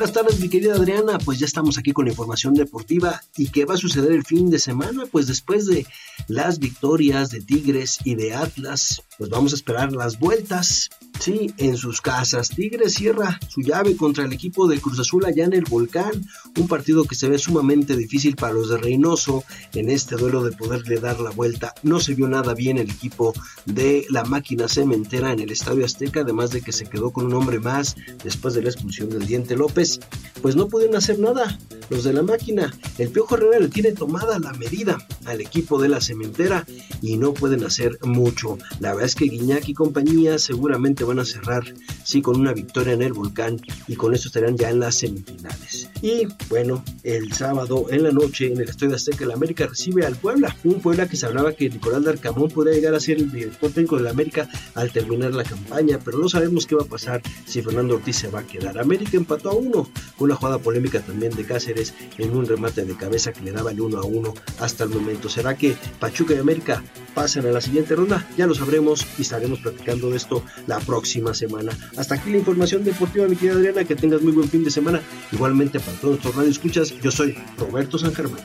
Buenas 0.02 0.16
tardes, 0.16 0.40
mi 0.40 0.48
querida 0.48 0.74
Adriana. 0.74 1.16
Pues 1.24 1.38
ya 1.38 1.46
estamos 1.46 1.78
aquí 1.78 1.92
con 1.92 2.06
la 2.06 2.10
información 2.10 2.54
deportiva. 2.54 3.20
¿Y 3.36 3.50
qué 3.52 3.64
va 3.66 3.74
a 3.74 3.76
suceder 3.76 4.10
el 4.10 4.24
fin 4.24 4.50
de 4.50 4.58
semana? 4.58 5.04
Pues 5.06 5.28
después 5.28 5.64
de 5.66 5.86
las 6.26 6.58
victorias 6.58 7.30
de 7.30 7.40
Tigres 7.40 8.00
y 8.02 8.16
de 8.16 8.34
Atlas, 8.34 9.04
pues 9.22 9.30
vamos 9.30 9.52
a 9.52 9.54
esperar 9.54 9.92
las 9.92 10.18
vueltas. 10.18 10.90
Sí, 11.20 11.54
en 11.58 11.76
sus 11.76 12.00
casas. 12.00 12.48
Tigres 12.48 12.94
cierra 12.94 13.38
su 13.48 13.60
llave 13.60 13.96
contra 13.96 14.24
el 14.24 14.32
equipo 14.32 14.66
del 14.66 14.80
Cruz 14.80 14.98
Azul 14.98 15.24
allá 15.24 15.44
en 15.44 15.52
el 15.52 15.62
Volcán. 15.62 16.26
Un 16.58 16.66
partido 16.66 17.04
que 17.04 17.14
se 17.14 17.28
ve 17.28 17.38
sumamente 17.38 17.94
difícil 17.94 18.34
para 18.34 18.54
los 18.54 18.68
de 18.68 18.78
Reynoso 18.78 19.44
en 19.74 19.90
este 19.90 20.16
duelo 20.16 20.42
de 20.42 20.50
poderle 20.50 20.98
dar 20.98 21.20
la 21.20 21.30
vuelta. 21.30 21.72
No 21.84 22.00
se 22.00 22.16
vio 22.16 22.26
nada 22.26 22.54
bien 22.54 22.78
el 22.78 22.90
equipo 22.90 23.32
de 23.64 24.04
la 24.10 24.24
máquina 24.24 24.66
cementera 24.66 25.32
en 25.32 25.38
el 25.38 25.52
Estadio 25.52 25.84
Azteca, 25.84 26.22
además 26.22 26.50
de 26.50 26.62
que 26.62 26.72
se 26.72 26.86
quedó 26.86 27.12
con 27.12 27.26
un 27.26 27.34
hombre 27.34 27.60
más 27.60 27.94
después 28.24 28.54
de 28.54 28.62
la 28.62 28.70
expulsión 28.70 29.08
del 29.08 29.24
Diente 29.24 29.54
López. 29.54 30.00
Pues 30.40 30.56
no 30.56 30.66
pudieron 30.66 30.96
hacer 30.96 31.20
nada 31.20 31.56
los 31.88 32.02
de 32.02 32.12
la 32.12 32.22
máquina. 32.22 32.74
El 32.98 33.10
Piojo 33.10 33.36
Herrera 33.36 33.60
le 33.60 33.68
tiene 33.68 33.92
tomada 33.92 34.40
la 34.40 34.52
medida 34.54 34.98
al 35.26 35.40
equipo 35.40 35.80
de 35.80 35.88
la 35.88 36.00
cementera 36.00 36.66
y 37.00 37.16
no 37.16 37.32
pueden 37.32 37.62
hacer 37.62 37.98
mucho. 38.02 38.58
La 38.80 38.90
verdad 38.94 39.11
que 39.14 39.26
Guiñac 39.26 39.68
y 39.68 39.74
compañía 39.74 40.38
seguramente 40.38 41.04
van 41.04 41.18
a 41.18 41.24
cerrar 41.24 41.62
sí 42.04 42.22
con 42.22 42.40
una 42.40 42.52
victoria 42.52 42.92
en 42.94 43.02
el 43.02 43.12
volcán 43.12 43.60
y 43.88 43.96
con 43.96 44.14
eso 44.14 44.28
estarán 44.28 44.56
ya 44.56 44.70
en 44.70 44.80
las 44.80 44.96
semifinales. 44.96 45.88
Y 46.00 46.26
bueno, 46.48 46.84
el 47.02 47.32
sábado 47.32 47.86
en 47.90 48.02
la 48.02 48.10
noche 48.10 48.46
en 48.46 48.60
el 48.60 48.68
Estadio 48.68 48.96
Azteca 48.96 49.24
el 49.24 49.30
América 49.30 49.66
recibe 49.66 50.04
al 50.04 50.16
Puebla, 50.16 50.56
un 50.64 50.80
Puebla 50.80 51.08
que 51.08 51.16
se 51.16 51.26
hablaba 51.26 51.52
que 51.52 51.70
Nicolás 51.70 52.04
Darcamón 52.04 52.50
podría 52.50 52.74
llegar 52.74 52.94
a 52.94 53.00
ser 53.00 53.18
el 53.18 53.30
director 53.30 53.70
técnico 53.70 53.98
de 53.98 54.10
América 54.10 54.48
al 54.74 54.92
terminar 54.92 55.32
la 55.34 55.44
campaña, 55.44 55.98
pero 56.04 56.18
no 56.18 56.28
sabemos 56.28 56.66
qué 56.66 56.74
va 56.74 56.82
a 56.82 56.86
pasar 56.86 57.22
si 57.46 57.62
Fernando 57.62 57.94
Ortiz 57.94 58.16
se 58.16 58.28
va 58.28 58.40
a 58.40 58.46
quedar. 58.46 58.78
América 58.78 59.16
empató 59.16 59.50
a 59.50 59.54
uno 59.54 59.88
con 60.16 60.26
una 60.26 60.36
jugada 60.36 60.58
polémica 60.58 61.00
también 61.00 61.34
de 61.34 61.44
Cáceres 61.44 61.94
en 62.18 62.36
un 62.36 62.46
remate 62.46 62.84
de 62.84 62.96
cabeza 62.96 63.32
que 63.32 63.42
le 63.42 63.52
daba 63.52 63.70
el 63.70 63.80
uno 63.80 63.98
a 63.98 64.04
uno 64.04 64.34
hasta 64.60 64.84
el 64.84 64.90
momento. 64.90 65.28
¿Será 65.28 65.56
que 65.56 65.76
Pachuca 65.98 66.34
y 66.34 66.38
América 66.38 66.82
pasan 67.14 67.46
a 67.46 67.50
la 67.50 67.60
siguiente 67.60 67.94
ronda? 67.94 68.28
Ya 68.36 68.46
lo 68.46 68.54
sabremos 68.54 68.91
y 69.18 69.22
estaremos 69.22 69.60
platicando 69.60 70.10
de 70.10 70.16
esto 70.16 70.42
la 70.66 70.78
próxima 70.80 71.34
semana. 71.34 71.72
Hasta 71.96 72.16
aquí 72.16 72.30
la 72.30 72.38
información 72.38 72.84
deportiva, 72.84 73.26
mi 73.26 73.36
querida 73.36 73.54
Adriana, 73.56 73.84
que 73.84 73.96
tengas 73.96 74.22
muy 74.22 74.32
buen 74.32 74.48
fin 74.48 74.64
de 74.64 74.70
semana. 74.70 75.00
Igualmente 75.32 75.80
para 75.80 75.96
todos 75.98 76.12
nuestros 76.12 76.34
radio 76.34 76.50
escuchas, 76.50 76.94
yo 77.00 77.10
soy 77.10 77.36
Roberto 77.58 77.98
San 77.98 78.14
Germán. 78.14 78.40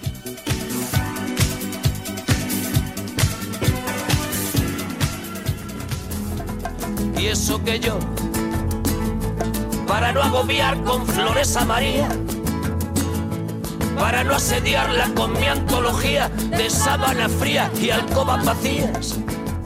Y 7.19 7.25
eso 7.27 7.63
que 7.63 7.79
yo, 7.79 7.99
para 9.87 10.11
no 10.13 10.21
agobiar 10.21 10.81
con 10.83 11.05
flores 11.07 11.55
a 11.57 11.65
María, 11.65 12.07
para 13.97 14.23
no 14.23 14.35
asediarla 14.35 15.09
con 15.15 15.33
mi 15.33 15.47
antología 15.47 16.29
de 16.29 16.69
sábana 16.69 17.27
fría 17.27 17.71
y 17.81 17.89
alcobas 17.89 18.45
vacías. 18.45 19.17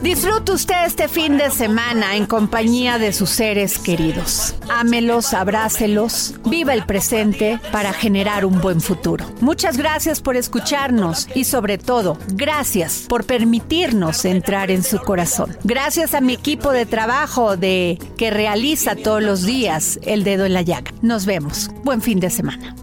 Disfrute 0.02 0.50
usted 0.50 0.84
este 0.84 1.06
fin 1.06 1.38
de 1.38 1.48
semana 1.52 2.16
en 2.16 2.26
compañía 2.26 2.98
de 2.98 3.12
sus 3.12 3.30
seres 3.30 3.78
queridos. 3.78 4.56
Ámelos, 4.68 5.32
abrácelos, 5.32 6.34
viva 6.44 6.74
el 6.74 6.84
presente 6.84 7.60
para 7.70 7.92
generar 7.92 8.44
un 8.44 8.60
buen 8.60 8.80
futuro. 8.80 9.24
Muchas 9.40 9.76
gracias 9.76 10.20
por 10.20 10.36
escucharnos 10.36 11.28
y 11.36 11.44
sobre 11.44 11.78
todo, 11.78 12.18
gracias 12.32 13.04
por 13.08 13.24
permitirnos 13.24 14.24
entrar 14.24 14.72
en 14.72 14.82
su 14.82 14.98
corazón. 14.98 15.56
Gracias 15.62 16.14
a 16.14 16.20
mi 16.20 16.32
equipo 16.32 16.72
de 16.72 16.84
trabajo 16.84 17.56
de 17.56 17.96
que 18.16 18.32
realiza 18.32 18.96
todos 18.96 19.22
los 19.22 19.44
días 19.44 20.00
el 20.02 20.24
dedo 20.24 20.46
en 20.46 20.54
la 20.54 20.62
llaga. 20.62 20.92
Nos 21.00 21.26
vemos. 21.26 21.70
Buen 21.84 22.02
fin 22.02 22.18
de 22.18 22.30
semana. 22.30 22.74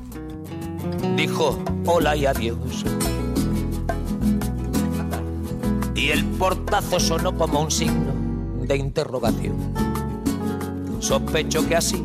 Dijo 1.17 1.61
hola 1.85 2.15
y 2.15 2.25
adiós. 2.25 2.85
El 6.11 6.25
portazo 6.25 6.99
sonó 6.99 7.35
como 7.37 7.61
un 7.61 7.69
signo 7.69 8.13
de 8.65 8.77
interrogación. 8.77 9.55
Sospecho 10.99 11.67
que 11.67 11.75
así 11.75 12.03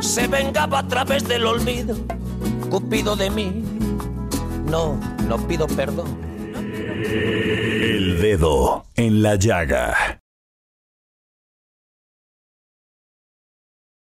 se 0.00 0.28
vengaba 0.28 0.78
a 0.78 0.86
través 0.86 1.26
del 1.26 1.44
olvido. 1.44 1.96
Cupido 2.70 3.16
de 3.16 3.30
mí, 3.30 3.64
no, 4.70 4.98
no 5.26 5.38
pido 5.48 5.66
perdón. 5.66 6.06
El 7.04 8.20
dedo 8.20 8.84
en 8.94 9.22
la 9.22 9.34
llaga. 9.34 10.17